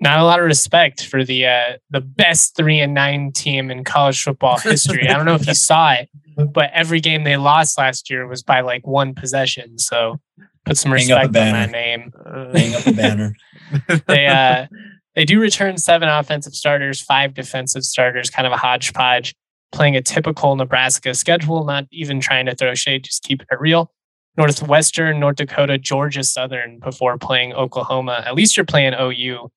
Not 0.00 0.18
a 0.18 0.24
lot 0.24 0.40
of 0.40 0.46
respect 0.46 1.06
for 1.06 1.24
the 1.24 1.46
uh, 1.46 1.72
the 1.90 2.00
best 2.00 2.56
three 2.56 2.80
and 2.80 2.94
nine 2.94 3.30
team 3.32 3.70
in 3.70 3.84
college 3.84 4.22
football 4.22 4.58
history. 4.62 5.08
I 5.08 5.14
don't 5.14 5.24
know 5.24 5.34
if 5.34 5.46
you 5.46 5.54
saw 5.54 5.92
it, 5.92 6.08
but 6.36 6.70
every 6.72 7.00
game 7.00 7.24
they 7.24 7.36
lost 7.36 7.78
last 7.78 8.10
year 8.10 8.26
was 8.26 8.42
by 8.42 8.60
like 8.60 8.86
one 8.86 9.14
possession. 9.14 9.78
So 9.78 10.20
put 10.64 10.76
some 10.76 10.90
Hang 10.90 10.98
respect 10.98 11.26
on 11.26 11.32
that 11.32 11.70
name. 11.70 12.12
Hang 12.26 12.74
up 12.74 12.86
a 12.86 12.92
banner. 12.92 13.36
they 14.06 14.26
uh 14.26 14.66
they 15.14 15.24
do 15.24 15.40
return 15.40 15.78
seven 15.78 16.08
offensive 16.08 16.54
starters, 16.54 17.00
five 17.00 17.32
defensive 17.32 17.84
starters, 17.84 18.30
kind 18.30 18.46
of 18.46 18.52
a 18.52 18.56
hodgepodge, 18.56 19.34
playing 19.74 19.96
a 19.96 20.02
typical 20.02 20.56
Nebraska 20.56 21.14
schedule, 21.14 21.64
not 21.64 21.86
even 21.90 22.20
trying 22.20 22.46
to 22.46 22.54
throw 22.54 22.74
shade, 22.74 23.04
just 23.04 23.22
keeping 23.24 23.46
it 23.50 23.60
real. 23.60 23.90
Northwestern, 24.36 25.20
North 25.20 25.36
Dakota, 25.36 25.78
Georgia 25.78 26.24
Southern 26.24 26.78
before 26.78 27.18
playing 27.18 27.52
Oklahoma. 27.52 28.22
At 28.26 28.34
least 28.34 28.56
you're 28.56 28.64
playing 28.64 28.94
OU. 28.98 29.50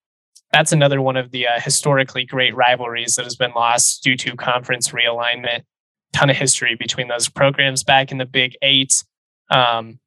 That's 0.52 0.72
another 0.72 1.02
one 1.02 1.18
of 1.18 1.32
the 1.32 1.48
uh, 1.48 1.60
historically 1.60 2.26
great 2.26 2.56
rivalries 2.56 3.16
that 3.16 3.26
has 3.26 3.36
been 3.36 3.52
lost 3.56 4.04
due 4.04 4.16
to 4.18 4.36
conference 4.36 4.90
realignment. 4.90 5.64
Ton 6.14 6.30
of 6.30 6.38
history 6.38 6.76
between 6.76 7.08
those 7.08 7.28
programs 7.28 7.84
back 7.84 8.12
in 8.12 8.18
the 8.18 8.26
Big 8.26 8.56
Eight. 8.62 9.04
Um, 9.52 10.00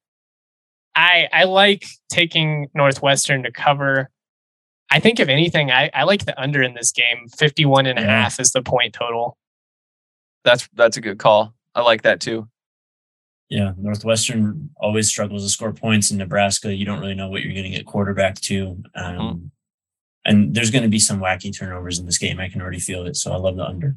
I 0.94 1.28
I 1.32 1.44
like 1.44 1.86
taking 2.10 2.68
Northwestern 2.74 3.42
to 3.42 3.52
cover. 3.52 4.10
I 4.90 4.98
think 4.98 5.20
if 5.20 5.28
anything, 5.28 5.70
I, 5.70 5.90
I 5.94 6.02
like 6.02 6.24
the 6.24 6.40
under 6.40 6.62
in 6.62 6.74
this 6.74 6.90
game. 6.90 7.28
51 7.36 7.86
and 7.86 7.98
a 7.98 8.02
half 8.02 8.40
is 8.40 8.50
the 8.50 8.62
point 8.62 8.92
total. 8.92 9.36
That's 10.44 10.68
that's 10.74 10.96
a 10.96 11.00
good 11.00 11.18
call 11.18 11.54
i 11.74 11.80
like 11.82 12.02
that 12.02 12.20
too 12.20 12.48
Yeah, 13.48 13.72
Northwestern 13.76 14.70
always 14.76 15.08
struggles 15.08 15.42
to 15.42 15.50
score 15.50 15.72
points 15.72 16.12
in 16.12 16.18
Nebraska. 16.18 16.72
You 16.72 16.84
don't 16.86 17.00
really 17.00 17.16
know 17.16 17.28
what 17.28 17.42
you're 17.42 17.52
getting 17.52 17.74
at 17.74 17.84
quarterback 17.84 18.36
to. 18.42 18.80
Um, 18.94 19.50
And 20.24 20.54
there's 20.54 20.70
going 20.70 20.84
to 20.84 20.88
be 20.88 21.00
some 21.00 21.18
wacky 21.18 21.50
turnovers 21.50 21.98
in 21.98 22.06
this 22.06 22.18
game. 22.18 22.38
I 22.38 22.48
can 22.48 22.62
already 22.62 22.78
feel 22.78 23.06
it. 23.06 23.16
So 23.16 23.32
I 23.32 23.36
love 23.36 23.56
the 23.56 23.64
under. 23.64 23.96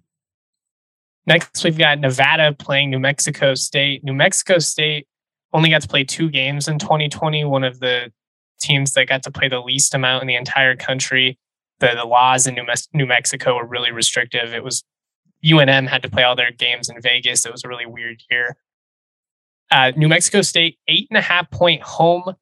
Next, 1.28 1.64
we've 1.64 1.78
got 1.78 2.00
Nevada 2.00 2.54
playing 2.54 2.90
New 2.90 3.00
Mexico 3.00 3.54
State. 3.54 4.04
New 4.04 4.14
Mexico 4.14 4.58
State 4.58 5.08
only 5.54 5.70
got 5.70 5.84
to 5.84 5.88
play 5.88 6.04
two 6.04 6.30
games 6.30 6.68
in 6.68 6.80
2020, 6.80 7.46
one 7.46 7.64
of 7.64 7.80
the 7.80 8.12
teams 8.60 8.94
that 8.94 9.08
got 9.08 9.22
to 9.24 9.32
play 9.32 9.50
the 9.50 9.60
least 9.62 9.94
amount 9.94 10.24
in 10.24 10.28
the 10.28 10.36
entire 10.36 10.76
country. 10.76 11.38
The, 11.80 11.92
the 11.96 12.06
laws 12.06 12.48
in 12.48 12.56
New, 12.56 12.66
Mes- 12.66 12.90
New 12.94 13.06
Mexico 13.06 13.56
were 13.56 13.68
really 13.68 13.92
restrictive. 13.92 14.54
It 14.54 14.64
was 14.64 14.84
UNM 15.46 15.88
had 15.88 16.02
to 16.04 16.10
play 16.10 16.24
all 16.24 16.36
their 16.36 16.52
games 16.52 16.90
in 16.90 17.02
Vegas. 17.02 17.46
It 17.46 17.52
was 17.52 17.64
a 17.64 17.68
really 17.68 17.86
weird 17.86 18.22
year. 18.30 18.56
Uh, 19.72 19.92
New 19.96 20.08
Mexico 20.08 20.42
State, 20.42 20.78
eight 20.88 21.08
and 21.10 21.18
a 21.18 21.22
half 21.22 21.50
point 21.52 21.82
home 21.82 22.36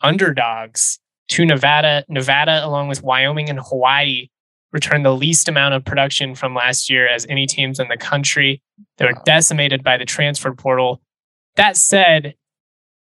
underdogs 0.00 0.98
to 1.28 1.46
Nevada. 1.46 2.04
Nevada, 2.08 2.64
along 2.64 2.88
with 2.88 3.02
Wyoming 3.02 3.48
and 3.48 3.60
Hawaii, 3.60 4.28
returned 4.72 5.04
the 5.04 5.14
least 5.14 5.48
amount 5.48 5.74
of 5.74 5.84
production 5.84 6.34
from 6.34 6.54
last 6.54 6.90
year 6.90 7.06
as 7.06 7.26
any 7.28 7.46
teams 7.46 7.78
in 7.78 7.88
the 7.88 7.96
country. 7.96 8.62
They 8.98 9.06
were 9.06 9.20
decimated 9.24 9.82
by 9.82 9.96
the 9.96 10.04
transfer 10.04 10.52
portal. 10.52 11.00
That 11.56 11.76
said, 11.76 12.34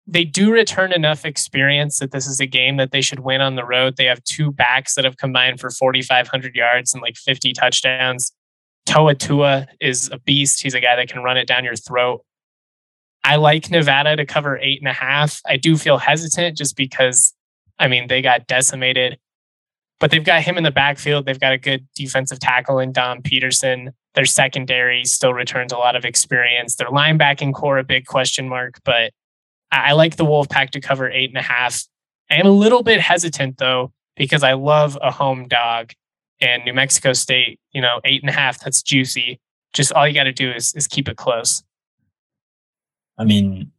they 0.07 0.25
do 0.25 0.51
return 0.51 0.93
enough 0.93 1.25
experience 1.25 1.99
that 1.99 2.11
this 2.11 2.27
is 2.27 2.41
a 2.41 2.47
game 2.47 2.79
that 2.79 2.91
they 2.91 3.01
should 3.01 3.21
win 3.21 3.41
on 3.41 3.55
the 3.55 3.65
road. 3.65 3.97
They 3.97 4.07
have 4.07 4.25
two 4.25 4.51
backs 4.51 4.95
that 4.95 5.05
have 5.05 5.19
combined 5.19 5.61
for 5.61 5.71
4,500 5.71 6.55
yards 6.55 6.93
and 6.93 7.03
like 7.03 7.17
50 7.17 7.53
touchdowns. 7.53 8.33
Toa 8.87 9.15
Taua 9.15 9.67
is 9.81 10.09
a 10.13 10.19
beast. 10.19 10.63
He's 10.63 10.75
a 10.75 10.81
guy 10.81 10.97
that 10.97 11.09
can 11.09 11.23
run 11.23 11.37
it 11.37 11.47
down 11.47 11.65
your 11.65 11.77
throat. 11.77 12.25
I 13.23 13.37
like 13.37 13.71
Nevada 13.71 14.17
to 14.17 14.25
cover 14.27 14.59
eight 14.59 14.81
and 14.81 14.89
a 14.89 14.93
half. 14.93 15.41
I 15.47 15.57
do 15.57 15.77
feel 15.77 15.99
hesitant 15.99 16.57
just 16.57 16.77
because, 16.77 17.35
I 17.79 17.87
mean, 17.89 18.09
they 18.09 18.23
got 18.23 18.47
decimated. 18.47 19.19
but 20.01 20.11
they've 20.11 20.25
got 20.25 20.43
him 20.43 20.57
in 20.57 20.65
the 20.65 20.71
backfield. 20.71 21.27
They've 21.27 21.39
got 21.39 21.53
a 21.53 21.59
good 21.59 21.87
defensive 21.95 22.41
tackle 22.41 22.79
in 22.79 22.91
Dom 22.91 23.21
Peterson. 23.23 23.91
Their 24.15 24.25
secondary 24.25 25.05
still 25.05 25.35
returns 25.35 25.73
a 25.73 25.77
lot 25.77 25.95
of 25.95 26.05
experience. 26.05 26.77
Their 26.77 26.89
linebacking 26.89 27.53
core, 27.53 27.79
a 27.79 27.85
big 27.85 28.07
question 28.07 28.49
mark, 28.49 28.81
but 28.85 29.13
I 29.71 29.93
like 29.93 30.17
the 30.17 30.25
Wolfpack 30.25 30.71
to 30.71 30.81
cover 30.81 31.09
eight 31.09 31.31
and 31.31 31.39
a 31.39 31.43
half. 31.43 31.85
I 32.31 32.37
am 32.37 32.47
a 32.47 32.51
little 32.51 32.83
bit 32.83 33.01
hesitant 33.01 33.59
though, 33.59 33.93
because 34.17 34.43
I 34.43 34.55
love 34.55 34.99
a 35.01 35.13
home 35.13 35.47
dog 35.47 35.93
and 36.41 36.65
New 36.65 36.73
Mexico 36.73 37.13
State, 37.13 37.61
you 37.73 37.81
know, 37.81 38.01
eight 38.05 38.23
and 38.23 38.31
a 38.31 38.33
half, 38.33 38.61
that's 38.61 38.83
juicy. 38.83 39.41
Just 39.73 39.93
all 39.93 40.07
you 40.07 40.15
got 40.15 40.25
to 40.25 40.33
do 40.33 40.51
is, 40.51 40.75
is 40.75 40.87
keep 40.87 41.09
it 41.09 41.17
close. 41.17 41.63
I 43.19 43.25
mean, 43.25 43.73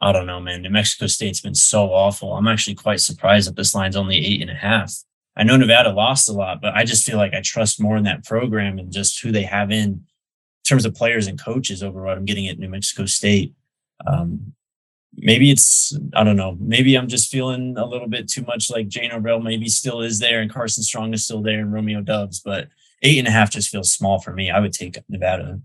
I 0.00 0.12
don't 0.12 0.26
know, 0.26 0.40
man. 0.40 0.62
New 0.62 0.70
Mexico 0.70 1.06
State's 1.06 1.40
been 1.40 1.54
so 1.54 1.92
awful. 1.92 2.34
I'm 2.34 2.48
actually 2.48 2.74
quite 2.74 3.00
surprised 3.00 3.48
that 3.48 3.56
this 3.56 3.74
line's 3.74 3.96
only 3.96 4.16
eight 4.16 4.40
and 4.40 4.50
a 4.50 4.54
half. 4.54 4.94
I 5.36 5.44
know 5.44 5.56
Nevada 5.56 5.90
lost 5.92 6.28
a 6.28 6.32
lot, 6.32 6.60
but 6.60 6.74
I 6.74 6.84
just 6.84 7.04
feel 7.04 7.16
like 7.16 7.34
I 7.34 7.40
trust 7.40 7.80
more 7.80 7.96
in 7.96 8.04
that 8.04 8.24
program 8.24 8.78
and 8.78 8.92
just 8.92 9.22
who 9.22 9.30
they 9.30 9.42
have 9.44 9.70
in, 9.70 9.88
in 9.88 10.04
terms 10.68 10.84
of 10.84 10.94
players 10.94 11.26
and 11.26 11.40
coaches 11.40 11.82
over 11.82 12.02
what 12.02 12.18
I'm 12.18 12.24
getting 12.24 12.48
at 12.48 12.58
New 12.58 12.68
Mexico 12.68 13.06
State. 13.06 13.54
Um, 14.06 14.54
maybe 15.16 15.50
it's 15.50 15.96
I 16.14 16.24
don't 16.24 16.36
know. 16.36 16.56
Maybe 16.60 16.96
I'm 16.96 17.08
just 17.08 17.30
feeling 17.30 17.76
a 17.76 17.86
little 17.86 18.08
bit 18.08 18.28
too 18.28 18.42
much 18.42 18.70
like 18.70 18.88
Jay 18.88 19.08
Norvell 19.08 19.40
maybe 19.40 19.68
still 19.68 20.00
is 20.00 20.18
there 20.18 20.40
and 20.40 20.52
Carson 20.52 20.82
Strong 20.82 21.14
is 21.14 21.24
still 21.24 21.42
there 21.42 21.60
and 21.60 21.72
Romeo 21.72 22.00
Doubs, 22.00 22.40
but 22.40 22.68
eight 23.02 23.18
and 23.18 23.28
a 23.28 23.30
half 23.30 23.50
just 23.50 23.68
feels 23.68 23.92
small 23.92 24.20
for 24.20 24.32
me. 24.32 24.50
I 24.50 24.60
would 24.60 24.72
take 24.72 24.98
Nevada. 25.08 25.60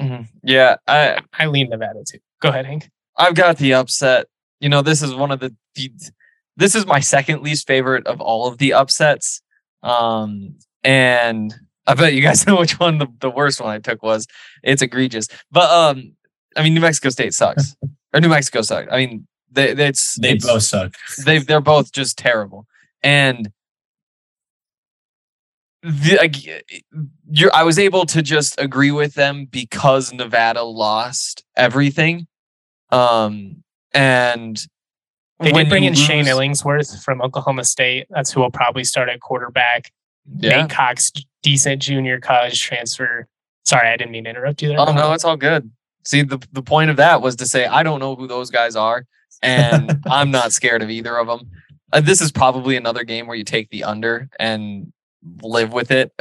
Mm-hmm. 0.00 0.22
Yeah, 0.42 0.76
I 0.86 1.18
I 1.38 1.46
lean 1.46 1.68
Nevada 1.68 2.02
too. 2.06 2.18
Go 2.40 2.48
ahead, 2.48 2.66
Hank. 2.66 2.90
I've 3.16 3.34
got 3.34 3.58
the 3.58 3.74
upset. 3.74 4.26
You 4.60 4.68
know, 4.68 4.82
this 4.82 5.02
is 5.02 5.14
one 5.14 5.30
of 5.30 5.40
the, 5.40 5.54
the 5.74 5.92
this 6.56 6.74
is 6.74 6.86
my 6.86 7.00
second 7.00 7.42
least 7.42 7.66
favorite 7.66 8.06
of 8.06 8.20
all 8.20 8.46
of 8.46 8.58
the 8.58 8.72
upsets. 8.72 9.42
Um, 9.82 10.56
and 10.84 11.54
I 11.86 11.94
bet 11.94 12.14
you 12.14 12.22
guys 12.22 12.46
know 12.46 12.58
which 12.58 12.78
one 12.78 12.98
the, 12.98 13.06
the 13.20 13.30
worst 13.30 13.60
one 13.60 13.70
I 13.70 13.78
took 13.78 14.02
was. 14.02 14.26
It's 14.62 14.82
egregious. 14.82 15.28
But 15.50 15.70
um, 15.70 16.14
I 16.56 16.62
mean, 16.62 16.74
New 16.74 16.80
Mexico 16.80 17.08
State 17.08 17.34
sucks, 17.34 17.76
or 18.12 18.20
New 18.20 18.28
Mexico 18.28 18.62
sucks. 18.62 18.88
I 18.90 18.96
mean, 18.96 19.26
they 19.50 19.70
it's 19.70 20.18
they 20.20 20.32
it's, 20.32 20.46
both 20.46 20.62
suck. 20.62 20.94
They 21.24 21.38
they're 21.38 21.60
both 21.60 21.92
just 21.92 22.18
terrible, 22.18 22.66
and 23.02 23.52
the, 25.82 26.62
you're, 27.30 27.54
I 27.54 27.64
was 27.64 27.78
able 27.78 28.06
to 28.06 28.22
just 28.22 28.60
agree 28.60 28.92
with 28.92 29.14
them 29.14 29.46
because 29.46 30.12
Nevada 30.12 30.62
lost 30.62 31.44
everything, 31.56 32.28
um, 32.90 33.62
and 33.92 34.64
they 35.40 35.50
did 35.50 35.68
bring 35.68 35.84
in 35.84 35.94
lose, 35.94 36.00
Shane 36.00 36.26
Illingworth 36.26 37.02
from 37.02 37.20
Oklahoma 37.20 37.64
State. 37.64 38.06
That's 38.10 38.30
who 38.30 38.40
will 38.40 38.50
probably 38.50 38.84
start 38.84 39.08
at 39.08 39.20
quarterback. 39.20 39.90
Yeah. 40.38 40.62
Nate 40.62 40.70
Cox, 40.70 41.10
decent 41.42 41.82
junior 41.82 42.20
college 42.20 42.60
transfer. 42.60 43.26
Sorry, 43.64 43.88
I 43.88 43.96
didn't 43.96 44.12
mean 44.12 44.24
to 44.24 44.30
interrupt 44.30 44.62
you 44.62 44.68
there. 44.68 44.80
Oh 44.80 44.92
no, 44.92 45.12
it's 45.12 45.24
all 45.24 45.36
good. 45.36 45.70
See, 46.04 46.22
the, 46.22 46.44
the 46.52 46.62
point 46.62 46.90
of 46.90 46.96
that 46.96 47.22
was 47.22 47.36
to 47.36 47.46
say, 47.46 47.66
I 47.66 47.82
don't 47.82 48.00
know 48.00 48.14
who 48.16 48.26
those 48.26 48.50
guys 48.50 48.76
are, 48.76 49.04
and 49.42 50.00
I'm 50.06 50.30
not 50.30 50.52
scared 50.52 50.82
of 50.82 50.90
either 50.90 51.16
of 51.16 51.26
them. 51.26 51.50
Uh, 51.92 52.00
this 52.00 52.20
is 52.20 52.32
probably 52.32 52.76
another 52.76 53.04
game 53.04 53.26
where 53.26 53.36
you 53.36 53.44
take 53.44 53.70
the 53.70 53.84
under 53.84 54.28
and 54.38 54.92
live 55.42 55.72
with 55.72 55.90
it. 55.90 56.12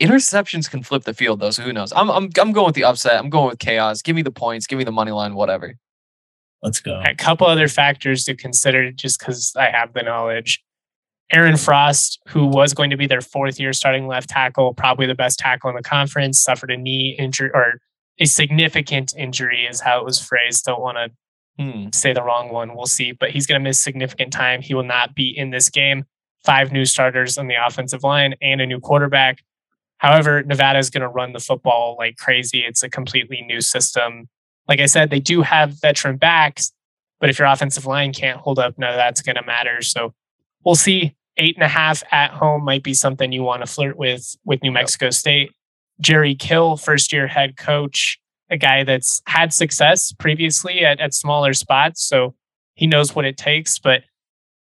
Interceptions 0.00 0.70
can 0.70 0.82
flip 0.82 1.04
the 1.04 1.14
field, 1.14 1.40
though, 1.40 1.50
so 1.50 1.62
who 1.62 1.72
knows? 1.72 1.92
I'm, 1.92 2.10
I'm, 2.10 2.28
I'm 2.38 2.52
going 2.52 2.66
with 2.66 2.74
the 2.74 2.84
upset. 2.84 3.18
I'm 3.18 3.30
going 3.30 3.48
with 3.48 3.58
chaos. 3.58 4.02
Give 4.02 4.16
me 4.16 4.22
the 4.22 4.30
points. 4.30 4.66
Give 4.66 4.78
me 4.78 4.84
the 4.84 4.92
money 4.92 5.12
line, 5.12 5.34
whatever. 5.34 5.74
Let's 6.62 6.80
go. 6.80 7.00
A 7.06 7.14
couple 7.14 7.46
other 7.46 7.68
factors 7.68 8.24
to 8.24 8.34
consider 8.34 8.90
just 8.90 9.20
because 9.20 9.52
I 9.56 9.70
have 9.70 9.92
the 9.92 10.02
knowledge. 10.02 10.62
Aaron 11.32 11.56
Frost, 11.56 12.20
who 12.28 12.46
was 12.46 12.72
going 12.72 12.90
to 12.90 12.96
be 12.96 13.06
their 13.06 13.20
fourth 13.20 13.60
year 13.60 13.72
starting 13.72 14.06
left 14.06 14.30
tackle, 14.30 14.74
probably 14.74 15.06
the 15.06 15.14
best 15.14 15.38
tackle 15.38 15.70
in 15.70 15.76
the 15.76 15.82
conference, 15.82 16.42
suffered 16.42 16.70
a 16.70 16.76
knee 16.76 17.14
injury 17.18 17.50
or 17.52 17.80
a 18.18 18.26
significant 18.26 19.14
injury 19.16 19.66
is 19.66 19.80
how 19.80 19.98
it 19.98 20.04
was 20.04 20.20
phrased. 20.20 20.64
Don't 20.64 20.80
want 20.80 20.96
to 20.96 21.62
hmm, 21.62 21.88
say 21.92 22.12
the 22.12 22.22
wrong 22.22 22.52
one. 22.52 22.74
We'll 22.74 22.86
see. 22.86 23.12
But 23.12 23.30
he's 23.30 23.46
going 23.46 23.60
to 23.60 23.64
miss 23.64 23.78
significant 23.78 24.32
time. 24.32 24.62
He 24.62 24.74
will 24.74 24.84
not 24.84 25.14
be 25.14 25.36
in 25.36 25.50
this 25.50 25.70
game. 25.70 26.04
Five 26.44 26.72
new 26.72 26.84
starters 26.84 27.36
on 27.38 27.48
the 27.48 27.54
offensive 27.54 28.02
line 28.02 28.34
and 28.40 28.60
a 28.60 28.66
new 28.66 28.80
quarterback. 28.80 29.42
However, 29.98 30.42
Nevada 30.44 30.78
is 30.78 30.90
going 30.90 31.02
to 31.02 31.08
run 31.08 31.32
the 31.32 31.40
football 31.40 31.96
like 31.98 32.16
crazy. 32.16 32.60
It's 32.60 32.82
a 32.82 32.88
completely 32.88 33.42
new 33.42 33.60
system. 33.60 34.28
Like 34.68 34.80
I 34.80 34.86
said, 34.86 35.10
they 35.10 35.20
do 35.20 35.42
have 35.42 35.80
veteran 35.80 36.16
backs, 36.16 36.72
but 37.20 37.30
if 37.30 37.38
your 37.38 37.48
offensive 37.48 37.86
line 37.86 38.12
can't 38.12 38.38
hold 38.38 38.58
up, 38.58 38.78
none 38.78 38.90
of 38.90 38.96
that's 38.96 39.22
going 39.22 39.36
to 39.36 39.44
matter. 39.44 39.82
So 39.82 40.14
we'll 40.64 40.76
see. 40.76 41.14
Eight 41.40 41.54
and 41.54 41.62
a 41.62 41.68
half 41.68 42.02
at 42.10 42.32
home 42.32 42.64
might 42.64 42.82
be 42.82 42.94
something 42.94 43.30
you 43.30 43.44
want 43.44 43.62
to 43.62 43.72
flirt 43.72 43.96
with 43.96 44.36
with 44.44 44.60
New 44.62 44.72
Mexico 44.72 45.10
State. 45.10 45.52
Jerry 46.00 46.34
Kill, 46.34 46.76
first 46.76 47.12
year 47.12 47.26
head 47.26 47.56
coach, 47.56 48.18
a 48.50 48.56
guy 48.56 48.84
that's 48.84 49.20
had 49.26 49.52
success 49.52 50.12
previously 50.12 50.84
at, 50.84 51.00
at 51.00 51.14
smaller 51.14 51.52
spots. 51.52 52.02
So 52.06 52.34
he 52.74 52.86
knows 52.86 53.14
what 53.14 53.24
it 53.24 53.36
takes. 53.36 53.78
But 53.78 54.02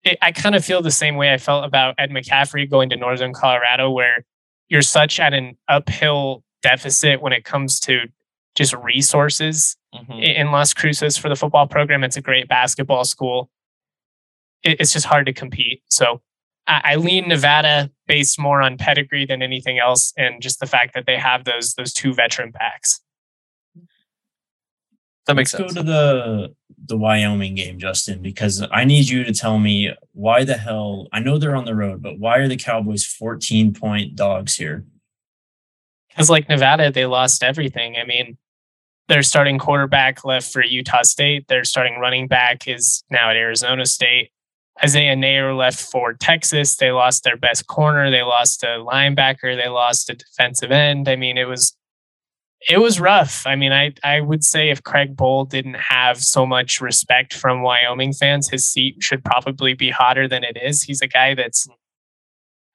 it, 0.03 0.19
I 0.23 0.33
kind 0.33 0.55
of 0.55 0.65
feel 0.65 0.83
the 0.83 0.91
same 0.91 1.17
way 1.17 1.33
I 1.33 1.39
felt 1.39 1.65
about 1.65 1.95
Ed 1.99 2.11
McCaffrey 2.11 2.69
going 2.69 2.91
to 2.91 2.97
Northern 2.97 3.33
Colorado, 3.33 3.91
where 3.91 4.25
you're 4.69 4.83
such 4.83 5.21
at 5.21 5.35
an 5.35 5.57
uphill 5.69 6.43
deficit 6.63 7.21
when 7.21 7.33
it 7.33 7.45
comes 7.45 7.81
to 7.81 8.01
just 8.55 8.75
resources 8.75 9.77
mm-hmm. 9.95 10.13
in 10.13 10.51
Las 10.51 10.75
Cruces 10.75 11.17
for 11.17 11.29
the 11.29 11.37
football 11.37 11.67
program. 11.67 12.05
It's 12.05 12.17
a 12.17 12.23
great 12.23 12.49
basketball 12.49 13.05
school. 13.05 13.51
It, 14.63 14.81
it's 14.81 14.93
just 14.93 15.07
hard 15.07 15.27
to 15.27 15.33
compete. 15.33 15.83
So 15.89 16.21
I, 16.71 16.97
lean 16.97 17.29
Nevada 17.29 17.91
based 18.07 18.39
more 18.39 18.63
on 18.63 18.77
pedigree 18.77 19.27
than 19.27 19.43
anything 19.43 19.79
else, 19.79 20.13
and 20.17 20.41
just 20.41 20.61
the 20.61 20.67
fact 20.67 20.95
that 20.95 21.07
they 21.07 21.17
have 21.17 21.45
those 21.45 21.75
those 21.75 21.93
two 21.93 22.15
veteran 22.15 22.51
backs. 22.51 23.01
That 25.27 25.35
makes 25.35 25.53
Let's 25.53 25.75
sense. 25.75 25.75
go 25.75 25.83
to 25.83 25.87
the 25.87 26.55
the 26.87 26.97
Wyoming 26.97 27.55
game, 27.55 27.79
Justin, 27.79 28.23
because 28.23 28.65
I 28.71 28.85
need 28.85 29.09
you 29.09 29.25
to 29.25 29.33
tell 29.33 29.59
me 29.59 29.93
why 30.13 30.45
the 30.45 30.57
hell. 30.57 31.09
I 31.13 31.21
know 31.21 31.39
they're 31.39 31.57
on 31.57 31.65
the 31.65 31.75
road, 31.75 32.03
but 32.03 32.19
why 32.19 32.39
are 32.39 32.49
the 32.49 32.57
Cowboys 32.57 33.05
14 33.05 33.75
point 33.75 34.17
dogs 34.17 34.57
here? 34.57 34.85
Because 36.09 36.31
like 36.31 36.49
Nevada, 36.49 36.91
they 36.91 37.07
lost 37.07 37.43
everything. 37.43 37.97
I 37.97 38.05
mean, 38.05 38.39
their 39.09 39.23
starting 39.23 39.59
quarterback 39.59 40.25
left 40.25 40.53
for 40.53 40.65
Utah 40.65 41.03
State. 41.03 41.49
Their 41.49 41.65
starting 41.65 41.99
running 41.99 42.29
back 42.29 42.67
is 42.67 43.05
now 43.11 43.31
at 43.31 43.37
Arizona 43.37 43.87
State. 43.87 44.31
Isaiah 44.83 45.15
Neyor 45.15 45.57
left 45.57 45.81
for 45.81 46.15
Texas. 46.15 46.77
They 46.77 46.91
lost 46.91 47.23
their 47.23 47.37
best 47.37 47.67
corner. 47.67 48.11
They 48.11 48.23
lost 48.23 48.63
a 48.63 48.79
linebacker. 48.79 49.57
They 49.57 49.69
lost 49.69 50.09
a 50.09 50.15
defensive 50.15 50.71
end. 50.71 51.09
I 51.09 51.17
mean, 51.17 51.37
it 51.37 51.49
was 51.49 51.77
it 52.69 52.79
was 52.79 53.01
rough. 53.01 53.47
I 53.47 53.57
mean, 53.57 53.73
I 53.73 53.93
I 54.03 54.21
would 54.21 54.45
say 54.45 54.71
if 54.71 54.83
Craig 54.83 55.17
Bohl 55.17 55.49
didn't 55.49 55.75
have 55.75 56.23
so 56.23 56.47
much 56.47 56.81
respect 56.81 57.35
from 57.35 57.63
Wyoming 57.63 58.13
fans, 58.13 58.49
his 58.49 58.67
seat 58.67 58.97
should 59.01 59.25
probably 59.25 59.75
be 59.75 59.91
hotter 59.91 60.27
than 60.29 60.45
it 60.45 60.57
is. 60.61 60.83
He's 60.83 61.03
a 61.03 61.07
guy 61.07 61.35
that's 61.35 61.69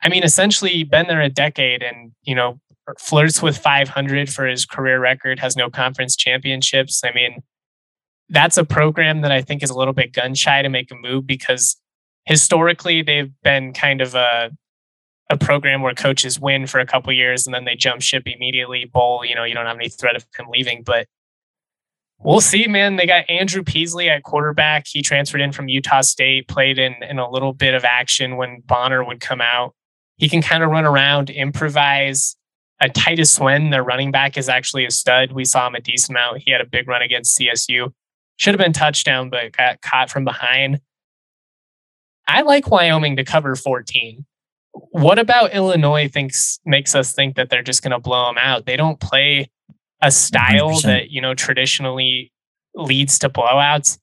I 0.05 0.09
mean, 0.09 0.23
essentially 0.23 0.83
been 0.83 1.07
there 1.07 1.21
a 1.21 1.29
decade 1.29 1.81
and, 1.81 2.11
you 2.23 2.35
know, 2.35 2.59
flirts 2.99 3.41
with 3.41 3.57
500 3.57 4.29
for 4.29 4.45
his 4.45 4.63
career 4.63 4.99
record, 4.99 5.39
has 5.39 5.55
no 5.55 5.69
conference 5.71 6.15
championships. 6.15 7.01
I 7.03 7.11
mean, 7.11 7.41
that's 8.29 8.57
a 8.57 8.63
program 8.63 9.21
that 9.21 9.31
I 9.31 9.41
think 9.41 9.63
is 9.63 9.71
a 9.71 9.77
little 9.77 9.95
bit 9.95 10.13
gun 10.13 10.35
shy 10.35 10.61
to 10.61 10.69
make 10.69 10.91
a 10.91 10.95
move 10.95 11.25
because 11.25 11.77
historically 12.25 13.01
they've 13.01 13.31
been 13.43 13.73
kind 13.73 14.01
of 14.01 14.15
a 14.15 14.51
a 15.29 15.37
program 15.37 15.81
where 15.81 15.93
coaches 15.93 16.39
win 16.39 16.67
for 16.67 16.79
a 16.79 16.85
couple 16.85 17.11
years 17.11 17.47
and 17.47 17.53
then 17.53 17.65
they 17.65 17.75
jump 17.75 18.01
ship 18.01 18.23
immediately. 18.27 18.89
Bohl, 18.93 19.27
you 19.27 19.33
know, 19.33 19.43
you 19.43 19.55
don't 19.55 19.65
have 19.65 19.75
any 19.75 19.89
threat 19.89 20.15
of 20.15 20.25
him 20.37 20.45
leaving, 20.51 20.83
but 20.83 21.07
we'll 22.19 22.41
see, 22.41 22.67
man. 22.67 22.95
They 22.95 23.07
got 23.07 23.27
Andrew 23.29 23.63
Peasley 23.63 24.09
at 24.09 24.23
quarterback. 24.23 24.85
He 24.87 25.01
transferred 25.01 25.41
in 25.41 25.51
from 25.51 25.67
Utah 25.67 26.01
State, 26.01 26.47
played 26.47 26.77
in 26.77 26.95
in 27.01 27.17
a 27.17 27.29
little 27.29 27.53
bit 27.53 27.73
of 27.73 27.83
action 27.83 28.37
when 28.37 28.61
Bonner 28.65 29.03
would 29.03 29.19
come 29.19 29.41
out. 29.41 29.73
He 30.17 30.29
can 30.29 30.41
kind 30.41 30.63
of 30.63 30.69
run 30.69 30.85
around, 30.85 31.29
improvise. 31.29 32.35
A 32.81 32.89
Titus 32.89 33.31
Swen, 33.31 33.69
their 33.69 33.83
running 33.83 34.11
back, 34.11 34.37
is 34.37 34.49
actually 34.49 34.85
a 34.85 34.91
stud. 34.91 35.31
We 35.31 35.45
saw 35.45 35.67
him 35.67 35.75
a 35.75 35.81
decent 35.81 36.17
amount. 36.17 36.43
He 36.45 36.51
had 36.51 36.59
a 36.59 36.65
big 36.65 36.89
run 36.89 37.01
against 37.01 37.39
CSU. 37.39 37.91
Should 38.37 38.53
have 38.53 38.59
been 38.59 38.73
touchdown, 38.73 39.29
but 39.29 39.53
got 39.53 39.81
caught 39.81 40.09
from 40.09 40.25
behind. 40.25 40.81
I 42.27 42.41
like 42.41 42.69
Wyoming 42.69 43.17
to 43.17 43.23
cover 43.23 43.55
14. 43.55 44.25
What 44.91 45.19
about 45.19 45.53
Illinois 45.53 46.07
thinks 46.07 46.59
makes 46.65 46.95
us 46.95 47.13
think 47.13 47.35
that 47.35 47.49
they're 47.49 47.63
just 47.63 47.81
going 47.81 47.91
to 47.91 47.99
blow 47.99 48.27
them 48.27 48.37
out? 48.37 48.65
They 48.65 48.75
don't 48.75 48.99
play 48.99 49.49
a 50.01 50.11
style 50.11 50.71
100%. 50.71 50.81
that, 50.83 51.11
you 51.11 51.21
know, 51.21 51.33
traditionally 51.33 52.31
leads 52.73 53.19
to 53.19 53.29
blowouts. 53.29 53.99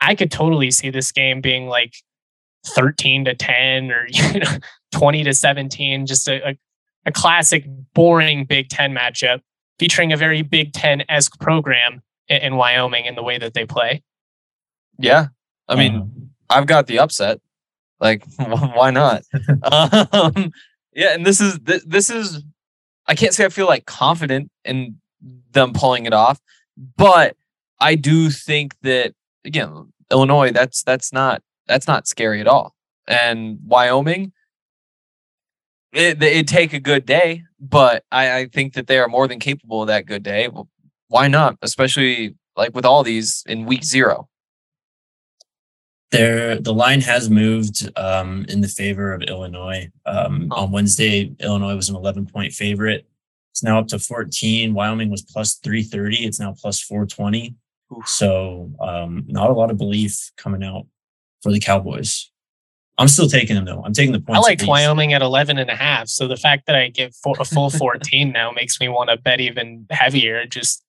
I 0.00 0.14
could 0.14 0.30
totally 0.30 0.70
see 0.70 0.90
this 0.90 1.12
game 1.12 1.40
being 1.40 1.66
like 1.66 1.94
13 2.66 3.24
to 3.24 3.34
10 3.34 3.90
or 3.90 4.06
you 4.08 4.40
know 4.40 4.56
20 4.92 5.24
to 5.24 5.34
17 5.34 6.06
just 6.06 6.28
a, 6.28 6.50
a, 6.50 6.58
a 7.06 7.12
classic 7.12 7.64
boring 7.94 8.44
Big 8.44 8.68
10 8.68 8.94
matchup 8.94 9.40
featuring 9.78 10.12
a 10.12 10.16
very 10.16 10.42
Big 10.42 10.72
10-esque 10.72 11.38
program 11.40 12.02
in, 12.28 12.36
in 12.38 12.56
Wyoming 12.56 13.06
in 13.06 13.14
the 13.14 13.22
way 13.22 13.38
that 13.38 13.54
they 13.54 13.64
play. 13.64 14.02
Yeah. 14.98 15.26
I 15.68 15.76
mean, 15.76 15.96
um, 15.96 16.30
I've 16.50 16.66
got 16.66 16.86
the 16.86 16.98
upset 16.98 17.40
Like, 18.02 18.24
why 18.36 18.90
not? 18.90 19.22
um, 20.12 20.52
yeah, 20.92 21.14
and 21.14 21.24
this 21.24 21.40
is 21.40 21.58
this 21.60 22.10
is 22.10 22.42
I 23.06 23.14
can't 23.14 23.32
say 23.32 23.44
I 23.44 23.48
feel 23.48 23.66
like 23.66 23.86
confident 23.86 24.50
in 24.64 24.98
them 25.52 25.72
pulling 25.72 26.04
it 26.04 26.12
off, 26.12 26.40
but 26.96 27.36
I 27.80 27.94
do 27.94 28.28
think 28.28 28.74
that 28.82 29.14
again, 29.44 29.92
Illinois, 30.10 30.50
that's 30.50 30.82
that's 30.82 31.12
not 31.12 31.42
that's 31.68 31.86
not 31.86 32.08
scary 32.08 32.40
at 32.40 32.48
all. 32.48 32.74
And 33.06 33.58
Wyoming, 33.64 34.32
it 35.92 36.20
it 36.22 36.48
take 36.48 36.72
a 36.72 36.80
good 36.80 37.06
day, 37.06 37.44
but 37.60 38.04
I, 38.10 38.38
I 38.38 38.46
think 38.46 38.74
that 38.74 38.88
they 38.88 38.98
are 38.98 39.08
more 39.08 39.28
than 39.28 39.38
capable 39.38 39.82
of 39.82 39.88
that 39.88 40.06
good 40.06 40.24
day. 40.24 40.48
Well, 40.48 40.68
why 41.06 41.28
not? 41.28 41.56
Especially 41.62 42.34
like 42.56 42.74
with 42.74 42.84
all 42.84 43.04
these 43.04 43.44
in 43.46 43.64
week 43.64 43.84
zero. 43.84 44.28
There, 46.12 46.56
the 46.56 46.74
line 46.74 47.00
has 47.00 47.30
moved 47.30 47.90
um, 47.98 48.44
in 48.48 48.60
the 48.60 48.68
favor 48.68 49.12
of 49.12 49.22
Illinois. 49.22 49.90
Um, 50.06 50.48
oh. 50.52 50.64
On 50.64 50.70
Wednesday, 50.70 51.34
Illinois 51.40 51.74
was 51.74 51.88
an 51.88 51.96
11 51.96 52.26
point 52.26 52.52
favorite. 52.52 53.06
It's 53.50 53.62
now 53.62 53.78
up 53.78 53.88
to 53.88 53.98
14. 53.98 54.74
Wyoming 54.74 55.10
was 55.10 55.22
plus 55.22 55.54
330. 55.54 56.24
It's 56.24 56.38
now 56.38 56.54
plus 56.56 56.80
420. 56.80 57.54
So, 58.04 58.70
um, 58.80 59.24
not 59.26 59.50
a 59.50 59.52
lot 59.52 59.70
of 59.70 59.78
belief 59.78 60.30
coming 60.36 60.62
out 60.62 60.86
for 61.42 61.50
the 61.50 61.60
Cowboys. 61.60 62.30
I'm 62.98 63.08
still 63.08 63.28
taking 63.28 63.56
them 63.56 63.64
though. 63.64 63.82
I'm 63.84 63.92
taking 63.92 64.12
the 64.12 64.20
points. 64.20 64.38
I 64.38 64.50
like 64.50 64.66
Wyoming 64.66 65.12
at 65.14 65.22
11 65.22 65.58
and 65.58 65.70
a 65.70 65.74
half. 65.74 66.08
So 66.08 66.28
the 66.28 66.36
fact 66.36 66.66
that 66.66 66.76
I 66.76 66.88
get 66.88 67.14
a 67.38 67.44
full 67.44 67.70
14 67.70 68.32
now 68.32 68.50
makes 68.52 68.78
me 68.80 68.88
want 68.88 69.10
to 69.10 69.16
bet 69.16 69.40
even 69.40 69.86
heavier. 69.90 70.46
Just 70.46 70.84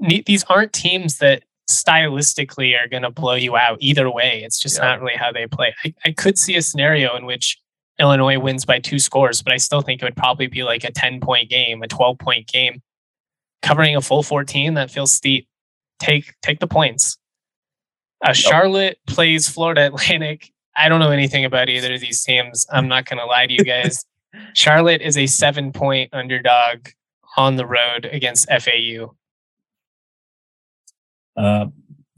these 0.00 0.44
aren't 0.44 0.72
teams 0.72 1.18
that 1.18 1.44
stylistically 1.70 2.78
are 2.78 2.88
going 2.88 3.02
to 3.02 3.10
blow 3.10 3.34
you 3.34 3.56
out 3.56 3.78
either 3.80 4.10
way. 4.10 4.42
It's 4.44 4.58
just 4.58 4.78
yeah. 4.78 4.84
not 4.84 5.00
really 5.00 5.16
how 5.16 5.32
they 5.32 5.46
play. 5.46 5.74
I, 5.84 5.94
I 6.04 6.12
could 6.12 6.38
see 6.38 6.56
a 6.56 6.62
scenario 6.62 7.16
in 7.16 7.24
which 7.24 7.58
Illinois 7.98 8.38
wins 8.38 8.64
by 8.64 8.78
two 8.78 8.98
scores, 8.98 9.42
but 9.42 9.52
I 9.52 9.56
still 9.56 9.80
think 9.80 10.02
it 10.02 10.04
would 10.04 10.16
probably 10.16 10.46
be 10.46 10.64
like 10.64 10.84
a 10.84 10.90
10 10.90 11.20
point 11.20 11.50
game, 11.50 11.82
a 11.82 11.88
12 11.88 12.18
point 12.18 12.46
game. 12.46 12.82
Covering 13.62 13.94
a 13.94 14.00
full 14.00 14.24
14, 14.24 14.74
that 14.74 14.90
feels 14.90 15.12
steep. 15.12 15.46
Take 16.00 16.34
take 16.42 16.58
the 16.58 16.66
points. 16.66 17.16
Uh, 18.24 18.28
yep. 18.28 18.36
Charlotte 18.36 18.98
plays 19.06 19.48
Florida 19.48 19.86
Atlantic. 19.86 20.52
I 20.76 20.88
don't 20.88 21.00
know 21.00 21.10
anything 21.10 21.44
about 21.44 21.68
either 21.68 21.94
of 21.94 22.00
these 22.00 22.24
teams. 22.24 22.66
I'm 22.72 22.88
not 22.88 23.04
going 23.04 23.18
to 23.18 23.26
lie 23.26 23.46
to 23.46 23.52
you 23.52 23.64
guys. 23.64 24.04
Charlotte 24.54 25.02
is 25.02 25.16
a 25.16 25.26
seven 25.26 25.72
point 25.72 26.10
underdog 26.12 26.88
on 27.36 27.56
the 27.56 27.66
road 27.66 28.08
against 28.10 28.48
FAU. 28.48 29.14
Uh, 31.36 31.66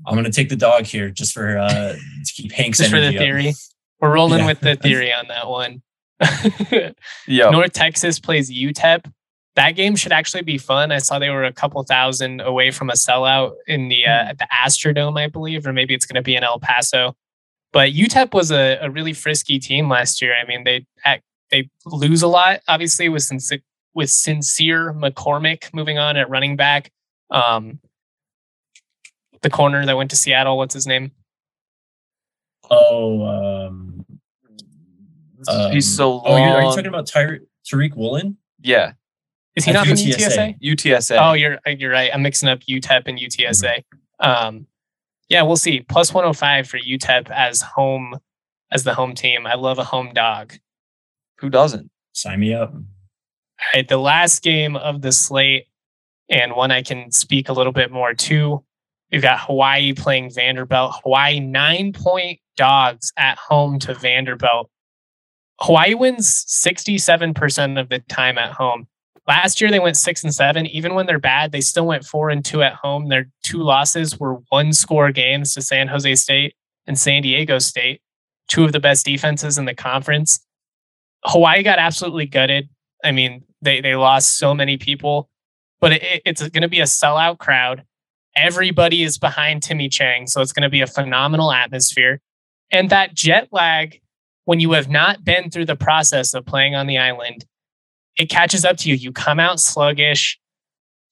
I'm 0.06 0.14
going 0.14 0.24
to 0.24 0.30
take 0.30 0.48
the 0.48 0.56
dog 0.56 0.84
here 0.84 1.10
just 1.10 1.32
for 1.32 1.58
uh, 1.58 1.94
to 1.94 2.32
keep 2.34 2.52
Hank's 2.52 2.78
just 2.78 2.90
for 2.90 3.00
the 3.00 3.12
theory. 3.12 3.50
Up. 3.50 3.54
We're 4.00 4.14
rolling 4.14 4.40
yeah. 4.40 4.46
with 4.46 4.60
the 4.60 4.76
theory 4.82 5.12
on 5.12 5.26
that 5.28 5.48
one. 5.48 5.82
yeah. 7.26 7.50
North 7.50 7.72
Texas 7.72 8.18
plays 8.18 8.50
UTEP. 8.50 9.10
That 9.56 9.72
game 9.72 9.94
should 9.94 10.12
actually 10.12 10.42
be 10.42 10.58
fun. 10.58 10.90
I 10.90 10.98
saw 10.98 11.18
they 11.18 11.30
were 11.30 11.44
a 11.44 11.52
couple 11.52 11.82
thousand 11.84 12.40
away 12.40 12.70
from 12.70 12.90
a 12.90 12.94
sellout 12.94 13.54
in 13.66 13.88
the 13.88 14.04
uh, 14.04 14.24
hmm. 14.24 14.28
at 14.30 14.38
the 14.38 14.48
Astrodome, 14.52 15.18
I 15.18 15.28
believe, 15.28 15.66
or 15.66 15.72
maybe 15.72 15.94
it's 15.94 16.06
going 16.06 16.16
to 16.16 16.22
be 16.22 16.36
in 16.36 16.44
El 16.44 16.58
Paso. 16.58 17.16
But 17.72 17.92
UTEP 17.92 18.34
was 18.34 18.50
a, 18.52 18.78
a 18.80 18.90
really 18.90 19.12
frisky 19.12 19.58
team 19.58 19.88
last 19.88 20.20
year. 20.20 20.34
I 20.40 20.46
mean, 20.46 20.64
they 20.64 20.86
they 21.50 21.70
lose 21.86 22.22
a 22.22 22.28
lot, 22.28 22.60
obviously, 22.68 23.08
with 23.08 23.22
sincere, 23.22 23.60
with 23.94 24.10
Sincere 24.10 24.92
McCormick 24.92 25.72
moving 25.72 25.98
on 25.98 26.16
at 26.16 26.28
running 26.28 26.56
back. 26.56 26.90
Um, 27.30 27.80
the 29.45 29.51
corner 29.51 29.86
that 29.86 29.97
went 29.97 30.11
to 30.11 30.16
Seattle. 30.16 30.57
What's 30.57 30.74
his 30.74 30.86
name? 30.88 31.12
Oh, 32.70 33.22
um, 33.24 34.05
um 35.47 35.70
he's 35.70 35.95
so 35.95 36.16
long. 36.16 36.24
Oh, 36.26 36.32
are 36.32 36.62
you 36.62 36.68
talking 36.70 36.86
about 36.86 37.07
Ty- 37.07 37.40
Tariq 37.70 37.95
Woolen? 37.95 38.38
Yeah. 38.61 38.95
Is 39.55 39.64
he 39.64 39.72
not 39.72 39.86
from 39.86 39.97
UTSA? 39.97 40.61
UTSA. 40.61 41.16
Oh, 41.20 41.34
you're 41.34 41.59
you're 41.66 41.92
right. 41.92 42.11
I'm 42.12 42.22
mixing 42.22 42.49
up 42.49 42.61
UTEP 42.61 43.03
and 43.07 43.18
UTSA. 43.18 43.84
Mm-hmm. 44.20 44.30
Um, 44.30 44.66
yeah, 45.28 45.42
we'll 45.42 45.57
see. 45.57 45.80
Plus 45.80 46.12
105 46.12 46.66
for 46.66 46.78
UTEP 46.78 47.30
as 47.30 47.62
home 47.62 48.18
as 48.72 48.82
the 48.82 48.95
home 48.95 49.14
team. 49.14 49.47
I 49.47 49.55
love 49.55 49.78
a 49.78 49.84
home 49.84 50.12
dog. 50.12 50.55
Who 51.38 51.51
doesn't? 51.51 51.90
Sign 52.12 52.40
me 52.40 52.55
up. 52.55 52.72
All 52.72 52.82
right, 53.74 53.86
the 53.86 53.99
last 53.99 54.42
game 54.42 54.74
of 54.74 55.03
the 55.03 55.12
slate, 55.12 55.66
and 56.28 56.57
one 56.57 56.70
I 56.72 56.82
can 56.82 57.12
speak 57.12 57.49
a 57.49 57.53
little 57.53 57.72
bit 57.72 57.92
more 57.92 58.14
to. 58.14 58.64
We've 59.14 59.22
got 59.22 59.42
Hawaii 59.42 59.92
playing 59.92 60.32
Vanderbilt. 60.32 60.96
Hawaii 61.04 61.38
nine 61.38 61.92
point 61.92 62.40
dogs 62.56 63.12
at 63.16 63.38
home 63.38 63.78
to 63.78 63.94
Vanderbilt. 63.94 64.68
Hawaii 65.60 65.94
wins 65.94 66.44
67% 66.48 67.80
of 67.80 67.90
the 67.90 68.00
time 68.08 68.38
at 68.38 68.50
home. 68.50 68.88
Last 69.28 69.60
year 69.60 69.70
they 69.70 69.78
went 69.78 69.96
six 69.96 70.24
and 70.24 70.34
seven. 70.34 70.66
Even 70.66 70.94
when 70.94 71.06
they're 71.06 71.20
bad, 71.20 71.52
they 71.52 71.60
still 71.60 71.86
went 71.86 72.04
four 72.04 72.28
and 72.28 72.44
two 72.44 72.64
at 72.64 72.74
home. 72.74 73.08
Their 73.08 73.30
two 73.44 73.62
losses 73.62 74.18
were 74.18 74.38
one 74.48 74.72
score 74.72 75.12
games 75.12 75.54
to 75.54 75.62
San 75.62 75.86
Jose 75.86 76.16
State 76.16 76.56
and 76.88 76.98
San 76.98 77.22
Diego 77.22 77.60
State, 77.60 78.02
two 78.48 78.64
of 78.64 78.72
the 78.72 78.80
best 78.80 79.06
defenses 79.06 79.58
in 79.58 79.64
the 79.64 79.76
conference. 79.76 80.44
Hawaii 81.24 81.62
got 81.62 81.78
absolutely 81.78 82.26
gutted. 82.26 82.68
I 83.04 83.12
mean, 83.12 83.44
they 83.62 83.80
they 83.80 83.94
lost 83.94 84.38
so 84.38 84.56
many 84.56 84.76
people, 84.76 85.30
but 85.80 85.92
it, 85.92 86.22
it's 86.24 86.40
going 86.48 86.62
to 86.62 86.68
be 86.68 86.80
a 86.80 86.84
sellout 86.84 87.38
crowd. 87.38 87.84
Everybody 88.37 89.03
is 89.03 89.18
behind 89.18 89.62
Timmy 89.62 89.89
Chang. 89.89 90.26
So 90.26 90.41
it's 90.41 90.53
going 90.53 90.62
to 90.62 90.68
be 90.68 90.80
a 90.80 90.87
phenomenal 90.87 91.53
atmosphere. 91.53 92.20
And 92.70 92.91
that 92.91 93.14
jet 93.14 93.49
lag, 93.53 94.01
when 94.45 94.61
you 94.61 94.72
have 94.72 94.89
not 94.89 95.24
been 95.24 95.51
through 95.51 95.66
the 95.66 95.76
process 95.76 96.35
of 96.35 96.45
playing 96.45 96.74
on 96.74 96.87
the 96.87 96.99
island, 96.99 97.45
it 98.16 98.28
catches 98.28 98.64
up 98.64 98.76
to 98.78 98.91
you. 98.91 98.97
You 98.97 99.12
come 99.12 99.39
out 99.39 99.61
sluggish. 99.61 100.39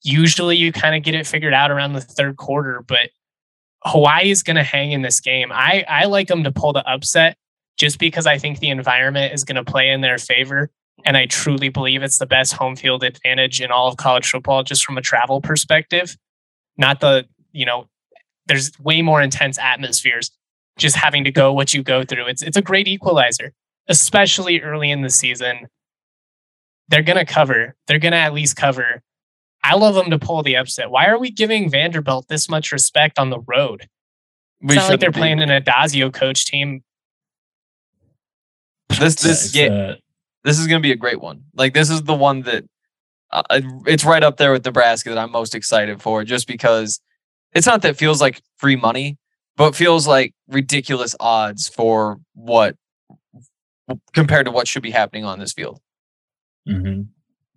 Usually 0.03 0.57
you 0.57 0.71
kind 0.71 0.95
of 0.95 1.03
get 1.03 1.15
it 1.15 1.25
figured 1.25 1.53
out 1.53 1.71
around 1.71 1.93
the 1.93 2.01
third 2.01 2.35
quarter, 2.35 2.83
but 2.85 3.09
Hawaii 3.85 4.29
is 4.29 4.43
going 4.43 4.55
to 4.57 4.63
hang 4.63 4.91
in 4.91 5.01
this 5.01 5.19
game. 5.19 5.51
I, 5.51 5.85
I 5.87 6.05
like 6.05 6.27
them 6.27 6.43
to 6.43 6.51
pull 6.51 6.73
the 6.73 6.87
upset 6.89 7.37
just 7.77 7.99
because 7.99 8.25
I 8.25 8.37
think 8.37 8.59
the 8.59 8.69
environment 8.69 9.33
is 9.33 9.43
going 9.43 9.55
to 9.55 9.63
play 9.63 9.89
in 9.89 10.01
their 10.01 10.17
favor. 10.17 10.69
And 11.05 11.17
I 11.17 11.25
truly 11.25 11.69
believe 11.69 12.03
it's 12.03 12.19
the 12.19 12.25
best 12.25 12.53
home 12.53 12.75
field 12.75 13.03
advantage 13.03 13.61
in 13.61 13.71
all 13.71 13.87
of 13.87 13.97
college 13.97 14.29
football, 14.29 14.63
just 14.63 14.85
from 14.85 14.97
a 14.97 15.01
travel 15.01 15.41
perspective 15.41 16.17
not 16.77 16.99
the, 16.99 17.25
you 17.51 17.65
know, 17.65 17.87
there's 18.47 18.77
way 18.79 19.01
more 19.01 19.21
intense 19.21 19.57
atmospheres 19.57 20.31
just 20.77 20.95
having 20.95 21.23
to 21.23 21.31
go 21.31 21.53
what 21.53 21.73
you 21.73 21.83
go 21.83 22.03
through. 22.03 22.27
It's 22.27 22.41
it's 22.41 22.57
a 22.57 22.61
great 22.61 22.87
equalizer, 22.87 23.53
especially 23.87 24.61
early 24.61 24.91
in 24.91 25.01
the 25.01 25.09
season. 25.09 25.67
They're 26.89 27.03
gonna 27.03 27.25
cover. 27.25 27.75
They're 27.87 27.99
gonna 27.99 28.17
at 28.17 28.33
least 28.33 28.55
cover. 28.55 29.01
I 29.63 29.75
love 29.75 29.95
them 29.95 30.09
to 30.09 30.19
pull 30.19 30.43
the 30.43 30.57
upset. 30.57 30.91
Why 30.91 31.07
are 31.07 31.17
we 31.17 31.31
giving 31.31 31.69
Vanderbilt 31.69 32.27
this 32.27 32.49
much 32.49 32.71
respect 32.71 33.17
on 33.17 33.29
the 33.29 33.39
road? 33.39 33.87
It's 34.61 34.69
we 34.69 34.75
not 34.75 34.89
like 34.89 34.99
they're 34.99 35.11
be. 35.11 35.19
playing 35.19 35.41
an 35.41 35.49
Addazio 35.49 36.13
coach 36.13 36.45
team. 36.45 36.83
This 38.89 39.15
this 39.15 39.55
yeah, 39.55 39.67
uh, 39.67 39.95
this 40.43 40.59
is 40.59 40.67
gonna 40.67 40.81
be 40.81 40.91
a 40.91 40.97
great 40.97 41.21
one. 41.21 41.43
Like 41.55 41.73
this 41.73 41.89
is 41.89 42.03
the 42.03 42.13
one 42.13 42.41
that 42.41 42.65
uh, 43.33 43.61
it's 43.85 44.05
right 44.05 44.23
up 44.23 44.37
there 44.37 44.51
with 44.51 44.65
Nebraska 44.65 45.09
that 45.09 45.17
I'm 45.17 45.31
most 45.31 45.55
excited 45.55 46.01
for, 46.01 46.23
just 46.23 46.47
because 46.47 46.99
it's 47.53 47.67
not 47.67 47.81
that 47.81 47.89
it 47.89 47.97
feels 47.97 48.21
like 48.21 48.41
free 48.57 48.75
money, 48.75 49.17
but 49.57 49.75
feels 49.75 50.07
like 50.07 50.33
ridiculous 50.47 51.15
odds 51.19 51.67
for 51.67 52.19
what 52.33 52.75
compared 54.13 54.45
to 54.45 54.51
what 54.51 54.67
should 54.67 54.83
be 54.83 54.91
happening 54.91 55.25
on 55.25 55.39
this 55.39 55.53
field. 55.53 55.81
Mm-hmm. 56.67 57.03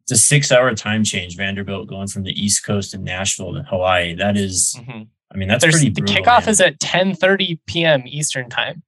It's 0.03 0.13
a 0.13 0.17
six-hour 0.17 0.75
time 0.75 1.05
change. 1.05 1.37
Vanderbilt 1.37 1.89
going 1.89 2.09
from 2.09 2.23
the 2.23 2.33
East 2.33 2.65
Coast 2.65 2.93
to 2.93 2.99
Nashville 2.99 3.55
to 3.55 3.63
Hawaii. 3.63 4.15
That 4.15 4.37
is, 4.37 4.79
mm-hmm. 4.79 5.03
I 5.33 5.37
mean, 5.37 5.49
that's 5.49 5.63
There's, 5.63 5.75
pretty. 5.75 5.91
Brutal, 5.91 6.15
the 6.15 6.21
kickoff 6.21 6.41
man. 6.43 6.49
is 6.49 6.61
at 6.61 6.79
10:30 6.79 7.59
p.m. 7.67 8.03
Eastern 8.07 8.49
time 8.49 8.83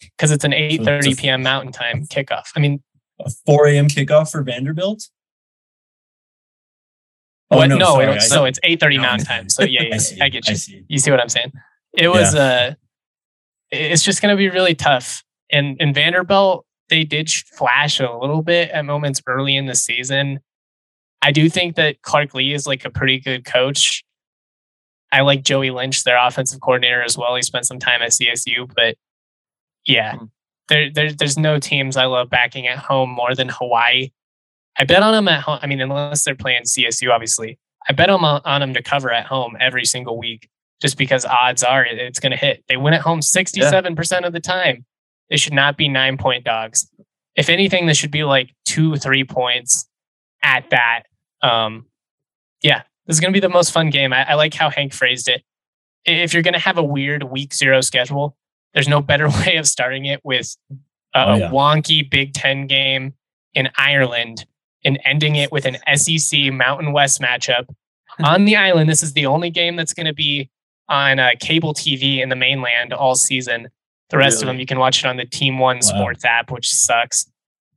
because 0.00 0.30
it's 0.30 0.44
an 0.44 0.52
8:30 0.52 1.16
so 1.16 1.20
p.m. 1.20 1.42
Mountain 1.42 1.72
time 1.72 2.06
kickoff. 2.06 2.52
I 2.54 2.60
mean, 2.60 2.82
a 3.20 3.30
4 3.46 3.68
a.m. 3.68 3.88
kickoff 3.88 4.30
for 4.30 4.42
Vanderbilt. 4.42 5.08
Oh, 7.50 7.64
no, 7.66 7.76
no, 7.76 8.00
it, 8.00 8.22
no, 8.30 8.44
it's 8.46 8.58
eight 8.62 8.80
thirty 8.80 8.98
Mountain 8.98 9.26
Time. 9.26 9.48
So 9.48 9.62
yeah, 9.62 9.82
yeah, 9.88 9.94
I, 9.94 9.98
see, 9.98 10.20
I, 10.20 10.28
get 10.28 10.48
you. 10.48 10.52
I 10.52 10.56
see. 10.56 10.84
You 10.88 10.98
see 10.98 11.10
what 11.10 11.20
I'm 11.20 11.28
saying? 11.28 11.52
It 11.92 12.08
was 12.08 12.34
yeah. 12.34 12.40
uh 12.70 12.74
it's 13.70 14.02
just 14.02 14.22
going 14.22 14.34
to 14.34 14.36
be 14.36 14.48
really 14.48 14.74
tough. 14.74 15.22
And 15.50 15.76
and 15.80 15.94
Vanderbilt, 15.94 16.66
they 16.88 17.04
did 17.04 17.30
flash 17.30 18.00
a 18.00 18.10
little 18.12 18.42
bit 18.42 18.70
at 18.70 18.84
moments 18.84 19.22
early 19.26 19.56
in 19.56 19.66
the 19.66 19.74
season. 19.74 20.40
I 21.22 21.32
do 21.32 21.48
think 21.48 21.76
that 21.76 22.02
Clark 22.02 22.34
Lea 22.34 22.52
is 22.52 22.66
like 22.66 22.84
a 22.84 22.90
pretty 22.90 23.18
good 23.18 23.44
coach. 23.44 24.04
I 25.10 25.20
like 25.20 25.42
Joey 25.42 25.70
Lynch, 25.70 26.04
their 26.04 26.18
offensive 26.18 26.60
coordinator 26.60 27.02
as 27.02 27.16
well. 27.16 27.36
He 27.36 27.42
spent 27.42 27.66
some 27.66 27.78
time 27.78 28.02
at 28.02 28.10
CSU, 28.10 28.70
but 28.74 28.96
yeah, 29.86 30.16
hmm. 30.16 30.24
there, 30.68 30.90
there 30.92 31.12
there's 31.12 31.38
no 31.38 31.58
teams 31.58 31.96
I 31.96 32.06
love 32.06 32.30
backing 32.30 32.66
at 32.66 32.78
home 32.78 33.10
more 33.10 33.34
than 33.34 33.48
Hawaii. 33.48 34.10
I 34.78 34.84
bet 34.84 35.02
on 35.02 35.12
them 35.12 35.28
at 35.28 35.42
home. 35.42 35.58
I 35.62 35.66
mean, 35.66 35.80
unless 35.80 36.24
they're 36.24 36.34
playing 36.34 36.62
CSU, 36.62 37.10
obviously. 37.10 37.58
I 37.88 37.92
bet 37.92 38.08
them 38.08 38.24
on 38.24 38.60
them 38.60 38.74
to 38.74 38.82
cover 38.82 39.12
at 39.12 39.26
home 39.26 39.56
every 39.60 39.84
single 39.84 40.18
week, 40.18 40.48
just 40.80 40.96
because 40.96 41.24
odds 41.24 41.62
are 41.62 41.84
it's 41.84 42.18
going 42.18 42.32
to 42.32 42.38
hit. 42.38 42.64
They 42.68 42.76
win 42.76 42.94
at 42.94 43.02
home 43.02 43.20
67% 43.20 44.20
yeah. 44.20 44.26
of 44.26 44.32
the 44.32 44.40
time. 44.40 44.84
They 45.30 45.36
should 45.36 45.52
not 45.52 45.76
be 45.76 45.88
nine 45.88 46.16
point 46.16 46.44
dogs. 46.44 46.88
If 47.36 47.48
anything, 47.48 47.86
this 47.86 47.98
should 47.98 48.10
be 48.10 48.24
like 48.24 48.54
two, 48.64 48.96
three 48.96 49.24
points 49.24 49.88
at 50.42 50.70
that. 50.70 51.02
Um, 51.42 51.86
yeah, 52.62 52.82
this 53.06 53.16
is 53.16 53.20
going 53.20 53.32
to 53.32 53.36
be 53.36 53.46
the 53.46 53.52
most 53.52 53.70
fun 53.70 53.90
game. 53.90 54.12
I, 54.12 54.30
I 54.30 54.34
like 54.34 54.54
how 54.54 54.70
Hank 54.70 54.92
phrased 54.92 55.28
it. 55.28 55.42
If 56.04 56.32
you're 56.32 56.42
going 56.42 56.54
to 56.54 56.60
have 56.60 56.78
a 56.78 56.84
weird 56.84 57.22
week 57.24 57.54
zero 57.54 57.80
schedule, 57.80 58.36
there's 58.72 58.88
no 58.88 59.00
better 59.00 59.28
way 59.46 59.56
of 59.56 59.66
starting 59.66 60.06
it 60.06 60.20
with 60.24 60.56
a, 61.14 61.18
oh, 61.18 61.34
yeah. 61.34 61.48
a 61.48 61.50
wonky 61.50 62.08
Big 62.08 62.32
Ten 62.32 62.66
game 62.66 63.14
in 63.54 63.68
Ireland 63.76 64.46
and 64.84 64.98
ending 65.04 65.36
it 65.36 65.50
with 65.50 65.66
an 65.66 65.76
SEC 65.96 66.52
Mountain 66.52 66.92
West 66.92 67.20
matchup 67.20 67.66
on 68.24 68.44
the 68.44 68.56
island. 68.56 68.88
This 68.88 69.02
is 69.02 69.12
the 69.12 69.26
only 69.26 69.50
game 69.50 69.76
that's 69.76 69.94
going 69.94 70.06
to 70.06 70.14
be 70.14 70.50
on 70.88 71.18
uh, 71.18 71.30
cable 71.40 71.74
TV 71.74 72.22
in 72.22 72.28
the 72.28 72.36
mainland 72.36 72.92
all 72.92 73.14
season. 73.14 73.68
The 74.10 74.18
rest 74.18 74.36
really? 74.36 74.42
of 74.42 74.46
them 74.48 74.60
you 74.60 74.66
can 74.66 74.78
watch 74.78 75.04
it 75.04 75.06
on 75.06 75.16
the 75.16 75.24
Team 75.24 75.58
One 75.58 75.76
wow. 75.76 75.80
Sports 75.80 76.24
app, 76.24 76.50
which 76.50 76.72
sucks. 76.72 77.26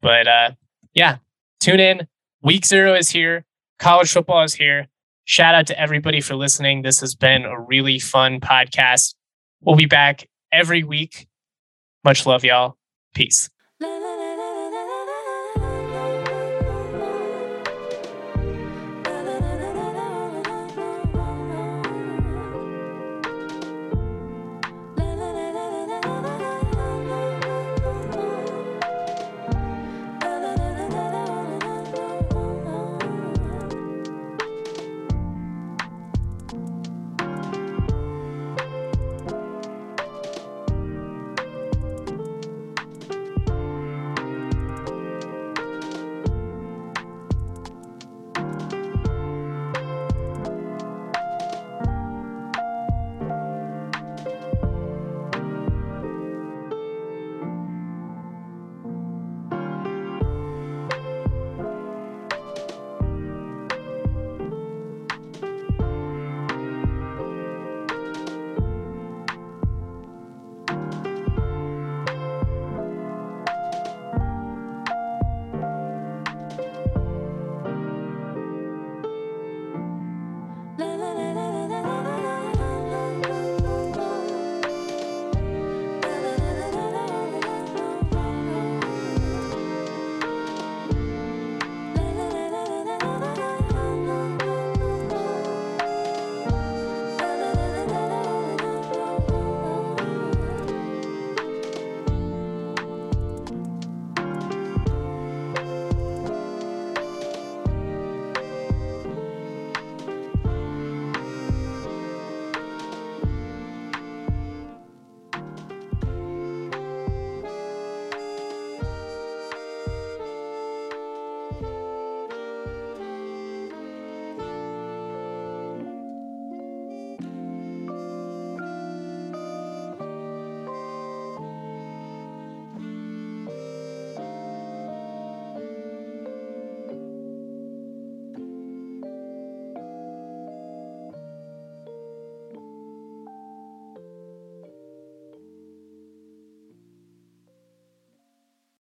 But 0.01 0.27
uh, 0.27 0.51
yeah, 0.93 1.17
tune 1.59 1.79
in. 1.79 2.07
Week 2.43 2.65
zero 2.65 2.93
is 2.93 3.09
here. 3.09 3.45
College 3.79 4.11
football 4.11 4.43
is 4.43 4.53
here. 4.53 4.87
Shout 5.25 5.55
out 5.55 5.67
to 5.67 5.79
everybody 5.79 6.21
for 6.21 6.35
listening. 6.35 6.81
This 6.81 6.99
has 7.01 7.15
been 7.15 7.43
a 7.43 7.59
really 7.59 7.99
fun 7.99 8.39
podcast. 8.39 9.15
We'll 9.61 9.75
be 9.75 9.85
back 9.85 10.29
every 10.51 10.83
week. 10.83 11.27
Much 12.03 12.25
love, 12.25 12.43
y'all. 12.43 12.77
Peace. 13.13 13.49